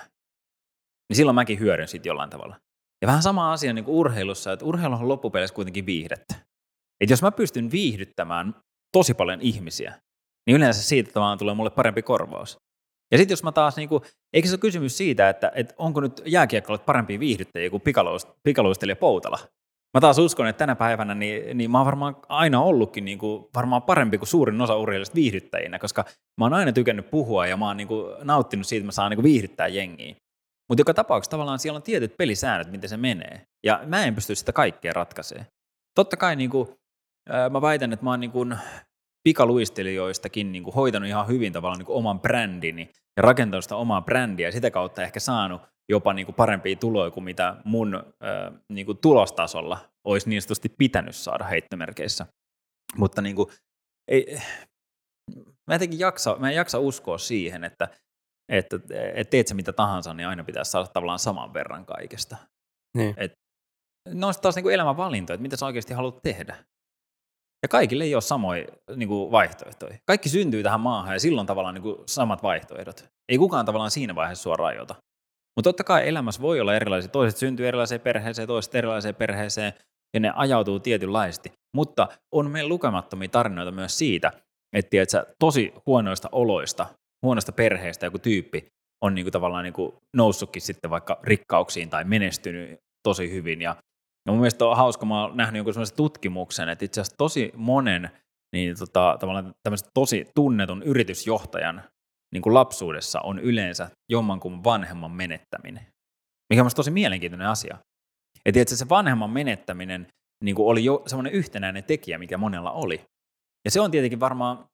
niin 1.10 1.18
silloin 1.18 1.36
mäkin 1.36 1.60
hyödyn 1.60 1.88
siitä 1.88 2.08
jollain 2.08 2.30
tavalla. 2.30 2.60
Ja 3.02 3.08
vähän 3.08 3.24
sama 3.24 3.54
asia 3.54 3.74
niin 3.74 3.86
kuin 3.86 3.96
urheilussa, 3.96 4.54
että 4.54 4.66
urheilu 4.66 4.96
on 4.96 5.10
loppupeleissä 5.10 5.56
kuitenkin 5.56 5.86
viihdettä. 5.86 6.36
Että 7.02 7.14
jos 7.14 7.22
mä 7.22 7.32
pystyn 7.32 7.72
viihdyttämään 7.72 8.56
tosi 8.92 9.14
paljon 9.14 9.42
ihmisiä, 9.42 10.02
niin 10.48 10.58
yleensä 10.58 10.84
siitä 10.84 11.20
vaan 11.20 11.38
tulee 11.38 11.54
mulle 11.54 11.70
parempi 11.70 12.02
korvaus. 12.02 12.58
Ja 13.12 13.18
sitten 13.18 13.34
jos 13.34 13.44
mä 13.44 13.52
taas, 13.52 13.76
niin 13.76 13.90
kuin, 13.90 14.04
eikö 14.34 14.48
se 14.48 14.54
ole 14.54 14.60
kysymys 14.60 14.98
siitä, 14.98 15.30
että, 15.30 15.52
että 15.56 15.74
onko 15.78 16.02
nyt 16.02 16.22
jääkiekkoilijat 16.26 16.86
parempia 16.86 17.20
viihdyttäjiä 17.20 17.70
kuin 17.70 17.84
pikaluistelija 18.44 18.96
Poutala? 18.96 19.40
Mä 19.98 20.02
taas 20.02 20.18
uskon, 20.18 20.48
että 20.48 20.58
tänä 20.58 20.76
päivänä 20.76 21.16
niin, 21.16 21.58
niin 21.58 21.72
mä 21.72 21.78
oon 21.78 21.86
varmaan 21.86 22.16
aina 22.30 22.62
ollutkin 22.62 23.06
niin 23.06 23.18
kuin, 23.18 23.46
varmaan 23.56 23.82
parempi 23.82 24.18
kuin 24.18 24.28
suurin 24.28 24.62
osa 24.62 24.78
urheilijoista 24.78 25.16
viihdyttäjinä, 25.16 25.80
koska 25.80 26.06
mä 26.40 26.46
oon 26.46 26.54
aina 26.54 26.72
tykännyt 26.72 27.12
puhua 27.12 27.48
ja 27.48 27.58
mä 27.58 27.68
oon 27.68 27.78
niin 27.78 27.88
kuin, 27.88 28.16
nauttinut 28.24 28.68
siitä, 28.68 28.80
että 28.82 28.86
mä 28.86 28.92
saan 28.92 29.10
niin 29.10 29.18
kuin, 29.18 29.24
viihdyttää 29.24 29.68
jengiä. 29.68 30.16
Mutta 30.70 30.82
joka 30.82 30.94
tapauksessa 30.94 31.32
tavallaan 31.32 31.60
siellä 31.60 31.78
on 31.78 31.84
tietyt 31.84 32.18
pelisäännöt, 32.18 32.72
miten 32.72 32.90
se 32.90 32.98
menee. 32.98 33.42
Ja 33.66 33.80
mä 33.86 34.04
en 34.04 34.16
pysty 34.16 34.36
sitä 34.36 34.54
kaikkea 34.54 34.94
ratkaisemaan. 34.94 35.48
totta 35.96 36.18
kai 36.18 36.36
niin 36.36 36.50
kuin, 36.50 36.70
mä 37.52 37.62
väitän, 37.62 37.94
että 37.94 38.04
mä 38.04 38.10
oon 38.10 38.20
niin 38.20 38.32
kuin 38.32 38.58
pikaluistelijoistakin 39.24 40.52
niin 40.52 40.64
kuin 40.64 40.74
hoitanut 40.74 41.10
ihan 41.10 41.28
hyvin 41.28 41.54
tavallaan 41.54 41.80
niin 41.80 41.86
kuin 41.86 41.98
oman 41.98 42.20
brändini 42.20 42.90
ja 43.18 43.24
rakentanut 43.24 43.64
sitä 43.64 43.76
omaa 43.76 44.02
brändiä 44.02 44.48
ja 44.48 44.52
sitä 44.52 44.72
kautta 44.72 45.04
ehkä 45.04 45.20
saanut 45.20 45.62
jopa 45.90 46.14
niin 46.14 46.26
kuin 46.26 46.36
parempia 46.36 46.76
tuloja 46.76 47.12
kuin 47.12 47.24
mitä 47.24 47.56
mun 47.66 47.96
äh, 47.96 48.62
niin 48.70 48.86
kuin 48.86 48.98
tulostasolla 48.98 49.78
olisi 50.04 50.30
niin 50.30 50.42
sanotusti 50.42 50.70
pitänyt 50.78 51.16
saada 51.16 51.44
heittomerkeissä. 51.44 52.26
Mutta 52.98 53.22
niin 53.22 53.36
kuin, 53.36 53.48
ei, 54.08 54.38
mä, 55.68 55.76
jotenkin 55.76 56.00
jaksa, 56.00 56.36
mä 56.40 56.50
en 56.50 56.56
jaksa 56.56 56.80
uskoa 56.80 57.18
siihen, 57.18 57.64
että, 57.64 57.88
että, 58.50 58.80
että 59.14 59.32
teet 59.32 59.48
se 59.48 59.54
mitä 59.54 59.74
tahansa, 59.74 60.14
niin 60.14 60.28
aina 60.28 60.44
pitäisi 60.44 60.72
saada 60.72 60.88
tavallaan 60.88 61.20
saman 61.20 61.54
verran 61.54 61.86
kaikesta. 61.86 62.38
Niin. 62.98 63.14
Et, 63.18 63.34
ne 64.14 64.26
on 64.26 64.34
taas 64.42 64.56
niin 64.56 64.64
kuin 64.64 64.76
elämän 64.76 64.98
valintoja, 64.98 65.36
että 65.36 65.42
mitä 65.42 65.58
sä 65.58 65.66
oikeasti 65.66 65.94
haluat 65.94 66.22
tehdä. 66.22 66.66
Ja 67.64 67.68
kaikille 67.68 68.04
ei 68.04 68.16
ole 68.16 68.22
samoja 68.22 68.66
niin 68.96 69.10
kuin 69.10 69.32
vaihtoehtoja. 69.32 69.98
Kaikki 70.06 70.30
syntyy 70.30 70.64
tähän 70.64 70.80
maahan 70.80 71.16
ja 71.16 71.20
silloin 71.20 71.48
tavallaan 71.48 71.76
niin 71.76 71.84
kuin 71.84 71.98
samat 72.06 72.44
vaihtoehdot. 72.44 73.06
Ei 73.30 73.38
kukaan 73.38 73.66
tavallaan 73.66 73.92
siinä 73.92 74.16
vaiheessa 74.16 74.44
sua 74.44 74.56
rajoita. 74.56 74.96
Mutta 75.56 75.70
totta 75.70 75.84
kai 75.84 76.08
elämässä 76.08 76.42
voi 76.42 76.60
olla 76.62 76.76
erilaisia. 76.76 77.12
Toiset 77.12 77.38
syntyy 77.38 77.68
erilaiseen 77.68 78.02
perheeseen, 78.02 78.48
toiset 78.48 78.76
erilaiseen 78.76 79.16
perheeseen 79.16 79.74
ja 80.14 80.20
ne 80.20 80.32
ajautuu 80.36 80.80
tietynlaisesti. 80.80 81.52
Mutta 81.76 82.08
on 82.32 82.52
meillä 82.52 82.70
lukemattomia 82.70 83.30
tarinoita 83.30 83.72
myös 83.72 83.98
siitä, 83.98 84.32
että 84.76 84.90
tiedätkö, 84.90 85.26
tosi 85.40 85.74
huonoista 85.86 86.30
oloista, 86.32 86.88
huonosta 87.26 87.52
perheestä 87.52 88.06
joku 88.06 88.20
tyyppi 88.20 88.68
on 89.04 89.16
niin 89.16 89.26
kuin 89.26 89.32
tavallaan 89.32 89.64
niin 89.64 89.74
kuin 89.74 89.94
noussutkin 90.16 90.62
sitten 90.62 90.92
vaikka 90.92 91.20
rikkauksiin 91.24 91.90
tai 91.90 92.04
menestynyt 92.04 92.80
tosi 93.04 93.32
hyvin. 93.32 93.62
Ja, 93.62 93.76
ja 94.26 94.32
mun 94.32 94.40
mielestä 94.40 94.66
on 94.66 94.78
hauska, 94.78 95.06
mä 95.06 95.22
oon 95.22 95.38
nähnyt 95.38 95.58
jonkun 95.58 95.74
sellaisen 95.74 95.98
tutkimuksen, 95.98 96.70
että 96.70 96.86
itse 96.86 97.02
asiassa 97.02 97.18
tosi 97.18 97.52
monen 97.56 98.10
niin 98.56 98.80
tota, 98.80 99.18
tavallaan 99.20 99.54
tosi 99.94 100.26
tunnetun 100.36 100.84
yritysjohtajan 100.84 101.84
niin 102.34 102.42
kuin 102.42 102.54
lapsuudessa 102.54 103.22
on 103.22 103.40
yleensä 103.40 103.90
jommankumman 104.12 104.64
vanhemman 104.64 105.12
menettäminen, 105.12 105.88
mikä 106.50 106.64
on 106.64 106.70
tosi 106.76 106.92
mielenkiintoinen 106.92 107.48
asia. 107.48 107.78
Et 108.46 108.58
että 108.58 108.76
se 108.76 108.90
vanhemman 108.90 109.30
menettäminen 109.30 110.08
niin 110.44 110.56
kuin 110.56 110.68
oli 110.68 110.86
jo 110.86 111.04
semmoinen 111.08 111.34
yhtenäinen 111.34 111.84
tekijä, 111.84 112.18
mikä 112.18 112.38
monella 112.38 112.72
oli. 112.72 113.02
Ja 113.66 113.72
se 113.72 113.82
on 113.82 113.92
tietenkin 113.92 114.20
varmaan, 114.20 114.66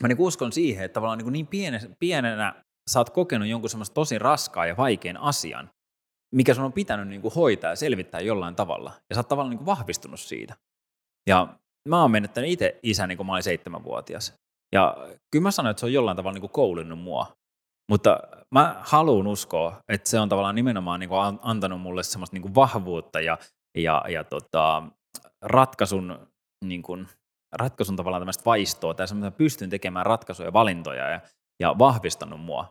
mä 0.00 0.08
niin 0.08 0.20
uskon 0.20 0.52
siihen, 0.52 0.84
että 0.84 0.94
tavallaan 0.94 1.18
niin, 1.18 1.32
niin 1.32 1.46
pienenä, 1.46 1.86
pienenä 1.98 2.64
sä 2.90 3.00
oot 3.00 3.10
kokenut 3.10 3.48
jonkun 3.48 3.70
semmoista 3.70 3.94
tosi 3.94 4.18
raskaan 4.18 4.68
ja 4.68 4.76
vaikean 4.76 5.16
asian, 5.16 5.70
mikä 6.34 6.54
sun 6.54 6.64
on 6.64 6.72
pitänyt 6.72 7.08
niin 7.08 7.22
kuin 7.22 7.34
hoitaa 7.34 7.70
ja 7.70 7.76
selvittää 7.76 8.20
jollain 8.20 8.54
tavalla. 8.54 8.92
Ja 9.10 9.14
sä 9.14 9.20
oot 9.20 9.28
tavallaan 9.28 9.50
niin 9.50 9.58
kuin 9.58 9.66
vahvistunut 9.66 10.20
siitä. 10.20 10.56
Ja 11.28 11.48
mä 11.88 12.00
oon 12.00 12.10
menettänyt 12.10 12.50
itse 12.50 12.78
isäni, 12.82 13.16
kun 13.16 13.26
mä 13.26 13.32
olin 13.32 13.42
seitsemänvuotias. 13.42 14.34
Ja 14.72 14.96
kyllä 15.30 15.42
mä 15.42 15.50
sanoin, 15.50 15.70
että 15.70 15.80
se 15.80 15.86
on 15.86 15.92
jollain 15.92 16.16
tavalla 16.16 16.34
niin 16.34 16.40
kuin 16.40 16.52
koulinnut 16.52 16.98
mua. 16.98 17.26
Mutta 17.90 18.20
mä 18.50 18.76
haluan 18.80 19.26
uskoa, 19.26 19.80
että 19.88 20.10
se 20.10 20.20
on 20.20 20.28
tavallaan 20.28 20.54
nimenomaan 20.54 21.00
niin 21.00 21.08
kuin 21.08 21.38
antanut 21.42 21.80
mulle 21.80 22.02
semmoista 22.02 22.34
niin 22.34 22.42
kuin 22.42 22.54
vahvuutta 22.54 23.20
ja, 23.20 23.38
ja, 23.78 24.04
ja 24.08 24.24
tota, 24.24 24.82
ratkaisun, 25.42 26.28
niin 26.64 26.82
kuin, 26.82 27.08
ratkaisun 27.52 27.96
tavallaan 27.96 28.20
tämmöistä 28.20 28.44
vaistoa, 28.44 28.94
tai 28.94 29.08
semmoista 29.08 29.36
pystyn 29.36 29.70
tekemään 29.70 30.06
ratkaisuja 30.06 30.48
ja 30.48 30.52
valintoja 30.52 31.10
ja, 31.10 31.20
ja 31.60 31.78
vahvistanut 31.78 32.40
mua. 32.40 32.68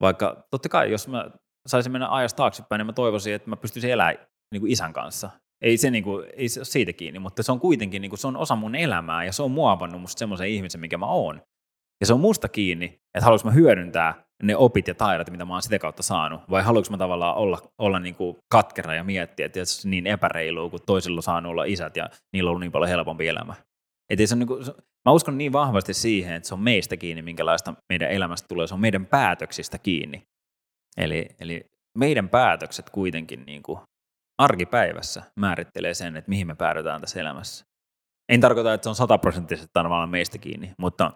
Vaikka 0.00 0.46
totta 0.50 0.68
kai, 0.68 0.90
jos 0.90 1.08
mä 1.08 1.30
saisin 1.68 1.92
mennä 1.92 2.14
ajasta 2.14 2.36
taaksepäin, 2.36 2.78
niin 2.78 2.86
mä 2.86 2.92
toivoisin, 2.92 3.34
että 3.34 3.50
mä 3.50 3.56
pystyisin 3.56 3.90
elämään 3.90 4.16
niin 4.52 4.60
kuin 4.60 4.72
isän 4.72 4.92
kanssa. 4.92 5.30
Ei 5.62 5.76
se, 5.76 5.90
niin 5.90 6.04
kuin, 6.04 6.26
ei 6.36 6.48
se 6.48 6.60
ole 6.60 6.64
siitä 6.64 6.92
kiinni, 6.92 7.18
mutta 7.18 7.42
se 7.42 7.52
on 7.52 7.60
kuitenkin 7.60 8.02
niin 8.02 8.10
kuin, 8.10 8.18
se 8.18 8.26
on 8.26 8.36
osa 8.36 8.56
mun 8.56 8.74
elämää 8.74 9.24
ja 9.24 9.32
se 9.32 9.42
on 9.42 9.50
muovannut 9.50 10.00
musta 10.00 10.18
semmoisen 10.18 10.48
ihmisen, 10.48 10.80
mikä 10.80 10.98
mä 10.98 11.06
oon. 11.06 11.42
Ja 12.00 12.06
se 12.06 12.12
on 12.12 12.20
musta 12.20 12.48
kiinni, 12.48 12.84
että 12.84 13.24
haluanko 13.24 13.48
mä 13.48 13.54
hyödyntää 13.54 14.24
ne 14.42 14.56
opit 14.56 14.88
ja 14.88 14.94
taidot, 14.94 15.30
mitä 15.30 15.44
mä 15.44 15.52
oon 15.52 15.62
sitä 15.62 15.78
kautta 15.78 16.02
saanut, 16.02 16.40
vai 16.50 16.62
haluanko 16.62 16.90
mä 16.90 16.98
tavallaan 16.98 17.36
olla, 17.36 17.58
olla 17.78 17.98
niin 17.98 18.14
kuin 18.14 18.36
katkera 18.52 18.94
ja 18.94 19.04
miettiä, 19.04 19.46
että 19.46 19.64
se 19.64 19.88
on 19.88 19.90
niin 19.90 20.06
epäreilua, 20.06 20.70
kun 20.70 20.80
toisilla 20.86 21.18
on 21.18 21.22
saanut 21.22 21.50
olla 21.50 21.64
isät 21.64 21.96
ja 21.96 22.08
niillä 22.32 22.48
on 22.48 22.50
ollut 22.50 22.60
niin 22.60 22.72
paljon 22.72 22.88
helpompi 22.88 23.28
elämä. 23.28 23.54
Et 24.10 24.28
se 24.28 24.34
on 24.34 24.38
niin 24.38 24.46
kuin, 24.46 24.64
mä 25.04 25.12
uskon 25.12 25.38
niin 25.38 25.52
vahvasti 25.52 25.94
siihen, 25.94 26.34
että 26.34 26.48
se 26.48 26.54
on 26.54 26.60
meistä 26.60 26.96
kiinni, 26.96 27.22
minkälaista 27.22 27.74
meidän 27.92 28.10
elämästä 28.10 28.48
tulee, 28.48 28.66
se 28.66 28.74
on 28.74 28.80
meidän 28.80 29.06
päätöksistä 29.06 29.78
kiinni. 29.78 30.22
Eli, 30.96 31.28
eli 31.40 31.70
meidän 31.98 32.28
päätökset 32.28 32.90
kuitenkin 32.90 33.44
niin 33.46 33.62
kuin 33.62 33.80
arkipäivässä 34.38 35.22
määrittelee 35.36 35.94
sen, 35.94 36.16
että 36.16 36.28
mihin 36.28 36.46
me 36.46 36.54
päädytään 36.54 37.00
tässä 37.00 37.20
elämässä. 37.20 37.64
En 38.28 38.40
tarkoita, 38.40 38.74
että 38.74 38.84
se 38.84 38.88
on 38.88 38.94
sataprosenttisesti 38.94 39.70
tavallaan 39.72 40.08
meistä 40.08 40.38
kiinni, 40.38 40.72
mutta 40.78 41.12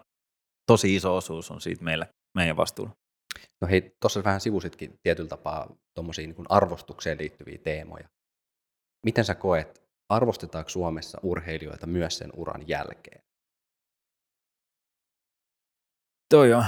tosi 0.67 0.95
iso 0.95 1.15
osuus 1.15 1.51
on 1.51 1.61
siitä 1.61 1.83
meillä, 1.83 2.07
meidän 2.35 2.57
vastuulla. 2.57 2.95
No 3.61 3.67
hei, 3.67 3.95
tuossa 4.01 4.23
vähän 4.23 4.41
sivusitkin 4.41 4.99
tietyllä 5.03 5.29
tapaa 5.29 5.75
tuommoisia 5.95 6.27
niin 6.27 6.45
arvostukseen 6.49 7.17
liittyviä 7.17 7.57
teemoja. 7.57 8.09
Miten 9.05 9.25
sä 9.25 9.35
koet, 9.35 9.83
arvostetaanko 10.09 10.69
Suomessa 10.69 11.19
urheilijoita 11.23 11.87
myös 11.87 12.17
sen 12.17 12.29
uran 12.35 12.67
jälkeen? 12.67 13.23
Toi 16.29 16.53
on, 16.53 16.65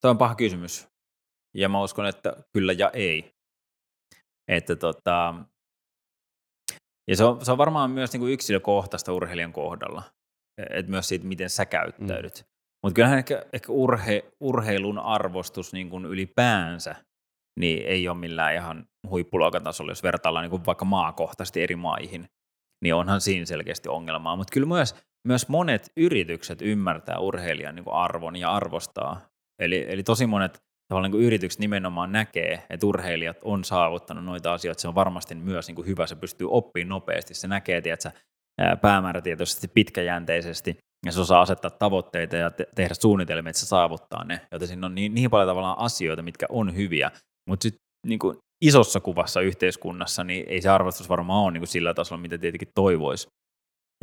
toi 0.00 0.10
on 0.10 0.18
paha 0.18 0.34
kysymys. 0.34 0.87
Ja 1.58 1.68
mä 1.68 1.82
uskon, 1.82 2.06
että 2.06 2.36
kyllä 2.52 2.72
ja 2.72 2.90
ei. 2.92 3.34
Että 4.48 4.76
tota, 4.76 5.34
ja 7.10 7.16
se 7.16 7.24
on, 7.24 7.44
se 7.44 7.52
on 7.52 7.58
varmaan 7.58 7.90
myös 7.90 8.12
niin 8.12 8.20
kuin 8.20 8.32
yksilökohtaista 8.32 9.12
urheilijan 9.12 9.52
kohdalla. 9.52 10.02
Että 10.70 10.90
myös 10.90 11.08
siitä, 11.08 11.26
miten 11.26 11.50
sä 11.50 11.66
käyttäydyt. 11.66 12.34
Mm. 12.34 12.48
Mutta 12.82 12.94
kyllähän 12.94 13.18
ehkä, 13.18 13.42
ehkä 13.52 13.72
urhe, 13.72 14.24
urheilun 14.40 14.98
arvostus 14.98 15.72
niin 15.72 15.90
kuin 15.90 16.04
ylipäänsä 16.04 16.94
niin 17.60 17.86
ei 17.86 18.08
ole 18.08 18.18
millään 18.18 18.54
ihan 18.54 18.88
huippuluokan 19.10 19.62
tasolla, 19.62 19.90
jos 19.90 20.02
vertaillaan 20.02 20.42
niin 20.42 20.50
kuin 20.50 20.66
vaikka 20.66 20.84
maakohtaisesti 20.84 21.62
eri 21.62 21.76
maihin, 21.76 22.28
niin 22.84 22.94
onhan 22.94 23.20
siinä 23.20 23.46
selkeästi 23.46 23.88
ongelmaa. 23.88 24.36
Mutta 24.36 24.52
kyllä 24.52 24.66
myös, 24.66 24.94
myös 25.26 25.48
monet 25.48 25.92
yritykset 25.96 26.62
ymmärtää 26.62 27.18
urheilijan 27.18 27.74
niin 27.74 27.84
kuin 27.84 27.94
arvon 27.94 28.36
ja 28.36 28.50
arvostaa. 28.50 29.20
Eli, 29.62 29.86
eli 29.88 30.02
tosi 30.02 30.26
monet 30.26 30.62
tavallaan 30.88 31.12
niin 31.12 31.22
yritykset 31.22 31.60
nimenomaan 31.60 32.12
näkee, 32.12 32.62
että 32.70 32.86
urheilijat 32.86 33.36
on 33.42 33.64
saavuttanut 33.64 34.24
noita 34.24 34.52
asioita, 34.52 34.80
se 34.80 34.88
on 34.88 34.94
varmasti 34.94 35.34
myös 35.34 35.66
niin 35.66 35.76
kuin 35.76 35.86
hyvä, 35.86 36.06
se 36.06 36.16
pystyy 36.16 36.48
oppimaan 36.50 36.88
nopeasti, 36.88 37.34
se 37.34 37.48
näkee 37.48 37.80
tiedätkö, 37.80 38.10
päämäärätietoisesti, 38.80 39.68
pitkäjänteisesti, 39.68 40.78
ja 41.06 41.12
se 41.12 41.20
osaa 41.20 41.40
asettaa 41.40 41.70
tavoitteita 41.70 42.36
ja 42.36 42.50
te- 42.50 42.66
tehdä 42.74 42.94
suunnitelmia, 42.94 43.50
että 43.50 43.60
se 43.60 43.66
saavuttaa 43.66 44.24
ne, 44.24 44.40
joten 44.52 44.68
siinä 44.68 44.86
on 44.86 44.94
niin, 44.94 45.14
niin 45.14 45.30
paljon 45.30 45.48
tavallaan 45.48 45.78
asioita, 45.78 46.22
mitkä 46.22 46.46
on 46.48 46.76
hyviä, 46.76 47.10
mutta 47.48 47.62
sitten 47.62 47.80
niin 48.06 48.18
kuin 48.18 48.36
isossa 48.64 49.00
kuvassa 49.00 49.40
yhteiskunnassa, 49.40 50.24
niin 50.24 50.44
ei 50.48 50.60
se 50.60 50.68
arvostus 50.68 51.08
varmaan 51.08 51.44
ole 51.44 51.52
niin 51.52 51.60
kuin 51.60 51.68
sillä 51.68 51.94
tasolla, 51.94 52.22
mitä 52.22 52.38
tietenkin 52.38 52.68
toivoisi, 52.74 53.28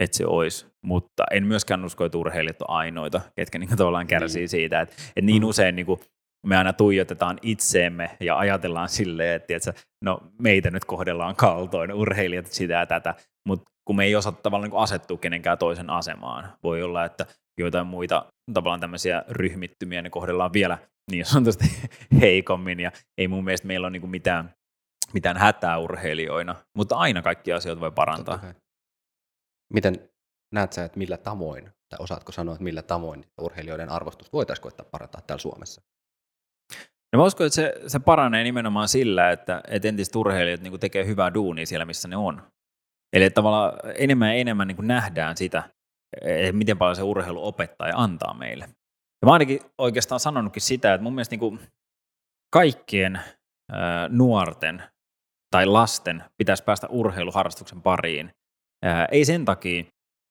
että 0.02 0.18
se 0.18 0.26
olisi, 0.26 0.66
mutta 0.86 1.24
en 1.32 1.46
myöskään 1.46 1.86
usko, 1.86 2.06
että 2.06 2.18
urheilijat 2.18 2.62
on 2.62 2.70
ainoita, 2.70 3.22
ketkä 3.36 3.60
niin 3.60 3.68
kuin 3.68 3.78
tavallaan 3.78 4.08
kärsii 4.08 4.40
niin. 4.40 4.50
siitä, 4.50 4.82
että, 4.82 4.96
että 5.08 5.22
niin 5.22 5.42
mm. 5.42 5.50
usein 5.50 5.76
niin 5.76 5.86
kuin 5.86 6.00
me 6.46 6.58
aina 6.58 6.74
tuijotetaan 6.74 7.40
itseemme 7.42 8.18
ja 8.20 8.38
ajatellaan 8.38 8.90
silleen, 8.90 9.36
että 9.36 9.48
tiedätkö, 9.48 9.74
no 10.04 10.22
meitä 10.40 10.72
nyt 10.72 10.86
kohdellaan 10.86 11.36
kaltoin, 11.36 11.94
urheilijat 11.94 12.46
sitä 12.48 12.74
ja 12.74 12.86
tätä, 12.86 13.16
mutta 13.48 13.66
kun 13.88 13.96
me 13.96 14.04
ei 14.04 14.16
osata 14.16 14.42
tavallaan 14.42 14.72
niin 14.72 14.82
asettua 14.82 15.18
kenenkään 15.18 15.58
toisen 15.58 15.90
asemaan. 15.90 16.54
Voi 16.64 16.84
olla, 16.84 17.06
että 17.06 17.26
joitain 17.60 17.88
muita 17.88 18.26
tavallaan 18.54 18.80
tämmöisiä 18.80 19.24
ryhmittymiä 19.30 20.02
ne 20.02 20.10
kohdellaan 20.10 20.54
vielä 20.54 20.78
niin 21.12 21.26
sanotusti 21.26 21.66
heikommin 22.22 22.80
ja 22.80 22.92
ei 23.18 23.28
mun 23.28 23.44
mielestä 23.44 23.68
meillä 23.68 23.88
ole 23.88 24.00
niin 24.00 24.10
mitään, 24.10 24.54
mitään 25.14 25.38
hätää 25.38 25.78
urheilijoina, 25.78 26.56
mutta 26.78 26.96
aina 26.96 27.22
kaikki 27.22 27.54
asiat 27.54 27.80
voi 27.80 27.92
parantaa. 27.92 28.40
Miten 29.74 30.10
näet 30.54 30.74
sä, 30.74 30.86
että 30.86 30.98
millä 30.98 31.18
tavoin, 31.18 31.64
tai 31.64 31.98
osaatko 32.00 32.32
sanoa, 32.32 32.56
että 32.56 32.64
millä 32.64 32.82
tavoin 32.82 33.26
urheilijoiden 33.42 33.90
arvostus 33.90 34.34
voitaisiin 34.34 34.64
koittaa 34.64 34.86
parantaa 34.92 35.22
täällä 35.22 35.42
Suomessa? 35.42 35.82
No 37.16 37.20
mä 37.22 37.26
uskon, 37.26 37.48
että 37.48 37.56
se, 37.56 37.74
se 37.88 38.00
paranee 38.00 38.44
nimenomaan 38.44 38.88
sillä, 38.88 39.32
että, 39.32 39.62
että 39.68 39.88
entiset 39.88 40.16
urheilijat 40.16 40.62
niin 40.62 40.80
tekee 40.80 41.06
hyvää 41.06 41.34
duunia 41.34 41.66
siellä, 41.66 41.86
missä 41.86 42.08
ne 42.08 42.18
on. 42.18 42.44
Eli 43.14 43.24
että 43.24 43.36
tavallaan 43.36 43.74
enemmän 43.96 44.30
ja 44.30 44.34
enemmän 44.34 44.68
niin 44.68 44.88
nähdään 44.88 45.38
sitä, 45.38 45.64
että 46.22 46.58
miten 46.58 46.78
paljon 46.78 46.96
se 46.96 47.04
urheilu 47.04 47.48
opettaa 47.48 47.88
ja 47.88 47.98
antaa 47.98 48.34
meille. 48.34 48.66
Ja 49.22 49.26
mä 49.26 49.34
ainakin 49.34 49.60
oikeastaan 49.78 50.20
sanonutkin 50.20 50.62
sitä, 50.62 50.94
että 50.94 51.04
mun 51.04 51.14
mielestä 51.14 51.36
niin 51.36 51.60
kaikkien 52.54 53.20
ää, 53.72 54.10
nuorten 54.10 54.84
tai 55.52 55.66
lasten 55.66 56.24
pitäisi 56.38 56.64
päästä 56.64 56.88
urheiluharrastuksen 56.88 57.82
pariin. 57.82 58.32
Ää, 58.84 59.06
ei 59.12 59.26
sen 59.26 59.46
takia, 59.46 59.84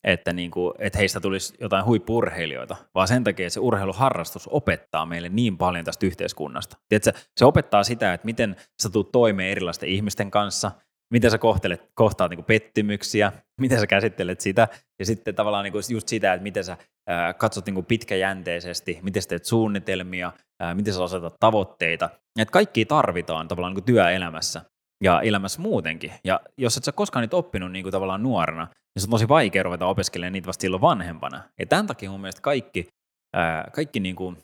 että, 0.04 0.32
niin 0.32 0.50
kuin, 0.50 0.74
että 0.78 0.98
heistä 0.98 1.20
tulisi 1.20 1.54
jotain 1.60 1.84
huippurheilijoita, 1.84 2.76
vaan 2.94 3.08
sen 3.08 3.24
takia, 3.24 3.46
että 3.46 3.54
se 3.54 3.60
urheiluharrastus 3.60 4.48
opettaa 4.52 5.06
meille 5.06 5.28
niin 5.28 5.58
paljon 5.58 5.84
tästä 5.84 6.06
yhteiskunnasta. 6.06 6.76
Tiedätkö, 6.88 7.12
se 7.36 7.44
opettaa 7.44 7.84
sitä, 7.84 8.14
että 8.14 8.24
miten 8.24 8.56
sä 8.82 8.90
tulet 8.90 9.12
toimeen 9.12 9.50
erilaisten 9.50 9.88
ihmisten 9.88 10.30
kanssa, 10.30 10.70
miten 11.12 11.30
sä 11.30 11.38
kohtelet, 11.38 11.90
kohtaat 11.94 12.30
niin 12.30 12.38
kuin 12.38 12.46
pettymyksiä, 12.46 13.32
miten 13.60 13.80
sä 13.80 13.86
käsittelet 13.86 14.40
sitä, 14.40 14.68
ja 14.98 15.06
sitten 15.06 15.34
tavallaan 15.34 15.64
niin 15.64 15.72
kuin 15.72 15.82
just 15.90 16.08
sitä, 16.08 16.32
että 16.34 16.42
miten 16.42 16.64
sä 16.64 16.76
ää, 17.08 17.34
katsot 17.34 17.66
niin 17.66 17.74
kuin 17.74 17.86
pitkäjänteisesti, 17.86 18.98
miten 19.02 19.22
sä 19.22 19.28
teet 19.28 19.44
suunnitelmia, 19.44 20.32
ää, 20.60 20.74
miten 20.74 20.94
sä 20.94 21.04
asetat 21.04 21.34
tavoitteita. 21.40 22.10
Että 22.38 22.52
kaikki 22.52 22.84
tarvitaan 22.84 23.48
tavallaan 23.48 23.70
niin 23.70 23.84
kuin 23.84 23.94
työelämässä 23.94 24.62
ja 25.04 25.20
elämässä 25.20 25.60
muutenkin. 25.60 26.12
Ja 26.24 26.40
jos 26.58 26.76
et 26.76 26.84
sä 26.84 26.92
koskaan 26.92 27.22
niitä 27.22 27.36
oppinut 27.36 27.72
niin 27.72 27.82
kuin 27.82 27.92
tavallaan 27.92 28.22
nuorena, 28.22 28.68
niin 28.94 29.02
se 29.02 29.06
on 29.06 29.10
tosi 29.10 29.28
vaikea 29.28 29.62
ruveta 29.62 29.86
opiskelemaan 29.86 30.32
niitä 30.32 30.46
vasta 30.46 30.62
silloin 30.62 30.80
vanhempana. 30.80 31.42
Ja 31.58 31.66
tämän 31.66 31.86
takia 31.86 32.10
mun 32.10 32.20
mielestä 32.20 32.42
kaikki, 32.42 32.88
ää, 33.34 33.70
kaikki 33.74 34.00
niin 34.00 34.16
kuin 34.16 34.36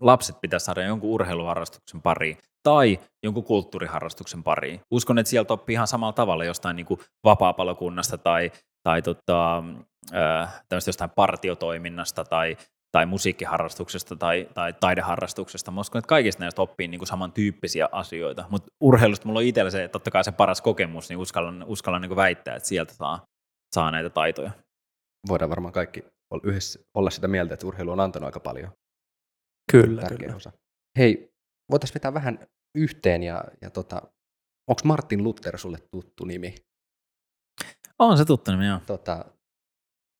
lapset 0.00 0.36
pitäisi 0.40 0.64
saada 0.64 0.82
jonkun 0.82 1.10
urheiluharrastuksen 1.10 2.02
pariin 2.02 2.38
tai 2.62 2.98
jonkun 3.22 3.44
kulttuuriharrastuksen 3.44 4.42
pariin. 4.42 4.80
Uskon, 4.90 5.18
että 5.18 5.30
sieltä 5.30 5.52
oppii 5.52 5.74
ihan 5.74 5.86
samalla 5.86 6.12
tavalla 6.12 6.44
jostain 6.44 6.76
niin 6.76 6.86
kuin 6.86 7.00
vapaa-palokunnasta 7.24 8.18
tai, 8.18 8.52
tai 8.82 9.02
tota, 9.02 9.62
äh, 10.14 10.62
jostain 10.86 11.10
partiotoiminnasta 11.10 12.24
tai, 12.24 12.56
tai 12.92 13.06
musiikkiharrastuksesta 13.06 14.16
tai, 14.16 14.48
tai 14.54 14.72
taideharrastuksesta. 14.72 15.70
Mä 15.70 15.80
uskon, 15.80 15.98
että 15.98 16.08
kaikista 16.08 16.42
näistä 16.42 16.62
oppii 16.62 16.88
niin 16.88 16.98
kuin 16.98 17.08
samantyyppisiä 17.08 17.88
asioita, 17.92 18.44
mutta 18.50 18.68
urheilusta 18.80 19.26
mulla 19.26 19.40
on 19.40 19.46
itsellä 19.46 19.70
se, 19.70 19.88
totta 19.88 20.10
kai 20.10 20.24
se 20.24 20.32
paras 20.32 20.60
kokemus, 20.60 21.08
niin 21.08 21.18
uskallan, 21.18 21.64
uskallan 21.66 22.02
niin 22.02 22.08
kuin 22.08 22.16
väittää, 22.16 22.56
että 22.56 22.68
sieltä 22.68 22.94
saa, 22.94 23.22
saa 23.74 23.90
näitä 23.90 24.10
taitoja. 24.10 24.50
Voidaan 25.28 25.50
varmaan 25.50 25.72
kaikki 25.72 26.04
yhdessä 26.42 26.80
olla 26.94 27.10
sitä 27.10 27.28
mieltä, 27.28 27.54
että 27.54 27.66
urheilu 27.66 27.90
on 27.90 28.00
antanut 28.00 28.26
aika 28.26 28.40
paljon. 28.40 28.72
Kyllä, 29.72 30.02
Tärkeä 30.02 30.18
kyllä. 30.18 30.36
osa. 30.36 30.52
Hei, 30.98 31.32
voitaisiin 31.70 31.94
vetää 31.94 32.14
vähän 32.14 32.46
yhteen 32.74 33.22
ja, 33.22 33.44
ja 33.62 33.70
tota, 33.70 34.02
onko 34.68 34.80
Martin 34.84 35.24
Luther 35.24 35.58
sulle 35.58 35.78
tuttu 35.90 36.24
nimi? 36.24 36.54
On 37.98 38.18
se 38.18 38.24
tuttu 38.24 38.50
nimi, 38.50 38.66
joo. 38.66 38.80
Tota, 38.86 39.24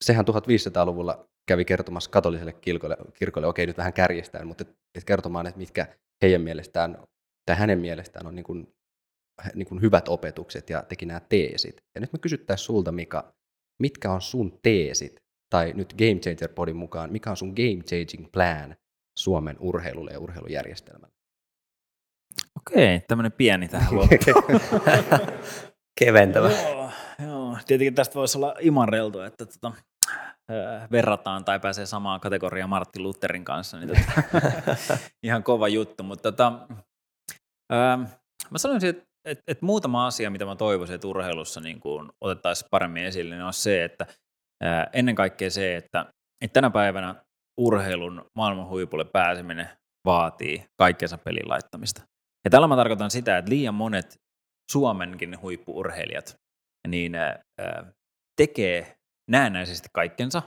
sehän 0.05 0.24
1500-luvulla 0.28 1.28
kävi 1.48 1.64
kertomassa 1.64 2.11
katoliselle 2.11 2.53
kirkolle, 2.53 2.96
kirkolle 3.14 3.46
okei 3.46 3.66
nyt 3.66 3.76
vähän 3.76 3.92
kärjestään, 3.92 4.46
mutta 4.46 4.62
et, 4.62 4.76
et 4.94 5.05
kertomaan, 5.05 5.46
että 5.46 5.59
mitkä 5.59 5.96
heidän 6.22 6.40
mielestään, 6.40 7.05
tai 7.46 7.57
hänen 7.57 7.78
mielestään 7.78 8.26
on 8.26 8.34
niin 8.34 8.44
kuin, 8.44 8.74
niin 9.55 9.68
kuin 9.68 9.80
hyvät 9.80 10.09
opetukset 10.09 10.70
ja 10.70 10.82
teki 10.82 11.07
nämä 11.07 11.20
teesit. 11.20 11.76
Ja 11.94 12.01
nyt 12.01 12.12
me 12.12 12.18
kysyttäisiin 12.18 12.66
sulta, 12.66 12.92
Mika, 12.92 13.32
mitkä 13.81 14.12
on 14.12 14.20
sun 14.20 14.59
teesit, 14.62 15.22
tai 15.51 15.72
nyt 15.72 15.95
Game 15.99 16.20
Changer 16.20 16.53
Podin 16.55 16.76
mukaan, 16.76 17.12
mikä 17.12 17.31
on 17.31 17.37
sun 17.37 17.49
Game 17.57 17.83
Changing 17.85 18.33
Plan 18.33 18.76
Suomen 19.18 19.57
urheilulle 19.61 20.11
ja 20.11 20.20
urheilujärjestelmälle? 20.20 21.14
Okei, 22.57 23.01
tämmöinen 23.01 23.33
pieni 23.33 23.68
tähän 23.68 23.97
loppuun. 23.97 24.61
Keventävä. 26.01 26.51
joo, 26.51 26.91
joo, 27.26 27.57
tietenkin 27.66 27.95
tästä 27.95 28.14
voisi 28.14 28.39
olla 28.39 28.55
imareltu, 28.61 29.20
että 29.20 29.47
tota, 29.47 29.72
verrataan 30.93 31.45
tai 31.45 31.61
pääsee 31.61 31.87
samaan 31.87 32.20
kategoriaan 32.20 32.70
Martti 32.70 33.01
Lutherin 33.01 33.45
kanssa, 33.45 33.78
niin 33.78 33.89
tota, 33.89 34.99
ihan 35.22 35.43
kova 35.43 35.68
juttu, 35.68 36.03
mutta 36.03 36.33
tota, 36.33 36.68
ää, 37.70 37.97
mä 38.51 38.59
sanoisin, 38.59 38.91
että 38.91 39.10
et, 39.31 39.41
et 39.47 39.62
muutama 39.62 40.07
asia, 40.07 40.31
mitä 40.31 40.45
mä 40.45 40.57
toivoisin, 40.57 40.95
että 40.95 41.09
urheilussa 41.09 41.61
niin 41.61 41.81
kun 41.81 42.12
otettaisiin 42.20 42.68
paremmin 42.70 43.05
esille, 43.05 43.35
niin 43.35 43.45
on 43.45 43.53
se, 43.53 43.85
että 43.85 44.07
ää, 44.62 44.91
ennen 44.93 45.14
kaikkea 45.14 45.51
se, 45.51 45.76
että, 45.76 46.07
että 46.45 46.55
tänä 46.55 46.70
päivänä 46.70 47.14
urheilun 47.61 48.24
maailman 48.37 48.68
huipulle 48.68 49.05
pääseminen 49.05 49.68
vaatii 50.05 50.64
kaikkensa 50.76 51.18
pelin 51.18 51.49
laittamista. 51.49 52.03
Ja 52.45 52.51
tällä 52.51 52.68
mä 52.68 52.76
tarkoitan 52.76 53.11
sitä, 53.11 53.39
että 53.39 53.51
liian 53.51 53.74
monet 53.74 54.20
Suomenkin 54.72 55.43
huippuurheilijat 55.43 56.37
niin 56.89 57.14
ää, 57.14 57.43
tekee 58.37 58.97
näennäisesti 59.31 59.89
kaikkensa, 59.93 60.43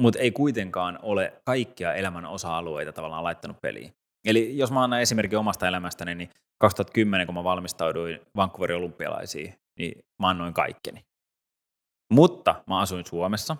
mutta 0.00 0.18
ei 0.18 0.30
kuitenkaan 0.30 0.98
ole 1.02 1.42
kaikkia 1.46 1.94
elämän 1.94 2.26
osa-alueita 2.26 2.92
tavallaan 2.92 3.24
laittanut 3.24 3.56
peliin. 3.62 3.95
Eli 4.26 4.58
jos 4.58 4.72
mä 4.72 4.82
annan 4.82 5.00
esimerkin 5.00 5.38
omasta 5.38 5.68
elämästäni, 5.68 6.14
niin 6.14 6.30
2010, 6.60 7.26
kun 7.26 7.34
mä 7.34 7.44
valmistauduin 7.44 8.20
Vancouverin 8.36 8.76
olympialaisiin, 8.76 9.54
niin 9.78 10.04
mä 10.22 10.28
annoin 10.28 10.54
kaikkeni. 10.54 11.04
Mutta 12.12 12.62
mä 12.66 12.80
asuin 12.80 13.06
Suomessa, 13.06 13.56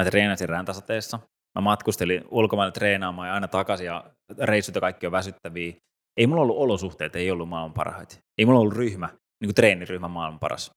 mä 0.00 0.04
treenasin 0.04 0.48
räntäsateessa, 0.48 1.18
mä 1.58 1.60
matkustelin 1.60 2.24
ulkomaille 2.30 2.72
treenaamaan 2.72 3.28
ja 3.28 3.34
aina 3.34 3.48
takaisin 3.48 3.86
ja 3.86 4.04
reissut 4.38 4.74
ja 4.74 4.80
kaikki 4.80 5.06
on 5.06 5.12
väsyttäviä. 5.12 5.72
Ei 6.16 6.26
mulla 6.26 6.42
ollut 6.42 6.56
olosuhteet, 6.56 7.16
ei 7.16 7.30
ollut 7.30 7.48
maailman 7.48 7.74
parhaita. 7.74 8.16
Ei 8.38 8.46
mulla 8.46 8.60
ollut 8.60 8.76
ryhmä, 8.76 9.06
niin 9.08 9.48
kuin 9.48 9.54
treeniryhmä 9.54 10.08
maailman 10.08 10.40
paras. 10.40 10.70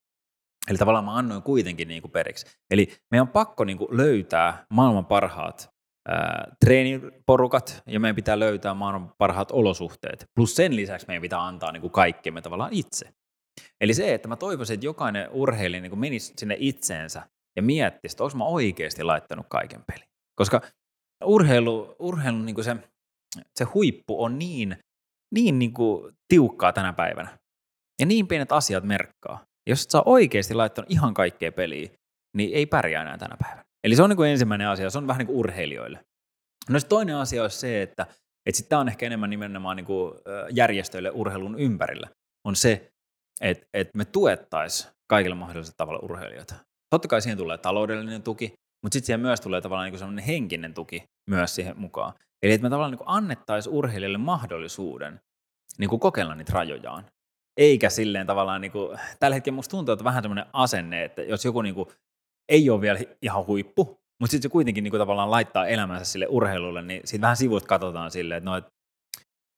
Eli 0.70 0.78
tavallaan 0.78 1.06
mä 1.06 1.16
annoin 1.16 1.44
kuitenkin 1.44 1.88
niin 1.88 2.02
kuin 2.02 2.12
periksi. 2.12 2.46
Eli 2.72 2.88
meidän 3.12 3.28
on 3.28 3.34
pakko 3.34 3.64
niin 3.64 3.78
kuin 3.78 3.98
löytää 3.98 4.66
maailman 4.70 5.06
parhaat 5.06 5.75
treeniporukat 6.66 7.84
ja 7.86 8.00
meidän 8.00 8.16
pitää 8.16 8.40
löytää 8.40 8.74
maailman 8.74 9.14
parhaat 9.18 9.52
olosuhteet. 9.52 10.26
Plus 10.36 10.56
sen 10.56 10.76
lisäksi 10.76 11.08
meidän 11.08 11.22
pitää 11.22 11.46
antaa 11.46 11.72
niin 11.72 11.82
kuin 11.82 11.92
kaikkemme 11.92 12.42
tavallaan 12.42 12.74
itse. 12.74 13.14
Eli 13.82 13.94
se, 13.94 14.14
että 14.14 14.28
mä 14.28 14.36
toivoisin, 14.36 14.74
että 14.74 14.86
jokainen 14.86 15.30
urheilija 15.32 15.82
niin 15.82 15.90
kuin 15.90 16.00
menisi 16.00 16.34
sinne 16.38 16.56
itseensä 16.60 17.22
ja 17.56 17.64
miettisi, 17.64 18.14
että 18.14 18.24
onko 18.24 18.38
mä 18.38 18.46
oikeasti 18.46 19.04
laittanut 19.04 19.46
kaiken 19.50 19.84
peliin. 19.88 20.10
Koska 20.36 20.62
urheilu, 21.26 21.96
urheilu 22.00 22.38
niin 22.38 22.56
kuin 22.56 22.66
se, 22.66 22.76
se 23.56 23.64
huippu 23.64 24.24
on 24.24 24.40
niin, 24.40 24.78
niin, 25.36 25.60
niin 25.60 25.74
kuin 25.74 26.16
tiukkaa 26.28 26.74
tänä 26.74 26.94
päivänä. 26.94 27.38
Ja 28.00 28.06
niin 28.06 28.28
pienet 28.28 28.52
asiat 28.52 28.84
merkkaa. 28.84 29.46
Jos 29.70 29.84
et 29.84 29.90
saa 29.90 30.04
oikeasti 30.06 30.54
laittanut 30.54 30.92
ihan 30.92 31.14
kaikkea 31.14 31.52
peliä, 31.52 31.90
niin 32.38 32.54
ei 32.54 32.66
pärjää 32.66 33.02
enää 33.02 33.18
tänä 33.18 33.38
päivänä. 33.42 33.66
Eli 33.86 33.96
se 33.96 34.04
on 34.04 34.10
niin 34.10 34.18
kuin 34.18 34.30
ensimmäinen 34.30 34.68
asia, 34.68 34.90
se 34.90 34.98
on 34.98 35.08
vähän 35.08 35.20
niin 35.20 35.28
kuin 35.28 35.38
urheilijoille. 35.38 36.00
No 36.70 36.80
se 36.80 36.88
toinen 36.88 37.16
asia 37.16 37.44
on 37.44 37.50
se, 37.50 37.82
että, 37.82 38.04
että 38.46 38.58
sitten 38.58 38.70
tämä 38.70 38.80
on 38.80 38.88
ehkä 38.88 39.06
enemmän 39.06 39.30
nimenomaan 39.30 39.78
niin 39.78 39.86
kuin 39.86 40.14
järjestöille 40.52 41.12
urheilun 41.12 41.60
ympärillä, 41.60 42.08
on 42.48 42.56
se, 42.56 42.92
että, 43.42 43.66
että 43.74 43.98
me 43.98 44.06
tuettaisiin 44.06 44.94
kaikilla 45.08 45.36
mahdollisilla 45.36 45.76
tavalla 45.78 46.00
urheilijoita. 46.00 46.56
Totta 46.90 47.08
kai 47.08 47.22
siihen 47.22 47.38
tulee 47.38 47.58
taloudellinen 47.58 48.24
tuki, 48.24 48.54
mutta 48.84 48.94
sitten 48.94 49.06
siihen 49.06 49.20
myös 49.20 49.42
tulee 49.42 49.62
tavallaan 49.62 49.92
niin 49.92 50.00
sellainen 50.00 50.26
henkinen 50.26 50.74
tuki 50.74 51.04
myös 51.30 51.56
siihen 51.56 51.80
mukaan. 51.80 52.14
Eli 52.44 52.54
että 52.54 52.64
me 52.64 52.70
tavallaan 52.70 52.92
niin 52.92 53.02
annettaisiin 53.06 53.76
urheilijalle 53.76 54.18
mahdollisuuden 54.18 55.20
niin 55.78 55.90
kuin 55.90 56.00
kokeilla 56.00 56.36
niitä 56.36 56.54
rajojaan. 56.54 57.06
Eikä 57.58 57.90
silleen 57.90 58.28
tavallaan, 58.28 58.62
niin 58.62 58.72
kuin, 58.72 59.00
tällä 59.20 59.36
hetkellä 59.36 59.56
musta 59.56 59.72
tuntuu, 59.72 59.94
että 59.94 60.06
vähän 60.06 60.24
semmoinen 60.24 60.46
asenne, 60.54 61.04
että 61.04 61.22
jos 61.22 61.46
joku 61.46 61.62
niin 61.62 61.76
kuin, 61.76 61.88
ei 62.50 62.70
ole 62.70 62.82
vielä 62.82 63.00
ihan 63.22 63.46
huippu, 63.46 63.84
mutta 64.20 64.32
sitten 64.32 64.50
se 64.50 64.52
kuitenkin 64.52 64.84
niin 64.84 64.92
kuin, 64.92 65.00
tavallaan 65.00 65.32
laittaa 65.32 65.68
elämänsä 65.68 66.06
sille 66.06 66.28
urheilulle, 66.30 66.82
niin 66.82 67.02
siitä 67.06 67.22
vähän 67.22 67.38
sivusta 67.38 67.68
katsotaan 67.68 68.12
silleen, 68.12 68.38
että 68.38 68.50
no, 68.50 68.58
et, 68.58 68.66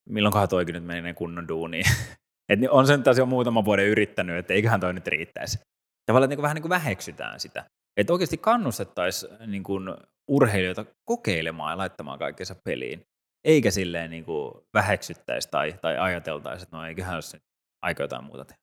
milloinkohan 0.10 0.50
toikin 0.50 0.74
nyt 0.74 0.84
menee 0.84 1.14
kunnon 1.14 1.48
duuniin. 1.48 1.86
Et 2.50 2.60
on 2.70 2.88
sen 2.88 3.04
taas 3.04 3.18
jo 3.18 3.26
muutama 3.26 3.66
vuoden 3.66 3.86
yrittänyt, 3.86 4.38
että 4.38 4.54
eiköhän 4.54 4.80
toi 4.80 4.94
nyt 4.94 5.08
riittäisi. 5.08 5.60
Tavallaan 6.06 6.30
niin 6.30 6.38
kuin, 6.38 6.44
vähän 6.44 6.56
niin 6.56 6.62
kuin 6.62 6.70
väheksytään 6.70 7.40
sitä. 7.40 7.66
Että 7.98 8.14
oikeasti 8.14 8.38
kannustettaisiin 8.38 9.52
niin 9.52 9.64
kuin 9.64 9.96
urheilijoita 10.28 10.86
kokeilemaan 11.06 11.72
ja 11.72 11.78
laittamaan 11.78 12.20
kaikkensa 12.20 12.56
peliin, 12.64 13.06
eikä 13.46 13.72
silleen 13.72 14.10
niin 14.10 14.26
kuin 14.26 14.54
väheksyttäisi 14.74 15.50
tai, 15.52 15.74
tai 15.82 15.98
ajateltaisi, 15.98 16.64
että 16.64 16.78
no 16.78 16.86
eiköhän 16.86 17.16
jos 17.16 17.38
aika 17.82 18.04
jotain 18.04 18.24
muuta 18.24 18.46
tehdä. 18.46 18.62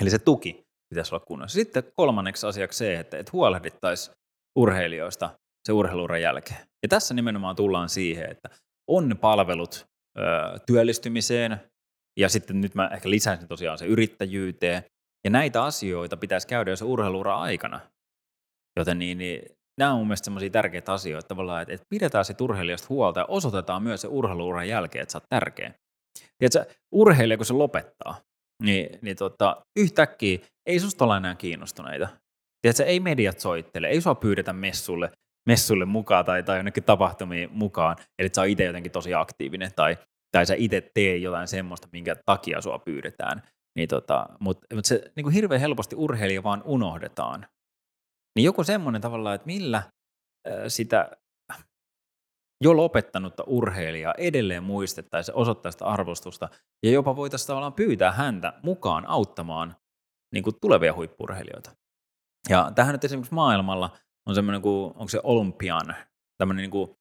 Eli 0.00 0.10
se 0.10 0.18
tuki 0.18 0.64
pitäisi 0.92 1.14
olla 1.14 1.24
kunnossa. 1.24 1.54
Sitten 1.56 1.82
kolmanneksi 1.96 2.46
asiaksi 2.46 2.78
se, 2.78 2.98
että, 2.98 3.18
että 3.18 3.32
huolehdittaisiin 3.32 4.16
urheilijoista 4.58 5.30
se 5.64 5.72
urheiluuran 5.72 6.22
jälkeen. 6.22 6.60
Ja 6.82 6.88
tässä 6.88 7.14
nimenomaan 7.14 7.56
tullaan 7.56 7.88
siihen, 7.88 8.30
että 8.30 8.48
on 8.88 9.08
ne 9.08 9.14
palvelut 9.14 9.86
ö, 10.18 10.22
työllistymiseen, 10.66 11.60
ja 12.18 12.28
sitten 12.28 12.60
nyt 12.60 12.74
mä 12.74 12.90
ehkä 12.92 13.10
lisäisin 13.10 13.48
tosiaan 13.48 13.78
se 13.78 13.86
yrittäjyyteen, 13.86 14.84
ja 15.24 15.30
näitä 15.30 15.64
asioita 15.64 16.16
pitäisi 16.16 16.46
käydä 16.48 16.70
jo 16.70 16.76
se 16.76 16.84
urheiluura 16.84 17.36
aikana. 17.36 17.80
Joten 18.76 18.98
niin, 18.98 19.18
niin 19.18 19.42
nämä 19.78 19.92
on 19.92 19.98
mun 19.98 20.06
mielestä 20.06 20.24
sellaisia 20.24 20.50
tärkeitä 20.50 20.92
asioita 20.92 21.28
tavallaan, 21.28 21.62
että, 21.62 21.74
että 21.74 21.86
pidetään 21.88 22.24
se 22.24 22.34
urheilijasta 22.40 22.86
huolta 22.88 23.20
ja 23.20 23.26
osoitetaan 23.28 23.82
myös 23.82 24.00
se 24.00 24.08
urheiluuran 24.08 24.68
jälkeen, 24.68 25.02
että 25.02 25.12
sä 25.12 25.18
oot 25.18 25.28
tärkeä. 25.28 25.74
Tiedätkö, 26.38 26.74
urheilija 26.92 27.36
kun 27.36 27.46
se 27.46 27.52
lopettaa, 27.52 28.20
niin, 28.62 28.98
niin 29.02 29.16
tota, 29.16 29.62
yhtäkkiä 29.78 30.38
ei 30.66 30.80
susta 30.80 31.04
olla 31.04 31.16
enää 31.16 31.34
kiinnostuneita. 31.34 32.08
Tiedätkö, 32.62 32.84
ei 32.84 33.00
mediat 33.00 33.40
soittele, 33.40 33.88
ei 33.88 34.00
sua 34.00 34.14
pyydetä 34.14 34.52
messulle, 34.52 35.10
messulle 35.48 35.84
mukaan 35.84 36.24
tai, 36.24 36.42
tai 36.42 36.58
jonnekin 36.58 36.84
tapahtumiin 36.84 37.50
mukaan, 37.52 37.96
eli 38.18 38.28
sä 38.32 38.40
oot 38.40 38.50
itse 38.50 38.64
jotenkin 38.64 38.92
tosi 38.92 39.14
aktiivinen 39.14 39.70
tai, 39.76 39.96
tai 40.32 40.46
sä 40.46 40.54
itse 40.56 40.90
tee 40.94 41.16
jotain 41.16 41.48
semmoista, 41.48 41.88
minkä 41.92 42.16
takia 42.26 42.60
sua 42.60 42.78
pyydetään. 42.78 43.42
Niin 43.76 43.88
tota, 43.88 44.26
Mutta 44.40 44.66
mut 44.74 44.84
se 44.84 45.12
niin 45.16 45.24
kuin 45.24 45.34
hirveän 45.34 45.60
helposti 45.60 45.96
urheilija 45.96 46.42
vaan 46.42 46.62
unohdetaan. 46.64 47.46
Niin 48.36 48.44
joku 48.44 48.64
semmoinen 48.64 49.02
tavallaan, 49.02 49.34
että 49.34 49.46
millä 49.46 49.82
sitä 50.68 51.10
jo 52.62 52.76
lopettanutta 52.76 53.44
urheilijaa 53.46 54.14
edelleen 54.18 54.62
muistettaisiin, 54.62 55.36
osoittaisi 55.36 55.78
arvostusta 55.80 56.48
ja 56.82 56.90
jopa 56.90 57.16
voitaisiin 57.16 57.46
tavallaan 57.46 57.72
pyytää 57.72 58.12
häntä 58.12 58.52
mukaan 58.62 59.06
auttamaan 59.06 59.76
niin 60.32 60.44
kuin 60.44 60.56
tulevia 60.60 60.94
huippurheilijoita. 60.94 61.70
Ja 62.48 62.72
tähän 62.74 62.92
nyt 62.92 63.04
esimerkiksi 63.04 63.34
maailmalla 63.34 63.96
on 64.26 64.34
semmoinen 64.34 64.62
kuin, 64.62 64.84
onko 64.84 65.08
se 65.08 65.20
olympian, 65.22 65.96
tämmöinen 66.38 66.62
niin 66.62 66.70
kuin, 66.70 66.96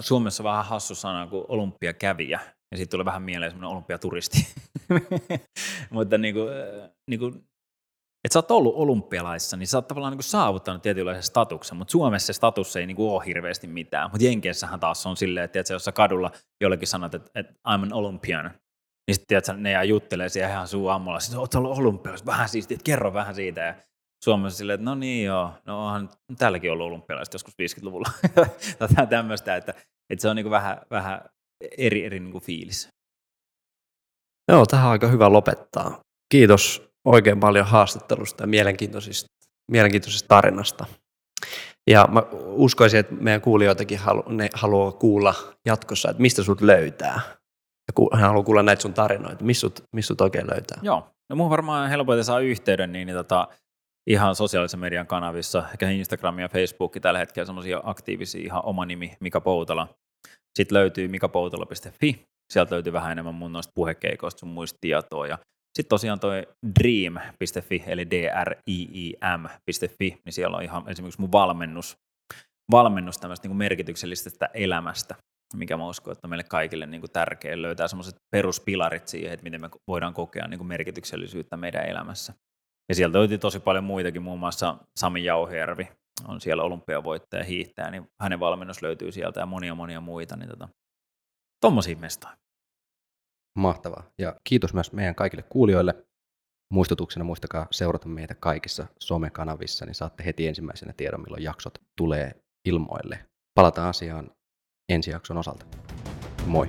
Suomessa 0.00 0.44
vähän 0.44 0.64
hassu 0.64 0.94
sana 0.94 1.26
kuin 1.26 1.44
olympiakävijä, 1.48 2.40
ja 2.70 2.76
sitten 2.76 2.90
tulee 2.90 3.04
vähän 3.04 3.22
mieleen 3.22 3.52
semmoinen 3.52 3.72
olympiaturisti. 3.72 4.46
Mutta 5.90 6.18
niin 6.18 6.34
kuin, 6.34 6.48
niin 7.10 7.20
kuin, 7.20 7.48
että 8.24 8.32
sä 8.32 8.38
oot 8.38 8.50
ollut 8.50 8.74
olympialaissa, 8.76 9.56
niin 9.56 9.66
sä 9.66 9.78
oot 9.78 9.88
tavallaan 9.88 10.12
niin 10.12 10.22
saavuttanut 10.22 10.82
tietynlaisen 10.82 11.22
statuksen, 11.22 11.76
mutta 11.76 11.92
Suomessa 11.92 12.26
se 12.26 12.32
status 12.32 12.76
ei 12.76 12.86
niin 12.86 12.96
kuin 12.96 13.10
ole 13.10 13.26
hirveästi 13.26 13.66
mitään. 13.66 14.10
Mutta 14.10 14.24
Jenkeissähän 14.24 14.80
taas 14.80 15.06
on 15.06 15.16
silleen, 15.16 15.44
että 15.44 15.72
jos 15.72 15.84
sä 15.84 15.92
kadulla 15.92 16.30
jollekin 16.60 16.88
sanot, 16.88 17.14
että, 17.14 17.30
että 17.34 17.52
I'm 17.52 17.82
an 17.82 17.92
Olympian, 17.92 18.44
niin 19.06 19.14
sitten 19.14 19.26
tiedät, 19.26 19.60
ne 19.62 19.70
jää 19.70 19.84
juttelee 19.84 20.28
siihen 20.28 20.50
ihan 20.50 20.68
suu 20.68 20.88
ammolla, 20.88 21.20
sitten 21.20 21.40
oot 21.40 21.54
ollut 21.54 21.78
olympialaisessa, 21.78 22.26
vähän 22.26 22.48
siistiä, 22.48 22.74
että 22.74 22.84
kerro 22.84 23.14
vähän 23.14 23.34
siitä. 23.34 23.60
Ja 23.60 23.74
Suomessa 24.24 24.58
silleen, 24.58 24.74
että 24.74 24.84
no 24.84 24.94
niin 24.94 25.26
joo, 25.26 25.52
no 25.66 25.86
onhan 25.86 26.10
täälläkin 26.38 26.72
ollut 26.72 26.86
olympialaiset 26.86 27.34
joskus 27.34 27.54
50-luvulla. 27.54 28.10
Tätä 28.78 29.06
tämmöistä, 29.06 29.56
että, 29.56 29.74
että 30.10 30.22
se 30.22 30.28
on 30.28 30.36
niin 30.36 30.44
kuin 30.44 30.50
vähän, 30.50 30.80
vähän 30.90 31.20
eri, 31.78 32.04
eri 32.04 32.20
niin 32.20 32.32
kuin 32.32 32.44
fiilis. 32.44 32.88
Joo, 34.48 34.66
tähän 34.66 34.86
on 34.86 34.92
aika 34.92 35.08
hyvä 35.08 35.32
lopettaa. 35.32 36.00
Kiitos 36.32 36.91
oikein 37.04 37.40
paljon 37.40 37.66
haastattelusta 37.66 38.42
ja 38.42 38.46
mielenkiintoisista, 38.46 39.28
mielenkiintoisesta 39.70 40.28
tarinasta. 40.28 40.86
Ja 41.90 42.08
mä 42.12 42.22
uskoisin, 42.44 43.00
että 43.00 43.14
meidän 43.14 43.40
kuulijoitakin 43.40 43.98
halu, 43.98 44.22
ne 44.28 44.48
haluaa 44.54 44.92
kuulla 44.92 45.34
jatkossa, 45.66 46.10
että 46.10 46.22
mistä 46.22 46.42
sut 46.42 46.60
löytää. 46.60 47.20
Ja 47.88 48.18
hän 48.18 48.28
haluaa 48.28 48.44
kuulla 48.44 48.62
näitä 48.62 48.82
sun 48.82 48.94
tarinoita, 48.94 49.44
missä 49.44 49.60
sut, 49.60 49.82
missä 49.92 50.08
sut 50.08 50.20
oikein 50.20 50.46
löytää. 50.50 50.78
Joo, 50.82 51.08
no 51.30 51.36
mun 51.36 51.50
varmaan 51.50 51.90
helpoiten 51.90 52.24
saa 52.24 52.40
yhteyden, 52.40 52.92
niin, 52.92 53.06
niin 53.06 53.16
tota, 53.16 53.48
ihan 54.06 54.34
sosiaalisen 54.34 54.80
median 54.80 55.06
kanavissa, 55.06 55.64
ehkä 55.72 55.90
Instagram 55.90 56.38
ja 56.38 56.48
Facebook 56.48 56.96
tällä 57.00 57.18
hetkellä 57.18 57.46
semmoisia 57.46 57.80
aktiivisia, 57.84 58.44
ihan 58.44 58.64
oma 58.64 58.86
nimi 58.86 59.16
Mika 59.20 59.40
Poutala. 59.40 59.88
Sitten 60.58 60.78
löytyy 60.78 61.08
mikapoutala.fi, 61.08 62.26
sieltä 62.52 62.74
löytyy 62.74 62.92
vähän 62.92 63.12
enemmän 63.12 63.34
mun 63.34 63.52
noista 63.52 63.72
puhekeikoista 63.74 64.38
sun 64.38 64.48
muista 64.48 64.78
tietoa. 64.80 65.26
Ja 65.26 65.38
sitten 65.74 65.88
tosiaan 65.88 66.20
toi 66.20 66.46
dream.fi, 66.80 67.84
eli 67.86 68.10
d 68.10 68.44
r 68.44 68.56
i 68.66 69.08
i 69.08 69.12
m.fi, 69.38 70.20
niin 70.24 70.32
siellä 70.32 70.56
on 70.56 70.62
ihan 70.62 70.88
esimerkiksi 70.88 71.20
mun 71.20 71.32
valmennus, 71.32 71.96
valmennus 72.70 73.18
tämmöistä 73.18 73.48
niin 73.48 73.56
merkityksellisestä 73.56 74.50
elämästä, 74.54 75.14
mikä 75.56 75.76
mä 75.76 75.88
uskon, 75.88 76.12
että 76.12 76.28
meille 76.28 76.44
kaikille 76.44 76.86
niin 76.86 77.00
kuin 77.00 77.10
tärkeä 77.10 77.62
löytää 77.62 77.88
semmoiset 77.88 78.14
peruspilarit 78.30 79.08
siihen, 79.08 79.32
että 79.32 79.44
miten 79.44 79.60
me 79.60 79.70
voidaan 79.88 80.14
kokea 80.14 80.48
niin 80.48 80.58
kuin 80.58 80.68
merkityksellisyyttä 80.68 81.56
meidän 81.56 81.86
elämässä. 81.86 82.34
Ja 82.88 82.94
sieltä 82.94 83.18
löytyy 83.18 83.38
tosi 83.38 83.60
paljon 83.60 83.84
muitakin, 83.84 84.22
muun 84.22 84.38
muassa 84.38 84.76
Sami 85.00 85.24
Jauhjärvi 85.24 85.88
on 86.28 86.40
siellä 86.40 86.62
olympiavoittaja 86.62 87.44
hiihtäjä, 87.44 87.90
niin 87.90 88.06
hänen 88.22 88.40
valmennus 88.40 88.82
löytyy 88.82 89.12
sieltä 89.12 89.40
ja 89.40 89.46
monia 89.46 89.74
monia 89.74 90.00
muita, 90.00 90.36
niin 90.36 90.48
tota, 90.48 90.68
tommosia 91.60 91.96
mestoja. 91.96 92.34
Mahtavaa. 93.58 94.10
Ja 94.18 94.36
kiitos 94.44 94.74
myös 94.74 94.92
meidän 94.92 95.14
kaikille 95.14 95.42
kuulijoille. 95.42 95.94
Muistutuksena 96.72 97.24
muistakaa 97.24 97.66
seurata 97.70 98.08
meitä 98.08 98.34
kaikissa 98.34 98.86
somekanavissa, 98.98 99.86
niin 99.86 99.94
saatte 99.94 100.24
heti 100.24 100.48
ensimmäisenä 100.48 100.92
tiedon, 100.96 101.20
milloin 101.20 101.42
jaksot 101.42 101.78
tulee 101.96 102.32
ilmoille. 102.64 103.18
Palataan 103.54 103.88
asiaan 103.88 104.30
ensi 104.88 105.10
jakson 105.10 105.38
osalta. 105.38 105.66
Moi! 106.46 106.68